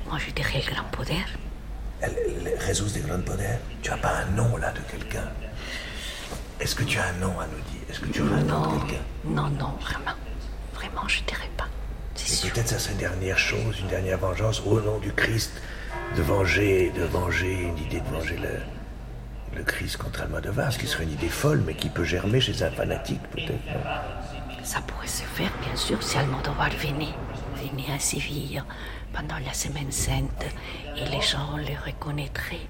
Moi, 0.08 0.18
je 0.18 0.30
dirais 0.32 0.62
le 0.66 0.72
Grand 0.72 0.88
Poder. 0.90 1.24
El, 2.00 2.12
el 2.46 2.60
Jesus 2.66 2.92
de 2.94 3.06
Grand 3.06 3.24
Poder 3.24 3.56
Tu 3.82 3.90
as 3.90 3.96
pas 3.96 4.12
un 4.18 4.36
nom, 4.36 4.56
là, 4.56 4.70
de 4.72 4.80
quelqu'un 4.90 5.28
Est-ce 6.60 6.74
que 6.74 6.84
tu 6.84 6.98
as 6.98 7.06
un 7.06 7.12
nom 7.14 7.38
à 7.40 7.46
nous 7.46 7.62
dire? 7.70 7.82
Est-ce 7.88 8.00
que 8.00 8.06
tu 8.06 8.22
as 8.22 8.24
un 8.24 8.42
nom 8.42 8.74
de 8.74 8.80
quelqu'un? 8.80 9.02
Non, 9.24 9.48
non, 9.48 9.72
vraiment. 9.80 10.16
Vraiment, 10.74 11.06
je 11.08 11.22
dirais 11.22 11.50
pas. 11.56 11.68
Et 12.26 12.48
peut-être 12.48 12.68
ça 12.68 12.78
serait 12.78 12.92
une 12.92 12.98
dernière 12.98 13.38
chose, 13.38 13.78
une 13.80 13.88
dernière 13.88 14.18
vengeance 14.18 14.60
au 14.66 14.80
nom 14.80 14.98
du 14.98 15.12
Christ, 15.12 15.52
de 16.16 16.22
venger, 16.22 16.90
de 16.90 17.04
venger, 17.04 17.62
une 17.62 17.78
idée 17.78 18.00
de 18.00 18.08
venger 18.08 18.36
le, 18.36 19.56
le 19.56 19.62
Christ 19.62 19.96
contre 19.96 20.22
Almodovar, 20.22 20.72
ce 20.72 20.78
qui 20.78 20.86
serait 20.86 21.04
une 21.04 21.12
idée 21.12 21.28
folle, 21.28 21.62
mais 21.64 21.74
qui 21.74 21.88
peut 21.88 22.04
germer 22.04 22.40
chez 22.40 22.62
un 22.62 22.70
fanatique, 22.70 23.22
peut-être. 23.30 23.52
Ça 24.64 24.80
pourrait 24.80 25.06
se 25.06 25.22
faire, 25.22 25.50
bien 25.62 25.76
sûr, 25.76 26.02
si 26.02 26.18
Almodovar 26.18 26.70
venait, 26.70 27.14
venait 27.54 27.94
à 27.94 27.98
Séville 27.98 28.62
pendant 29.12 29.38
la 29.44 29.54
Semaine 29.54 29.92
Sainte, 29.92 30.46
et 30.96 31.04
les 31.04 31.20
gens 31.22 31.56
le 31.56 31.74
reconnaîtraient. 31.86 32.68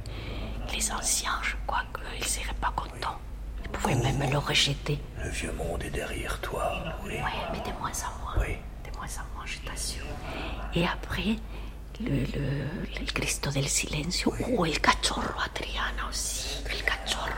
Les 0.75 0.93
anciens, 0.93 1.39
je 1.43 1.55
crois 1.67 1.85
qu'ils 1.95 2.25
ne 2.25 2.29
seraient 2.29 2.61
pas 2.61 2.73
contents. 2.77 3.19
Ils 3.65 3.71
pouvaient 3.71 3.97
oh. 3.99 4.03
même 4.03 4.31
le 4.31 4.39
rejeter. 4.39 4.99
Le 5.23 5.31
vieux 5.31 5.53
monde 5.53 5.83
est 5.83 5.91
derrière 5.91 6.39
toi, 6.41 6.83
oui. 7.05 7.15
Oui, 7.15 7.31
mais 7.53 7.59
de 7.61 7.77
moins 7.79 7.91
en 7.91 8.23
moins. 8.23 8.47
Oui. 8.47 8.57
Je 9.45 9.59
t'assure. 9.59 10.05
Et 10.75 10.85
après, 10.87 11.37
le, 12.01 12.11
le, 12.11 13.01
le 13.01 13.07
Cristo 13.13 13.51
del 13.51 13.69
Silencio, 13.69 14.33
oui. 14.39 14.45
ou 14.49 14.65
el 14.67 14.81
Cachorro 14.81 15.23
Adriana 15.45 16.09
aussi. 16.11 16.59
El 16.69 16.83
Cachorro. 16.83 17.31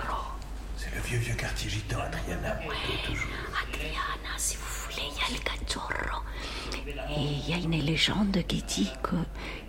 C'est 0.77 0.95
le 0.95 1.01
vieux, 1.03 1.19
vieux 1.19 1.35
quartier 1.35 1.69
gitan, 1.69 1.99
Adriana. 2.01 2.57
Toujours. 3.05 3.29
Adriana, 3.63 4.35
si 4.39 4.57
vous 4.57 4.63
voulez, 4.87 5.03
il 5.11 5.17
y 5.17 5.21
a 5.21 5.37
el 5.37 5.43
Cachorro. 5.45 6.23
Et 7.11 7.21
il 7.21 7.51
y 7.51 7.53
a 7.53 7.57
une 7.59 7.79
légende 7.85 8.43
qui 8.47 8.63
dit 8.63 8.91
que, 9.03 9.17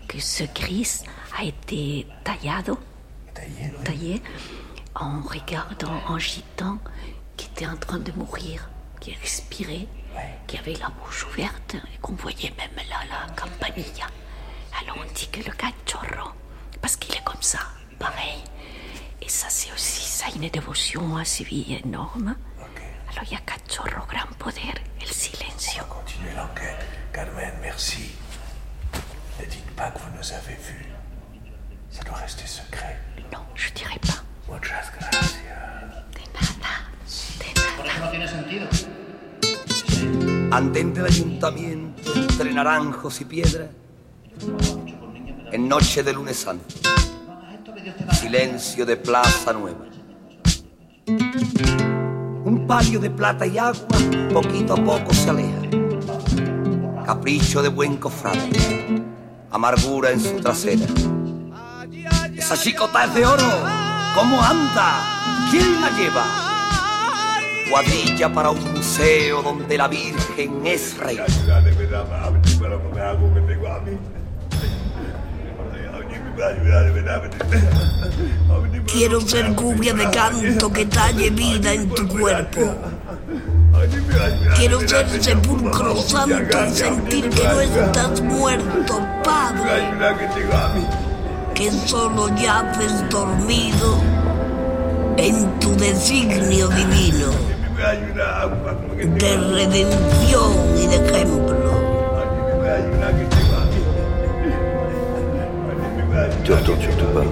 que 0.08 0.20
ce 0.20 0.46
Christ 0.46 1.06
a 1.38 1.44
été 1.44 2.08
taillado, 2.24 2.80
taillé, 3.34 3.74
oui. 3.78 3.84
taillé 3.84 4.22
en 4.96 5.22
regardant 5.22 6.02
un 6.08 6.18
gitan 6.20 6.80
qui 7.36 7.48
était 7.48 7.68
en 7.68 7.76
train 7.78 8.00
de 8.00 8.12
mourir, 8.14 8.70
qui 9.02 9.14
respirait, 9.14 9.88
ouais. 10.16 10.38
qui 10.48 10.58
avait 10.58 10.74
la 10.76 10.90
bouche 10.90 11.26
ouverte 11.28 11.76
et 11.76 11.98
qu'on 12.02 12.14
voyait 12.14 12.54
même 12.58 12.86
là 12.90 12.98
la 13.10 13.34
campanilla. 13.36 14.08
Alors 14.82 14.98
on 15.00 15.14
dit 15.14 15.28
que 15.30 15.40
le 15.40 15.52
cachorro, 15.56 16.32
parce 16.82 16.96
qu'il 16.96 17.16
est 17.16 17.24
comme 17.24 17.42
ça, 17.42 17.60
pareil. 17.98 18.44
Et 19.22 19.28
ça, 19.30 19.48
c'est 19.50 19.72
aussi 19.74 20.02
ça, 20.08 20.26
une 20.36 20.50
dévotion 20.50 21.18
à 21.18 21.26
Séville 21.26 21.82
énorme. 21.84 22.36
Okay. 22.58 22.84
Alors 23.12 23.24
il 23.26 23.34
y 23.34 23.36
a 23.36 23.40
cachorro, 23.40 24.06
grand 24.08 24.32
poder, 24.38 24.74
el 25.02 25.08
silencio. 25.08 25.84
On 25.84 25.88
va 25.88 25.96
continuer 25.96 26.32
l'enquête. 26.36 26.86
Carmen, 27.14 27.54
merci. 27.62 28.12
Ne 29.40 29.46
dites 29.46 29.72
pas 29.76 29.92
que 29.92 30.00
vous 30.00 30.18
nous 30.18 30.32
avez 30.34 30.56
vus. 30.56 30.86
Ça 31.92 32.04
doit 32.04 32.16
rester 32.18 32.46
secret. 32.46 32.98
Non, 33.34 33.40
je 33.56 33.70
dirais 33.72 34.00
pas. 34.00 34.24
Muchas 34.54 34.92
gracias. 34.98 35.38
De 36.14 36.22
nada. 36.34 36.74
De 37.40 38.78
nada. 38.78 38.99
Andén 40.52 40.94
del 40.94 41.06
ayuntamiento 41.06 42.14
entre 42.16 42.54
naranjos 42.54 43.22
y 43.22 43.26
piedra. 43.26 43.70
En 45.52 45.68
noche 45.68 46.04
de 46.04 46.14
lunes 46.14 46.38
santo. 46.38 46.76
Silencio 48.14 48.86
de 48.86 48.98
plaza 48.98 49.54
nueva. 49.54 49.86
Un 52.46 52.66
palio 52.68 53.00
de 53.00 53.10
plata 53.10 53.46
y 53.46 53.58
agua 53.58 53.88
poquito 54.34 54.74
a 54.74 54.84
poco 54.84 55.14
se 55.14 55.30
aleja. 55.30 55.62
Capricho 57.06 57.62
de 57.62 57.70
buen 57.70 57.98
cofrade. 57.98 59.04
Amargura 59.52 60.12
en 60.12 60.20
su 60.20 60.40
trasera. 60.40 60.86
Esa 62.36 62.58
chicota 62.58 63.06
es 63.06 63.14
de 63.16 63.26
oro. 63.26 63.50
¿Cómo 64.16 64.42
anda? 64.42 65.50
¿Quién 65.52 65.82
la 65.82 65.90
lleva? 65.92 66.49
Cuadrilla 67.70 68.34
para 68.34 68.50
un 68.50 68.74
museo 68.74 69.44
donde 69.44 69.78
la 69.78 69.88
Virgen 69.88 70.66
es 70.66 70.98
reina. 70.98 71.26
Quiero 78.92 79.22
ser 79.22 79.54
cubia 79.54 79.94
de 79.94 80.10
canto 80.10 80.74
que 80.74 80.86
talle 80.88 81.30
vida 81.30 81.74
en 81.74 81.90
tu 81.90 82.08
cuerpo. 82.08 82.76
Quiero 84.56 84.80
ser 84.88 85.24
sepulcro 85.24 85.96
santo 85.98 86.66
y 86.66 86.72
sentir 86.72 87.30
que 87.30 87.44
no 87.44 87.62
estás 87.62 88.22
muerto, 88.22 89.00
Padre. 89.24 89.92
Que 91.54 91.72
solo 91.72 92.30
yaces 92.36 93.08
dormido 93.10 94.02
en 95.18 95.60
tu 95.60 95.76
designio 95.76 96.68
divino 96.70 97.49
de 97.80 99.38
redención 99.54 100.52
y 100.78 100.88
de 100.88 100.96
ejemplo. 100.96 101.56
Te 106.44 106.52
retourne 106.54 106.82
surtout 106.82 107.06
pas. 107.14 107.24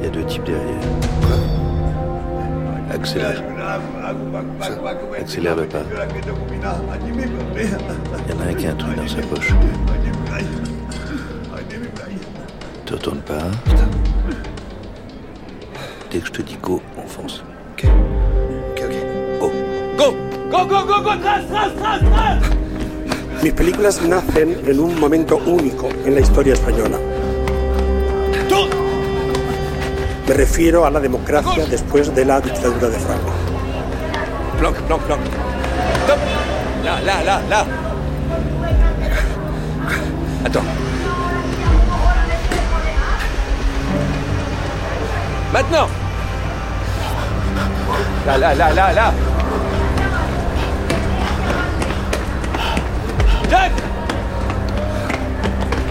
Il 0.00 0.04
y 0.04 0.08
a 0.08 0.10
deux 0.10 0.24
types 0.24 0.44
derrière. 0.44 0.64
Accélère. 2.92 3.42
Accélère 5.16 5.56
le 5.56 5.66
pas. 5.66 5.82
Il 8.26 8.34
y 8.34 8.36
en 8.36 8.40
a 8.40 8.44
un 8.48 8.54
qui 8.54 8.66
a 8.66 8.70
un 8.70 8.74
truc 8.74 8.96
dans 8.96 9.08
sa 9.08 9.22
poche. 9.22 9.54
Te 12.84 12.94
retourne 12.94 13.20
pas. 13.20 13.34
Dès 16.10 16.18
que 16.18 16.26
je 16.26 16.32
te 16.32 16.42
dis 16.42 16.56
go, 16.60 16.82
on 16.98 17.06
fonce. 17.06 17.44
Go. 20.00 20.12
Go, 20.48 20.64
go, 20.64 20.86
go, 20.86 21.02
go, 21.02 21.12
tras, 21.20 21.46
tras, 21.46 21.74
tras, 21.76 22.00
tras. 22.00 22.38
Mis 23.42 23.52
películas 23.52 24.00
nacen 24.00 24.56
en 24.66 24.80
un 24.80 24.98
momento 24.98 25.36
único 25.36 25.90
en 26.06 26.14
la 26.14 26.20
historia 26.20 26.54
española. 26.54 26.98
Me 30.26 30.34
refiero 30.34 30.86
a 30.86 30.90
la 30.90 31.00
democracia 31.00 31.66
después 31.66 32.14
de 32.14 32.24
la 32.24 32.40
dictadura 32.40 32.88
de 32.88 32.98
Franco. 32.98 33.30
Planque, 34.58 34.80
planque, 34.86 35.02
planque. 35.02 35.26
Stop 36.04 36.18
Là, 36.82 37.00
là, 37.02 37.22
là, 37.22 37.42
là 37.50 37.66
Attends. 40.46 40.64
Maintenant 45.52 45.88
Là, 48.26 48.38
là, 48.38 48.54
là, 48.54 48.72
là, 48.72 48.92
là 48.92 49.29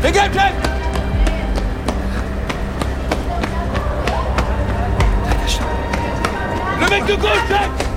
Fais 0.09 0.15
gaffe, 0.15 0.33
Jack 0.33 0.53
Le 6.81 6.89
mec 6.89 7.05
de 7.05 7.15
gauche, 7.15 7.47
Jack 7.47 7.88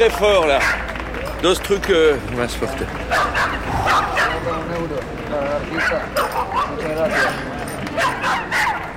très 0.00 0.10
forts 0.10 0.46
là. 0.46 0.58
Deux 1.42 1.54
trucs 1.56 1.90
euh, 1.90 2.16
más 2.36 2.56
fuertes. 2.56 2.84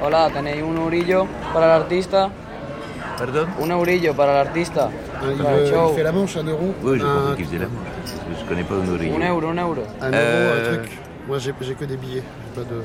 Hola, 0.01 0.30
¿tenéis 0.34 0.62
un 0.64 0.78
eurillo 0.78 1.28
para 1.54 1.66
el 1.66 1.82
artista? 1.82 2.30
¿Perdón? 3.18 3.49
Un 3.60 3.72
eurillo 3.72 4.14
para 4.14 4.41
el 4.41 4.47
artista. 4.47 4.89
Il, 5.24 5.38
para 5.41 5.56
el 5.56 5.64
veut- 5.66 5.70
show. 5.70 5.89
il 5.91 5.95
fait 5.95 6.04
la 6.04 6.12
manche, 6.12 6.38
un 6.38 6.47
euro. 6.47 6.74
Oui, 6.84 6.99
j'ai 6.99 7.06
un, 7.06 7.14
compris 7.16 7.36
qu'il 7.38 7.45
faisait 7.45 7.58
la 7.60 7.66
manche. 7.68 8.39
Je 8.39 8.45
connais 8.45 8.64
pas 8.64 8.76
Honoré. 8.76 9.12
Un 9.14 9.30
euro, 9.30 9.47
un 9.47 9.56
euro. 9.58 9.76
un 10.01 10.12
euro, 10.12 10.14
Euh, 10.14 10.74
un 10.74 10.78
truc. 10.78 10.91
Moi, 11.28 11.38
j'ai 11.39 11.54
j'ai 11.62 11.74
que 11.76 11.86
des 11.86 11.97
billets. 11.97 12.24
j'ai 12.56 12.62
Pas 12.64 12.70
de... 12.70 12.82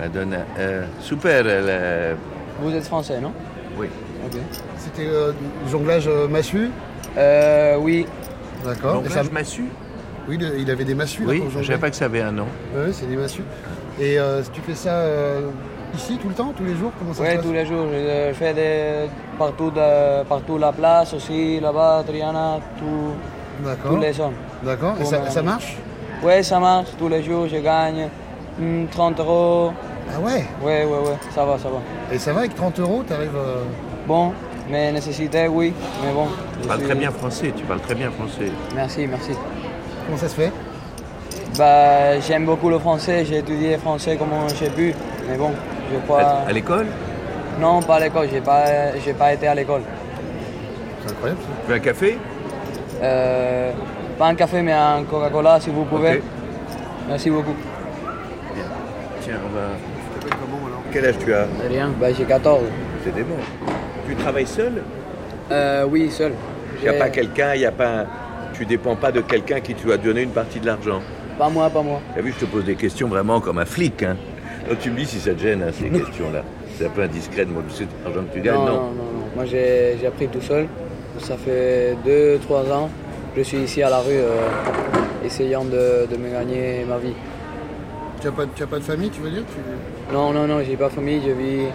Madonna. 0.00 0.44
Euh, 0.58 0.84
super, 1.00 1.46
elle, 1.46 2.16
Vous 2.60 2.72
êtes 2.74 2.84
français, 2.86 3.20
non? 3.20 3.32
Oui. 3.76 3.88
Ok. 4.26 4.38
C'était 4.76 5.08
euh, 5.08 5.32
du 5.32 5.70
jonglage 5.70 6.06
euh, 6.08 6.28
massue 6.28 6.70
Euh, 7.18 7.76
oui. 7.78 8.06
D'accord. 8.64 9.02
Et 9.04 9.08
ça- 9.10 9.22
massue 9.32 9.64
Oui, 10.28 10.36
le- 10.38 10.58
il 10.58 10.70
avait 10.70 10.84
des 10.84 10.94
massues. 10.94 11.22
là, 11.24 11.28
Oui, 11.30 11.38
pour 11.38 11.48
je 11.48 11.52
jongler. 11.54 11.66
savais 11.66 11.78
pas 11.78 11.90
que 11.90 11.96
ça 11.96 12.04
avait 12.06 12.20
un 12.20 12.32
nom. 12.32 12.46
Oui, 12.76 12.90
c'est 12.92 13.06
des 13.06 13.16
massues. 13.16 13.44
Et 14.00 14.18
euh, 14.18 14.42
tu 14.52 14.60
fais 14.60 14.74
ça 14.74 14.90
euh, 14.90 15.40
ici 15.94 16.18
tout 16.20 16.28
le 16.28 16.34
temps, 16.34 16.52
tous 16.56 16.64
les 16.64 16.76
jours 16.76 16.92
Comment 16.98 17.12
ça 17.14 17.18
se 17.18 17.28
Oui, 17.28 17.34
passe 17.36 17.44
tous 17.44 17.52
les 17.52 17.66
jours. 17.66 17.86
Je 17.92 18.32
fais 18.34 18.52
des... 18.54 19.08
partout, 19.38 19.70
de... 19.70 20.22
partout 20.24 20.58
la 20.58 20.70
place 20.72 21.14
aussi, 21.14 21.58
là-bas, 21.60 22.04
Triana, 22.06 22.58
tout... 22.78 23.64
D'accord. 23.64 23.92
tous 23.94 24.00
les 24.00 24.12
zones. 24.12 24.34
D'accord. 24.62 24.94
Et 24.96 25.02
Pour 25.02 25.08
ça, 25.28 25.42
marche 25.42 25.76
Oui, 26.22 26.44
ça 26.44 26.60
marche. 26.60 26.88
Tous 26.98 27.08
les 27.08 27.22
jours, 27.22 27.48
je 27.48 27.56
gagne 27.56 28.08
hmm, 28.58 28.84
30 28.90 29.18
euros. 29.20 29.72
Ah 30.14 30.20
ouais 30.20 30.44
Oui, 30.62 30.72
oui, 30.86 30.96
oui. 31.06 31.12
Ça 31.34 31.44
va, 31.44 31.58
ça 31.58 31.68
va. 31.68 31.78
Et 32.14 32.18
ça 32.18 32.32
va 32.32 32.40
avec 32.40 32.54
30 32.54 32.78
euros, 32.80 33.02
t'arrives. 33.06 33.34
euh, 33.36 33.64
Bon, 34.06 34.32
mes 34.70 34.92
nécessités, 34.92 35.48
oui. 35.48 35.72
Mais 36.04 36.12
bon. 36.12 36.26
Tu 36.60 36.66
parles 36.68 36.80
suis- 36.80 36.88
très 36.88 36.98
bien 36.98 37.10
français, 37.10 37.52
tu 37.56 37.64
parles 37.64 37.80
très 37.80 37.94
bien 37.94 38.10
français. 38.10 38.50
Merci, 38.74 39.06
merci. 39.06 39.30
Comment 40.06 40.18
ça 40.18 40.28
se 40.28 40.34
fait? 40.34 40.52
Bah, 41.56 42.18
j'aime 42.20 42.44
beaucoup 42.46 42.68
le 42.68 42.78
français, 42.78 43.24
j'ai 43.24 43.38
étudié 43.38 43.76
français 43.78 44.16
comme 44.16 44.28
j'ai 44.58 44.68
pu, 44.70 44.94
mais 45.28 45.36
bon, 45.36 45.50
je 45.92 45.98
crois... 46.00 46.20
À, 46.22 46.48
à 46.48 46.52
l'école? 46.52 46.86
Non, 47.60 47.82
pas 47.82 47.96
à 47.96 48.00
l'école, 48.00 48.28
j'ai 48.32 48.40
pas, 48.40 48.96
j'ai 49.04 49.12
pas 49.12 49.32
été 49.32 49.48
à 49.48 49.54
l'école. 49.54 49.82
C'est 51.04 51.10
incroyable 51.12 51.40
ça. 51.40 51.48
Tu 51.64 51.70
veux 51.70 51.76
un 51.76 51.80
café? 51.80 52.18
Euh, 53.02 53.72
pas 54.18 54.26
un 54.26 54.34
café, 54.34 54.62
mais 54.62 54.72
un 54.72 55.02
Coca-Cola 55.04 55.58
si 55.60 55.70
vous 55.70 55.84
pouvez. 55.84 56.22
Merci 57.08 57.30
beaucoup. 57.30 57.54
Tiens, 59.22 59.34
on 59.44 59.54
va. 59.54 59.66
Quel 60.92 61.06
âge 61.06 61.14
tu 61.24 61.32
as? 61.34 61.46
Rien, 61.68 61.90
bah, 62.00 62.12
j'ai 62.16 62.24
14. 62.24 62.60
C'est 63.04 63.14
des 63.14 63.22
bons. 63.22 63.36
Tu 64.08 64.14
travailles 64.16 64.46
seul 64.46 64.82
Euh, 65.50 65.84
oui, 65.90 66.10
seul. 66.10 66.32
Il 66.80 66.82
n'y 66.82 66.88
a 66.88 66.98
pas 66.98 67.08
quelqu'un, 67.08 67.54
il 67.54 67.60
y 67.62 67.66
a 67.66 67.72
pas. 67.72 68.06
Tu 68.54 68.64
dépends 68.66 68.96
pas 68.96 69.12
de 69.12 69.20
quelqu'un 69.20 69.60
qui 69.60 69.74
te 69.74 69.84
doit 69.86 69.96
donner 69.96 70.22
une 70.22 70.30
partie 70.30 70.60
de 70.60 70.66
l'argent. 70.66 71.00
Pas 71.38 71.48
moi, 71.48 71.70
pas 71.70 71.82
moi. 71.82 72.00
T'as 72.14 72.20
vu, 72.22 72.32
je 72.32 72.44
te 72.44 72.50
pose 72.50 72.64
des 72.64 72.74
questions 72.74 73.08
vraiment 73.08 73.40
comme 73.40 73.58
un 73.58 73.64
flic. 73.64 74.02
Hein. 74.02 74.16
Donc, 74.68 74.78
tu 74.80 74.90
me 74.90 74.96
dis 74.96 75.06
si 75.06 75.18
ça 75.20 75.32
te 75.34 75.40
gêne, 75.40 75.62
hein, 75.62 75.70
ces 75.72 75.88
questions-là. 75.98 76.42
C'est 76.76 76.86
un 76.86 76.90
peu 76.90 77.02
indiscret 77.02 77.44
de 77.44 77.50
moi, 77.50 77.62
tu 77.68 77.74
sais 77.74 77.86
l'argent 78.04 78.20
que 78.28 78.34
tu 78.34 78.40
gagnes, 78.40 78.54
non, 78.56 78.64
non, 78.66 78.72
non, 78.72 78.80
non, 78.80 78.82
non. 78.82 79.28
Moi, 79.34 79.44
j'ai 79.46 79.96
j'ai 80.00 80.06
appris 80.06 80.28
tout 80.28 80.40
seul. 80.40 80.66
Ça 81.18 81.36
fait 81.36 81.96
2-3 82.06 82.72
ans. 82.72 82.88
Je 83.36 83.42
suis 83.42 83.58
ici 83.58 83.82
à 83.82 83.90
la 83.90 83.98
rue, 83.98 84.12
euh, 84.12 84.36
essayant 85.24 85.64
de, 85.64 86.06
de 86.10 86.16
me 86.16 86.30
gagner 86.30 86.84
ma 86.88 86.98
vie. 86.98 87.14
Tu 88.20 88.26
n'as 88.26 88.32
pas, 88.32 88.44
tu 88.54 88.62
as 88.62 88.66
pas 88.66 88.78
de 88.78 88.84
famille, 88.84 89.10
tu 89.10 89.20
veux 89.20 89.30
dire 89.30 89.42
Tu- 89.46 90.14
Non, 90.14 90.32
non, 90.32 90.46
non, 90.46 90.60
j'ai 90.68 90.76
pas 90.76 90.88
famille, 90.88 91.20
je 91.24 91.30
vis, 91.32 91.66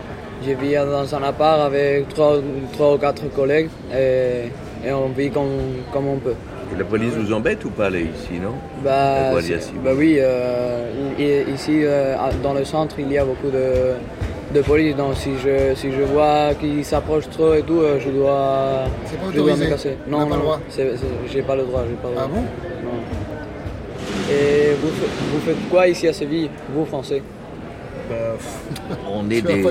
je 0.46 0.54
vis 0.54 0.76
dans 0.76 1.16
un 1.16 1.24
appart 1.24 1.62
avec 1.62 2.10
trois, 2.10 2.38
trois 2.74 2.94
ou 2.96 2.98
quatre 2.98 3.24
collègues 3.34 3.70
et, 3.94 4.50
et 4.88 4.92
on 4.92 5.10
vit 5.10 5.30
comme, 5.30 5.84
comme 5.92 6.08
on 6.08 6.18
peut. 6.18 6.36
Et 6.74 6.78
la 6.78 6.86
police 6.86 7.14
vous 7.14 7.32
embête 7.34 7.64
ou 7.66 7.70
pas, 7.70 7.90
là, 7.90 8.00
ici, 8.00 8.40
non? 8.42 8.54
Bah, 8.84 9.32
bah 9.84 9.92
oui, 9.96 10.18
euh, 10.20 10.90
ici 11.54 11.82
euh, 11.84 12.16
dans 12.42 12.54
le 12.54 12.66
centre 12.66 12.96
il 13.00 13.12
y 13.12 13.18
a 13.18 13.26
beaucoup 13.26 13.50
de, 13.50 13.94
de 14.54 14.62
police, 14.62 14.96
donc 14.96 15.16
si 15.16 15.32
je, 15.44 15.76
si 15.76 15.92
je 15.92 16.02
vois 16.02 16.54
qu'ils 16.60 16.84
s'approchent 16.84 17.30
trop 17.30 17.54
et 17.54 17.62
tout, 17.62 17.82
euh, 17.82 18.00
je 18.00 18.10
dois, 18.10 18.86
C'est 19.06 19.18
pas 19.20 19.26
je 19.32 19.40
dois 19.40 19.56
me 19.56 19.66
casser. 19.68 19.98
On 20.08 20.12
Non, 20.12 20.26
non, 20.26 20.38
j'ai 21.32 21.42
pas 21.44 21.56
le 21.56 21.64
droit, 21.64 21.84
j'ai 21.88 21.96
pas 21.96 22.10
le 22.10 22.16
droit. 22.16 22.26
Ah 22.26 22.28
bon? 22.28 22.42
Non. 22.42 23.00
Et 24.32 24.74
vous, 24.82 24.90
vous 24.90 25.42
faites 25.46 25.70
quoi 25.70 25.88
ici 25.88 26.08
à 26.08 26.14
Séville, 26.14 26.50
vous 26.74 26.86
français? 26.86 27.22
On 29.10 29.30
est 29.30 29.42
des. 29.42 29.64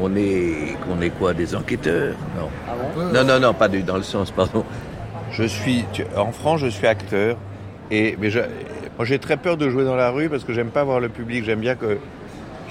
On 0.00 0.14
est. 0.16 0.76
On 0.90 1.00
est 1.02 1.10
quoi 1.10 1.34
Des 1.34 1.54
enquêteurs? 1.54 2.14
Non. 2.36 2.48
Ah 2.68 2.72
bon? 2.94 3.02
Non, 3.12 3.24
non, 3.24 3.40
non, 3.40 3.54
pas 3.54 3.68
du- 3.68 3.82
dans 3.82 3.96
le 3.96 4.02
sens, 4.02 4.30
pardon. 4.30 4.64
Je 5.32 5.44
suis. 5.44 5.84
tu- 5.92 6.04
En 6.16 6.32
France, 6.32 6.60
je 6.60 6.68
suis 6.68 6.86
acteur. 6.86 7.36
Et, 7.90 8.16
mais 8.20 8.30
je- 8.30 8.40
moi, 8.96 9.04
j'ai 9.04 9.18
très 9.18 9.36
peur 9.36 9.56
de 9.56 9.68
jouer 9.68 9.84
dans 9.84 9.96
la 9.96 10.10
rue 10.10 10.28
parce 10.28 10.44
que 10.44 10.52
j'aime 10.52 10.70
pas 10.70 10.84
voir 10.84 11.00
le 11.00 11.08
public. 11.08 11.44
J'aime 11.44 11.60
bien 11.60 11.74
que. 11.74 11.98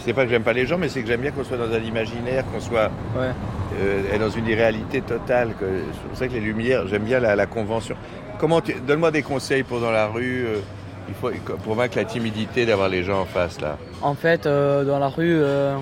C'est 0.06 0.14
pas 0.14 0.24
que 0.24 0.30
j'aime 0.30 0.44
pas 0.44 0.54
les 0.54 0.66
gens, 0.66 0.78
mais 0.78 0.88
c'est 0.88 1.02
que 1.02 1.08
j'aime 1.08 1.20
bien 1.22 1.32
qu'on 1.32 1.44
soit 1.44 1.58
dans 1.58 1.72
un 1.74 1.80
imaginaire, 1.80 2.46
qu'on 2.54 2.62
soit 2.62 2.90
Ouais. 3.18 3.32
euh, 3.82 4.18
dans 4.18 4.30
une 4.30 4.48
irréalité 4.48 5.02
totale. 5.02 5.50
C'est 5.60 6.08
pour 6.10 6.18
ça 6.18 6.28
que 6.30 6.34
les 6.34 6.40
lumières, 6.40 6.88
j'aime 6.88 7.04
bien 7.04 7.20
la, 7.20 7.36
la 7.36 7.46
convention. 7.46 7.96
Comment 8.40 8.62
tu- 8.62 8.76
Donne-moi 8.88 9.12
des 9.12 9.24
conseils 9.24 9.64
pour 9.64 9.82
dans 9.82 9.92
la 9.92 10.08
rue. 10.08 10.46
euh, 10.48 10.60
il 11.10 11.16
faut, 11.16 11.32
pour 11.64 11.76
vaincre 11.76 11.98
la 11.98 12.06
timidité 12.06 12.66
d'avoir 12.66 12.90
les 12.90 13.04
gens 13.04 13.22
en 13.22 13.26
face, 13.26 13.60
là. 13.60 13.78
En 14.02 14.14
fait, 14.14 14.46
euh, 14.46 14.86
dans 14.86 15.00
la 15.00 15.10
rue, 15.10 15.40
euh, 15.42 15.76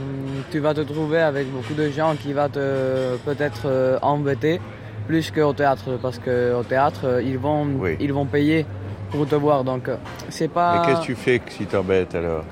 tu 0.51 0.59
vas 0.59 0.73
te 0.73 0.81
trouver 0.81 1.19
avec 1.19 1.51
beaucoup 1.51 1.73
de 1.73 1.89
gens 1.89 2.15
qui 2.15 2.33
vont 2.33 2.49
te 2.49 3.17
peut-être 3.17 3.63
euh, 3.65 3.99
embêter 4.01 4.59
plus 5.07 5.31
qu'au 5.31 5.53
théâtre, 5.53 5.97
parce 6.01 6.19
qu'au 6.19 6.63
théâtre, 6.63 7.21
ils 7.23 7.37
vont, 7.37 7.67
ils 7.99 8.11
vont 8.11 8.25
payer 8.25 8.65
pour 9.11 9.27
te 9.27 9.35
voir. 9.35 9.63
Donc, 9.63 9.89
c'est 10.29 10.49
pas. 10.49 10.79
Mais 10.79 10.87
qu'est-ce 10.87 11.01
que 11.01 11.05
tu 11.05 11.15
fais 11.15 11.39
que 11.39 11.51
si 11.51 11.65
t'embêtes 11.65 12.15
alors? 12.15 12.43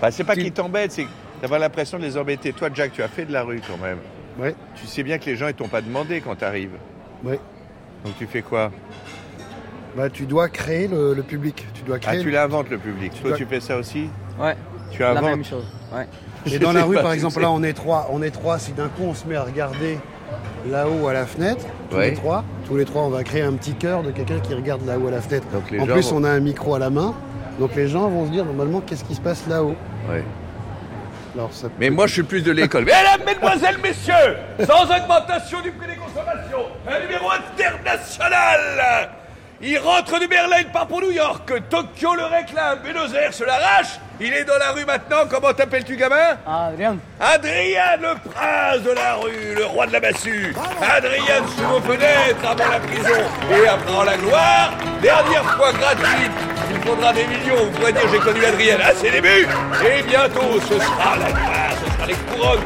Bah, 0.00 0.10
C'est 0.10 0.24
pas 0.24 0.34
qu'ils 0.34 0.52
t'embêtent, 0.52 0.92
c'est 0.92 1.06
d'avoir 1.40 1.60
l'impression 1.60 1.98
de 1.98 2.02
les 2.02 2.16
embêter. 2.18 2.52
Toi, 2.52 2.68
Jack, 2.74 2.92
tu 2.92 3.02
as 3.02 3.08
fait 3.08 3.24
de 3.24 3.32
la 3.32 3.42
rue 3.42 3.60
quand 3.66 3.82
même. 3.82 3.98
Ouais. 4.38 4.54
Tu 4.76 4.86
sais 4.86 5.02
bien 5.02 5.18
que 5.18 5.26
les 5.26 5.36
gens 5.36 5.48
ils 5.48 5.54
t'ont 5.54 5.68
pas 5.68 5.80
demandé 5.80 6.20
quand 6.20 6.36
tu 6.36 6.44
arrives. 6.44 6.76
Ouais. 7.24 7.40
Donc 8.04 8.16
tu 8.18 8.26
fais 8.26 8.42
quoi? 8.42 8.70
Bah, 9.98 10.08
tu 10.10 10.24
dois 10.26 10.48
créer 10.48 10.86
le, 10.88 11.12
le 11.12 11.22
public. 11.22 11.66
Tu 11.74 11.82
dois 11.82 11.98
créer 11.98 12.18
Ah, 12.20 12.22
tu 12.22 12.30
l'inventes 12.30 12.70
le 12.70 12.78
public. 12.78 13.12
Toi, 13.20 13.30
dois- 13.30 13.36
tu 13.38 13.44
fais 13.46 13.60
ça 13.60 13.76
aussi 13.76 14.08
Ouais. 14.40 14.54
Tu 14.92 15.00
La 15.02 15.10
inventes 15.10 15.24
même 15.24 15.44
chose. 15.44 15.66
Ouais. 15.92 16.06
Et 16.46 16.58
dans 16.58 16.72
la 16.72 16.84
rue, 16.86 16.94
par 16.94 17.12
exemple, 17.12 17.40
là, 17.40 17.50
on 17.50 17.62
est 17.62 17.72
trois. 17.74 18.08
On 18.12 18.22
est 18.22 18.30
trois. 18.30 18.58
Si 18.58 18.72
d'un 18.72 18.88
coup, 18.88 19.02
on 19.02 19.14
se 19.14 19.26
met 19.26 19.36
à 19.36 19.42
regarder 19.42 19.98
là-haut 20.70 21.08
à 21.08 21.12
la 21.12 21.26
fenêtre, 21.26 21.64
tous 21.90 21.96
Ouais. 21.96 22.10
les 22.10 22.16
trois, 22.16 22.44
tous 22.66 22.76
les 22.76 22.84
trois, 22.84 23.02
on 23.02 23.10
va 23.10 23.24
créer 23.24 23.42
un 23.42 23.52
petit 23.54 23.74
cœur 23.74 24.02
de 24.02 24.10
quelqu'un 24.12 24.38
qui 24.40 24.54
regarde 24.54 24.86
là-haut 24.86 25.08
à 25.08 25.10
la 25.10 25.20
fenêtre. 25.20 25.46
Donc, 25.52 25.70
les 25.70 25.80
en 25.80 25.86
gens 25.86 25.92
plus, 25.94 26.10
vont- 26.12 26.18
on 26.18 26.24
a 26.24 26.30
un 26.30 26.40
micro 26.40 26.74
à 26.74 26.78
la 26.78 26.90
main. 26.90 27.14
Donc 27.58 27.74
les 27.74 27.88
gens 27.88 28.08
vont 28.08 28.24
se 28.26 28.30
dire 28.30 28.44
normalement 28.44 28.80
qu'est-ce 28.80 29.02
qui 29.02 29.16
se 29.16 29.20
passe 29.20 29.44
là-haut? 29.48 29.74
Ouais. 30.08 30.22
Alors, 31.34 31.52
ça 31.52 31.66
Mais 31.80 31.90
moi, 31.90 32.06
je 32.06 32.12
suis 32.12 32.22
plus 32.22 32.42
de 32.42 32.52
l'école. 32.60 32.84
Mesdames, 32.84 33.20
mesdemoiselles, 33.26 33.78
messieurs, 33.82 34.36
sans 34.64 34.84
augmentation 34.84 35.60
du 35.60 35.72
prix 35.72 35.88
des 35.88 35.96
consommations, 35.96 36.66
un 36.88 37.00
numéro 37.00 37.28
international 37.32 39.10
Il 39.60 39.76
rentre 39.78 40.20
de 40.20 40.26
Berlin, 40.26 40.62
part 40.72 40.86
pour 40.86 41.00
New 41.00 41.10
York. 41.10 41.52
Tokyo 41.68 42.14
le 42.14 42.26
réclame, 42.26 42.78
Buenos 42.78 43.12
Aires 43.12 43.34
se 43.34 43.42
l'arrache. 43.42 43.98
Il 44.20 44.32
est 44.32 44.44
dans 44.44 44.56
la 44.56 44.70
rue 44.70 44.84
maintenant. 44.84 45.26
Comment 45.28 45.52
t'appelles-tu, 45.52 45.96
gamin 45.96 46.36
Adrien. 46.46 46.96
Adrien, 47.18 47.96
le 48.00 48.30
prince 48.30 48.82
de 48.84 48.92
la 48.92 49.14
rue, 49.14 49.56
le 49.56 49.64
roi 49.66 49.86
de 49.88 49.92
la 49.94 50.00
massue. 50.00 50.54
Adrien 50.80 51.42
sous 51.56 51.64
vos 51.64 51.80
fenêtres 51.80 52.46
avant 52.48 52.70
la 52.70 52.78
prison 52.78 53.20
et 53.50 53.66
après 53.66 54.04
la 54.06 54.16
gloire. 54.16 54.70
Dernière 55.02 55.44
fois 55.56 55.72
gratuite. 55.72 56.30
Il 56.70 56.80
faudra 56.88 57.12
des 57.12 57.24
millions. 57.26 57.64
Vous 57.64 57.70
pourrez 57.78 57.92
dire 57.92 58.02
j'ai 58.12 58.18
connu 58.18 58.44
Adrien 58.44 58.78
à 58.78 58.92
ses 58.94 59.10
débuts. 59.10 59.48
Et 59.84 60.02
bientôt, 60.02 60.60
ce 60.60 60.78
sera 60.78 61.16
la 61.16 61.32
gloire, 61.32 61.72
ce 61.84 61.92
sera 61.92 62.06
les 62.06 62.14
couronnes, 62.14 62.60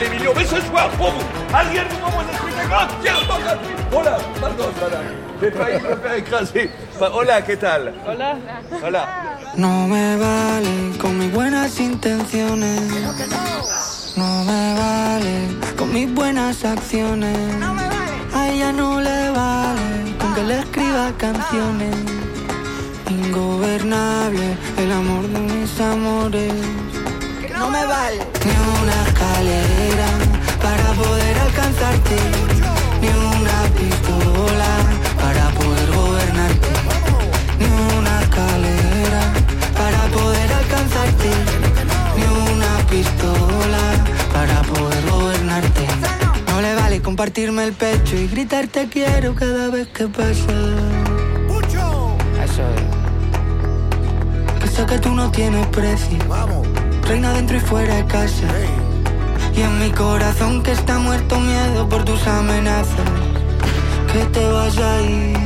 les 0.00 0.08
millions. 0.08 0.32
Mais 0.36 0.44
ce 0.44 0.60
soir, 0.60 0.88
pour 0.90 1.10
vous, 1.10 1.24
Adrien 1.54 1.84
vous 1.90 2.06
envoie 2.06 2.22
un 2.22 2.36
spectacle 2.36 2.94
entièrement 2.98 3.38
gratuit. 3.44 3.74
Hola, 3.92 4.18
pardon, 4.40 4.64
voilà. 4.78 4.98
J'ai 5.40 5.50
failli 5.50 5.82
me 5.82 5.96
faire 5.96 6.14
écraser. 6.14 6.70
Bah, 6.98 7.10
Hola, 7.14 7.42
¿qué 7.42 7.56
tal? 7.56 7.92
Hola. 8.08 8.36
Hola. 8.84 9.06
No 9.56 9.86
me 9.86 10.16
vale 10.16 10.96
con 11.00 11.18
mis 11.18 11.32
buenas 11.32 11.78
intenciones. 11.78 12.80
No 14.16 14.44
me 14.44 14.74
vale 14.74 15.48
con 15.76 15.92
mis 15.92 16.12
buenas 16.12 16.64
acciones. 16.64 17.36
A 18.34 18.48
ella 18.48 18.72
no 18.72 19.00
le 19.00 19.30
vale 19.30 20.14
con 20.18 20.34
que 20.34 20.42
le 20.42 20.58
escriba 20.60 21.10
canciones. 21.18 21.94
Ingobernable 23.10 24.56
el 24.78 24.92
amor 24.92 25.26
de 25.28 25.38
mis 25.40 25.80
amores. 25.80 26.52
No 27.66 27.72
me 27.72 27.84
vale 27.84 28.18
ni 28.44 28.54
una 28.80 28.96
escalera 29.08 30.06
para 30.62 30.92
poder 30.92 31.36
alcanzarte. 31.36 32.16
Ni 33.00 33.08
una 33.08 33.58
pistola 33.76 34.70
para 35.20 35.50
poder 35.58 35.90
gobernarte. 35.90 36.68
Ni 37.58 37.66
una 37.98 38.22
escalera 38.22 39.22
para 39.76 40.00
poder 40.16 40.52
alcanzarte. 40.52 41.30
Ni 42.16 42.24
una 42.52 42.72
pistola 42.88 43.84
para 44.32 44.62
poder 44.62 45.10
gobernarte. 45.10 45.86
No 46.46 46.60
le 46.60 46.72
vale 46.76 47.02
compartirme 47.02 47.64
el 47.64 47.72
pecho 47.72 48.14
y 48.14 48.28
gritar 48.28 48.68
te 48.68 48.88
quiero 48.88 49.34
cada 49.34 49.70
vez 49.70 49.88
que 49.88 50.06
pasa. 50.06 50.54
Eso 52.44 52.62
es. 52.62 54.60
Que 54.60 54.68
sé 54.68 54.86
que 54.86 54.98
tú 55.00 55.10
no 55.16 55.32
tienes 55.32 55.66
precio. 55.66 56.85
Reina 57.08 57.32
dentro 57.34 57.56
y 57.56 57.60
fuera 57.60 57.94
de 57.94 58.04
casa. 58.06 58.48
Y 59.54 59.60
en 59.62 59.78
mi 59.78 59.90
corazón 59.90 60.62
que 60.62 60.72
está 60.72 60.98
muerto 60.98 61.38
miedo 61.38 61.88
por 61.88 62.04
tus 62.04 62.26
amenazas. 62.26 63.08
Que 64.12 64.24
te 64.26 64.44
vas 64.48 64.76
a 64.76 65.02
ir. 65.02 65.45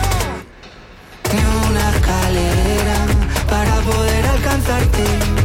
Poder 4.63 5.40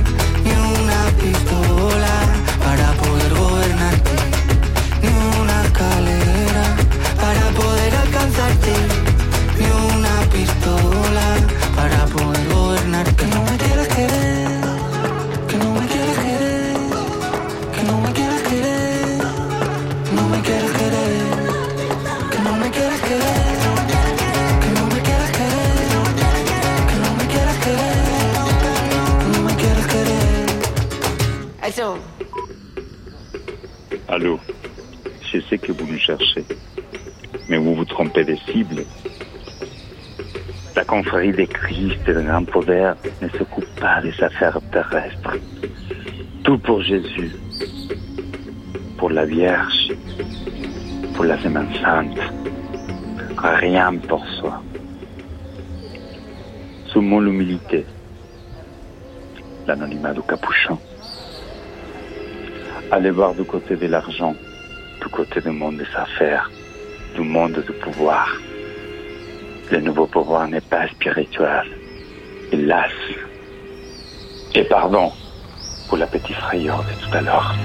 Allô, 34.16 34.40
je 35.30 35.40
sais 35.40 35.58
que 35.58 35.72
vous 35.72 35.86
nous 35.86 35.98
cherchez, 35.98 36.42
mais 37.50 37.58
vous 37.58 37.74
vous 37.74 37.84
trompez 37.84 38.24
de 38.24 38.34
cible. 38.50 38.86
La 40.74 40.86
confrérie 40.86 41.32
des 41.32 41.46
Christ 41.46 41.98
et 42.06 42.14
le 42.14 42.22
grand 42.22 42.46
poder 42.46 42.94
ne 43.20 43.28
s'occupe 43.28 43.78
pas 43.78 44.00
des 44.00 44.14
affaires 44.24 44.58
terrestres. 44.72 45.36
Tout 46.44 46.56
pour 46.60 46.80
Jésus, 46.80 47.30
pour 48.96 49.10
la 49.10 49.26
Vierge, 49.26 49.92
pour 51.14 51.26
la 51.26 51.36
Semaine 51.42 51.68
Sainte. 51.82 52.18
Rien 53.36 53.98
pour 54.08 54.26
soi. 54.40 54.62
Soumons 56.86 57.20
l'humilité, 57.20 57.84
l'anonymat 59.66 60.14
du 60.14 60.22
capuchon. 60.22 60.78
Allez 62.92 63.10
voir 63.10 63.34
du 63.34 63.42
côté 63.42 63.74
de 63.74 63.86
l'argent, 63.88 64.36
du 65.02 65.08
côté 65.08 65.40
du 65.40 65.50
monde 65.50 65.78
des 65.78 65.96
affaires, 65.96 66.48
du 67.16 67.22
monde 67.22 67.60
du 67.66 67.72
pouvoir. 67.72 68.28
Le 69.72 69.80
nouveau 69.80 70.06
pouvoir 70.06 70.46
n'est 70.46 70.60
pas 70.60 70.86
spirituel, 70.86 71.66
hélas. 72.52 72.92
Et 74.54 74.62
pardon 74.62 75.10
pour 75.88 75.98
la 75.98 76.06
petite 76.06 76.36
frayeur 76.36 76.84
de 76.84 77.04
tout 77.04 77.16
à 77.16 77.20
l'heure. 77.22 77.56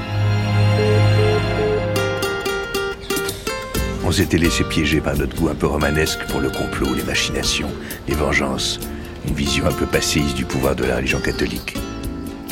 On 4.04 4.12
s'était 4.12 4.40
laissé 4.40 4.64
piéger 4.64 5.02
par 5.02 5.16
notre 5.16 5.36
goût 5.36 5.50
un 5.50 5.56
peu 5.56 5.68
romanesque 5.68 6.26
pour 6.30 6.42
le 6.42 6.50
complot, 6.50 6.96
les 6.96 7.04
machinations, 7.04 7.70
les 8.08 8.16
vengeances, 8.16 8.80
une 9.28 9.36
vision 9.36 9.68
un 9.68 9.72
peu 9.72 9.86
passéiste 9.86 10.36
du 10.36 10.46
pouvoir 10.46 10.76
de 10.76 10.84
la 10.84 10.96
religion 10.96 11.20
catholique. 11.22 11.78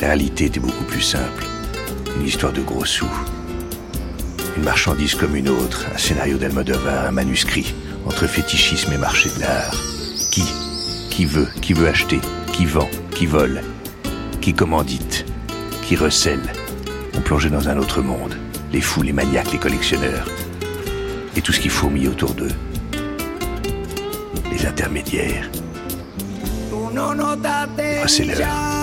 La 0.00 0.06
réalité 0.06 0.44
était 0.44 0.60
beaucoup 0.60 0.84
plus 0.84 1.02
simple. 1.02 1.49
Une 2.16 2.26
histoire 2.26 2.52
de 2.52 2.60
gros 2.60 2.84
sous. 2.84 3.10
Une 4.56 4.64
marchandise 4.64 5.14
comme 5.14 5.36
une 5.36 5.48
autre, 5.48 5.86
un 5.94 5.98
scénario 5.98 6.36
d'Almodovar, 6.38 7.06
un 7.06 7.10
manuscrit, 7.10 7.74
entre 8.06 8.26
fétichisme 8.26 8.92
et 8.92 8.98
marché 8.98 9.30
de 9.36 9.40
l'art. 9.40 9.74
Qui 10.30 10.44
Qui 11.10 11.24
veut 11.24 11.48
Qui 11.60 11.72
veut 11.72 11.88
acheter 11.88 12.20
Qui 12.52 12.66
vend 12.66 12.88
Qui 13.14 13.26
vole 13.26 13.62
Qui 14.40 14.54
commandite 14.54 15.24
Qui 15.82 15.96
recèle. 15.96 16.52
On 17.16 17.20
plongeait 17.20 17.50
dans 17.50 17.68
un 17.68 17.78
autre 17.78 18.02
monde. 18.02 18.36
Les 18.72 18.80
fous, 18.80 19.02
les 19.02 19.12
maniaques, 19.12 19.52
les 19.52 19.58
collectionneurs. 19.58 20.26
Et 21.36 21.42
tout 21.42 21.52
ce 21.52 21.60
qui 21.60 21.68
fourmille 21.68 22.08
autour 22.08 22.34
d'eux. 22.34 22.52
Les 24.52 24.66
intermédiaires. 24.66 25.48
Ah, 28.02 28.08
c'est 28.08 28.24
l'heure. 28.24 28.79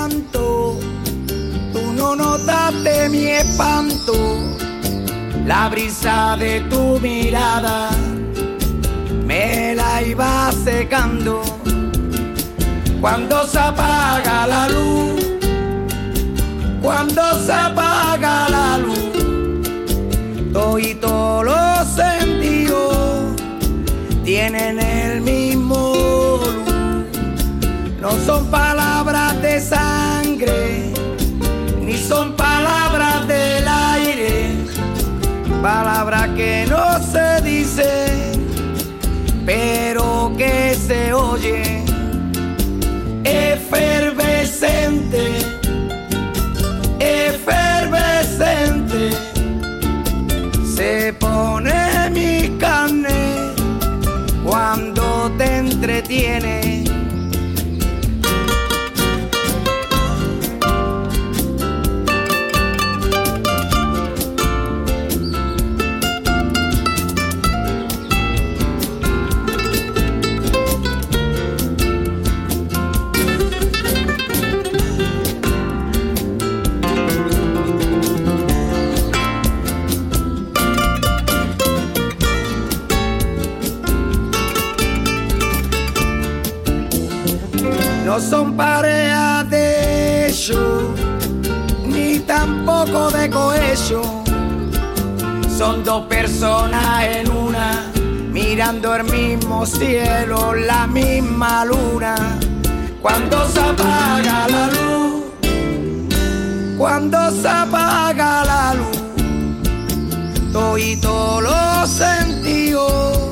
Notaste 2.16 3.10
mi 3.10 3.26
espanto, 3.28 4.14
la 5.46 5.68
brisa 5.70 6.36
de 6.38 6.62
tu 6.70 7.00
mirada 7.00 7.90
me 9.26 9.76
la 9.76 10.02
iba 10.02 10.52
secando. 10.64 11.42
Cuando 13.02 13.46
se 13.46 13.60
apaga 13.60 14.48
la 14.48 14.70
luz, 14.70 15.26
cuando 16.82 17.22
se 17.46 17.54
apaga 17.54 18.50
la 18.50 18.78
luz, 18.78 18.98
y 20.80 20.96
todos 20.96 21.46
los 21.46 21.88
sentidos 21.88 23.36
tienen 24.24 24.80
el 24.80 25.22
mismo 25.22 25.94
luz. 26.44 26.74
No 28.02 28.12
son 28.26 28.46
palabras 28.48 29.42
de 29.42 29.60
sangre, 29.60 29.97
palabras 35.68 36.30
que 36.38 36.66
no 36.70 37.04
se 37.04 37.42
dicen, 37.42 38.48
pero 39.46 40.32
que 40.38 40.74
se 40.76 41.12
oyen 41.12 41.84
efervescente, 43.26 45.40
efervescente, 47.00 49.10
se 50.74 51.12
pone 51.20 52.10
mi 52.12 52.58
carne 52.58 53.52
cuando 54.46 55.30
te 55.38 55.58
entretiene. 55.58 56.87
Mismo 99.68 99.80
cielo, 99.80 100.54
la 100.54 100.88
misma 100.88 101.66
luna. 101.66 102.16
Cuando 103.02 103.48
se 103.48 103.60
apaga 103.60 104.48
la 104.48 104.68
luz, 104.68 105.24
cuando 106.78 107.32
se 107.32 107.48
apaga 107.48 108.44
la 108.46 108.74
luz, 108.74 108.98
y 110.80 110.96
todos 110.98 111.44
los 111.44 111.90
sentidos 111.90 113.30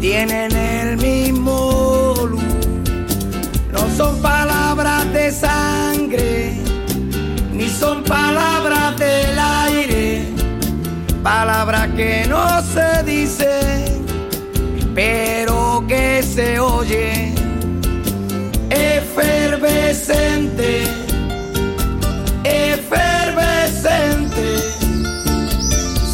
tienen 0.00 0.50
el 0.52 0.96
mismo 0.96 2.14
luz 2.28 2.42
no 3.70 3.88
son 3.96 4.20
palabras 4.20 5.12
de 5.12 5.30
sangre, 5.30 6.56
ni 7.52 7.68
son 7.68 8.02
palabras 8.02 8.96
del 8.98 9.38
aire, 9.38 10.26
palabras 11.22 11.88
que 11.96 12.26
no 12.28 12.61
se 16.34 16.58
oyen. 16.58 17.34
Efervescente, 18.70 20.84
efervescente, 22.42 24.56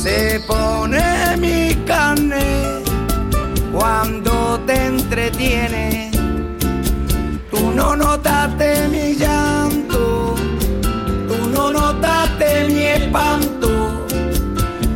se 0.02 0.40
pone 0.48 1.36
mi 1.38 1.72
carne 1.86 2.82
cuando 3.72 4.58
te 4.66 4.86
entretiene 4.86 6.10
Tú 7.50 7.70
no 7.76 7.94
notaste 7.94 8.88
mi 8.88 9.14
llanto, 9.14 10.34
tú 11.28 11.48
no 11.54 11.70
notaste 11.70 12.64
mi 12.66 12.82
espanto, 12.82 14.04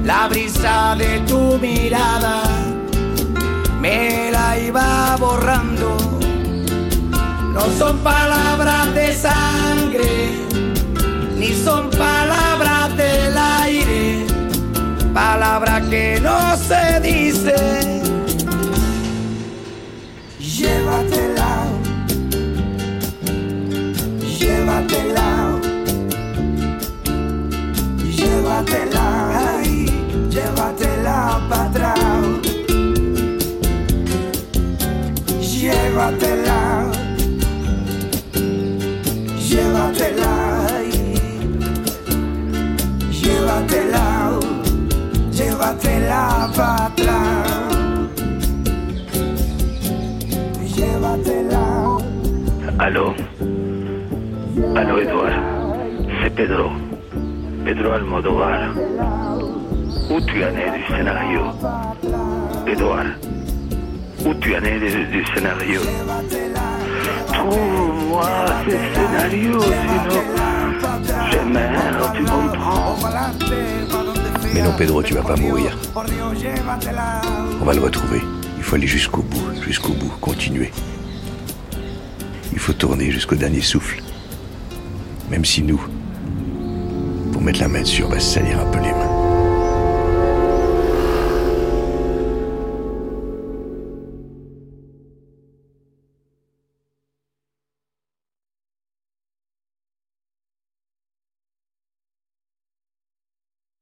la 0.05 0.27
brisa 0.27 0.97
de 0.99 1.21
tu 1.21 1.57
mirada 1.59 2.52
No 7.55 7.61
son 7.79 7.99
palabras 8.01 8.95
de 8.95 9.15
sangre, 9.15 10.31
ni 11.39 11.55
son 11.55 11.89
palabras 11.89 12.95
del 12.99 13.35
aire, 13.37 14.27
palabras 15.15 15.89
que 15.89 16.21
no 16.21 16.57
se 16.57 17.01
dicen. 17.01 18.03
Llévatela. 20.39 21.67
Llévatela, 24.39 25.59
llévatela, 28.17 29.59
ay, 29.59 29.87
llévatela 30.31 31.41
para 31.49 31.63
atrás, 31.65 32.22
llévatela, 35.93 36.91
llévatela, 39.49 40.33
llévatela, 43.11 44.41
llévatela 45.31 46.51
para 46.57 46.87
atrás, 46.87 48.09
llévatela. 50.75 51.99
Allô 52.79 53.15
Allô, 54.75 54.99
Edouard 54.99 55.35
C'est 56.23 56.35
Pedro. 56.35 56.71
Pedro 57.65 57.93
Almodovar. 57.93 58.75
Où 60.11 60.21
tu 60.21 60.43
en 60.43 60.57
es 60.57 60.71
du 60.73 60.83
scénario 60.89 61.43
Edouard 62.67 63.32
Où 64.25 64.35
tu 64.35 64.55
en 64.57 64.63
es 64.63 64.79
du, 64.79 65.25
scénario 65.35 65.81
Trouve-moi 67.33 68.29
ce 68.65 68.71
scénario, 68.71 69.61
sinon 69.61 70.43
je 71.31 71.39
meurs, 71.49 72.13
tu 72.15 72.25
comprends 72.25 72.97
Mais 74.55 74.63
non, 74.63 74.73
Pedro, 74.77 75.03
tu 75.03 75.15
vas 75.15 75.23
pas 75.23 75.37
mourir. 75.37 75.77
On 77.61 77.65
va 77.65 77.75
le 77.75 77.81
retrouver. 77.81 78.21
Il 78.59 78.63
faut 78.63 78.77
aller 78.77 78.87
jusqu'au 78.87 79.23
bout, 79.23 79.63
jusqu'au 79.67 79.93
bout, 79.93 80.13
continuer. 80.21 80.71
Il 82.53 82.59
faut 82.59 82.73
tourner 82.73 83.11
jusqu'au 83.11 83.35
dernier 83.35 83.61
souffle. 83.61 84.03
Même 85.31 85.45
si 85.45 85.63
nous, 85.63 85.81
pour 87.33 87.43
mettre 87.43 87.61
la 87.61 87.69
main 87.69 87.81
dessus, 87.81 88.05
on 88.05 88.09
va 88.09 88.21
se 88.21 88.35
salir 88.35 88.61
un 88.61 88.71
peu 88.71 88.79
les 88.79 88.93
mains. 88.93 89.12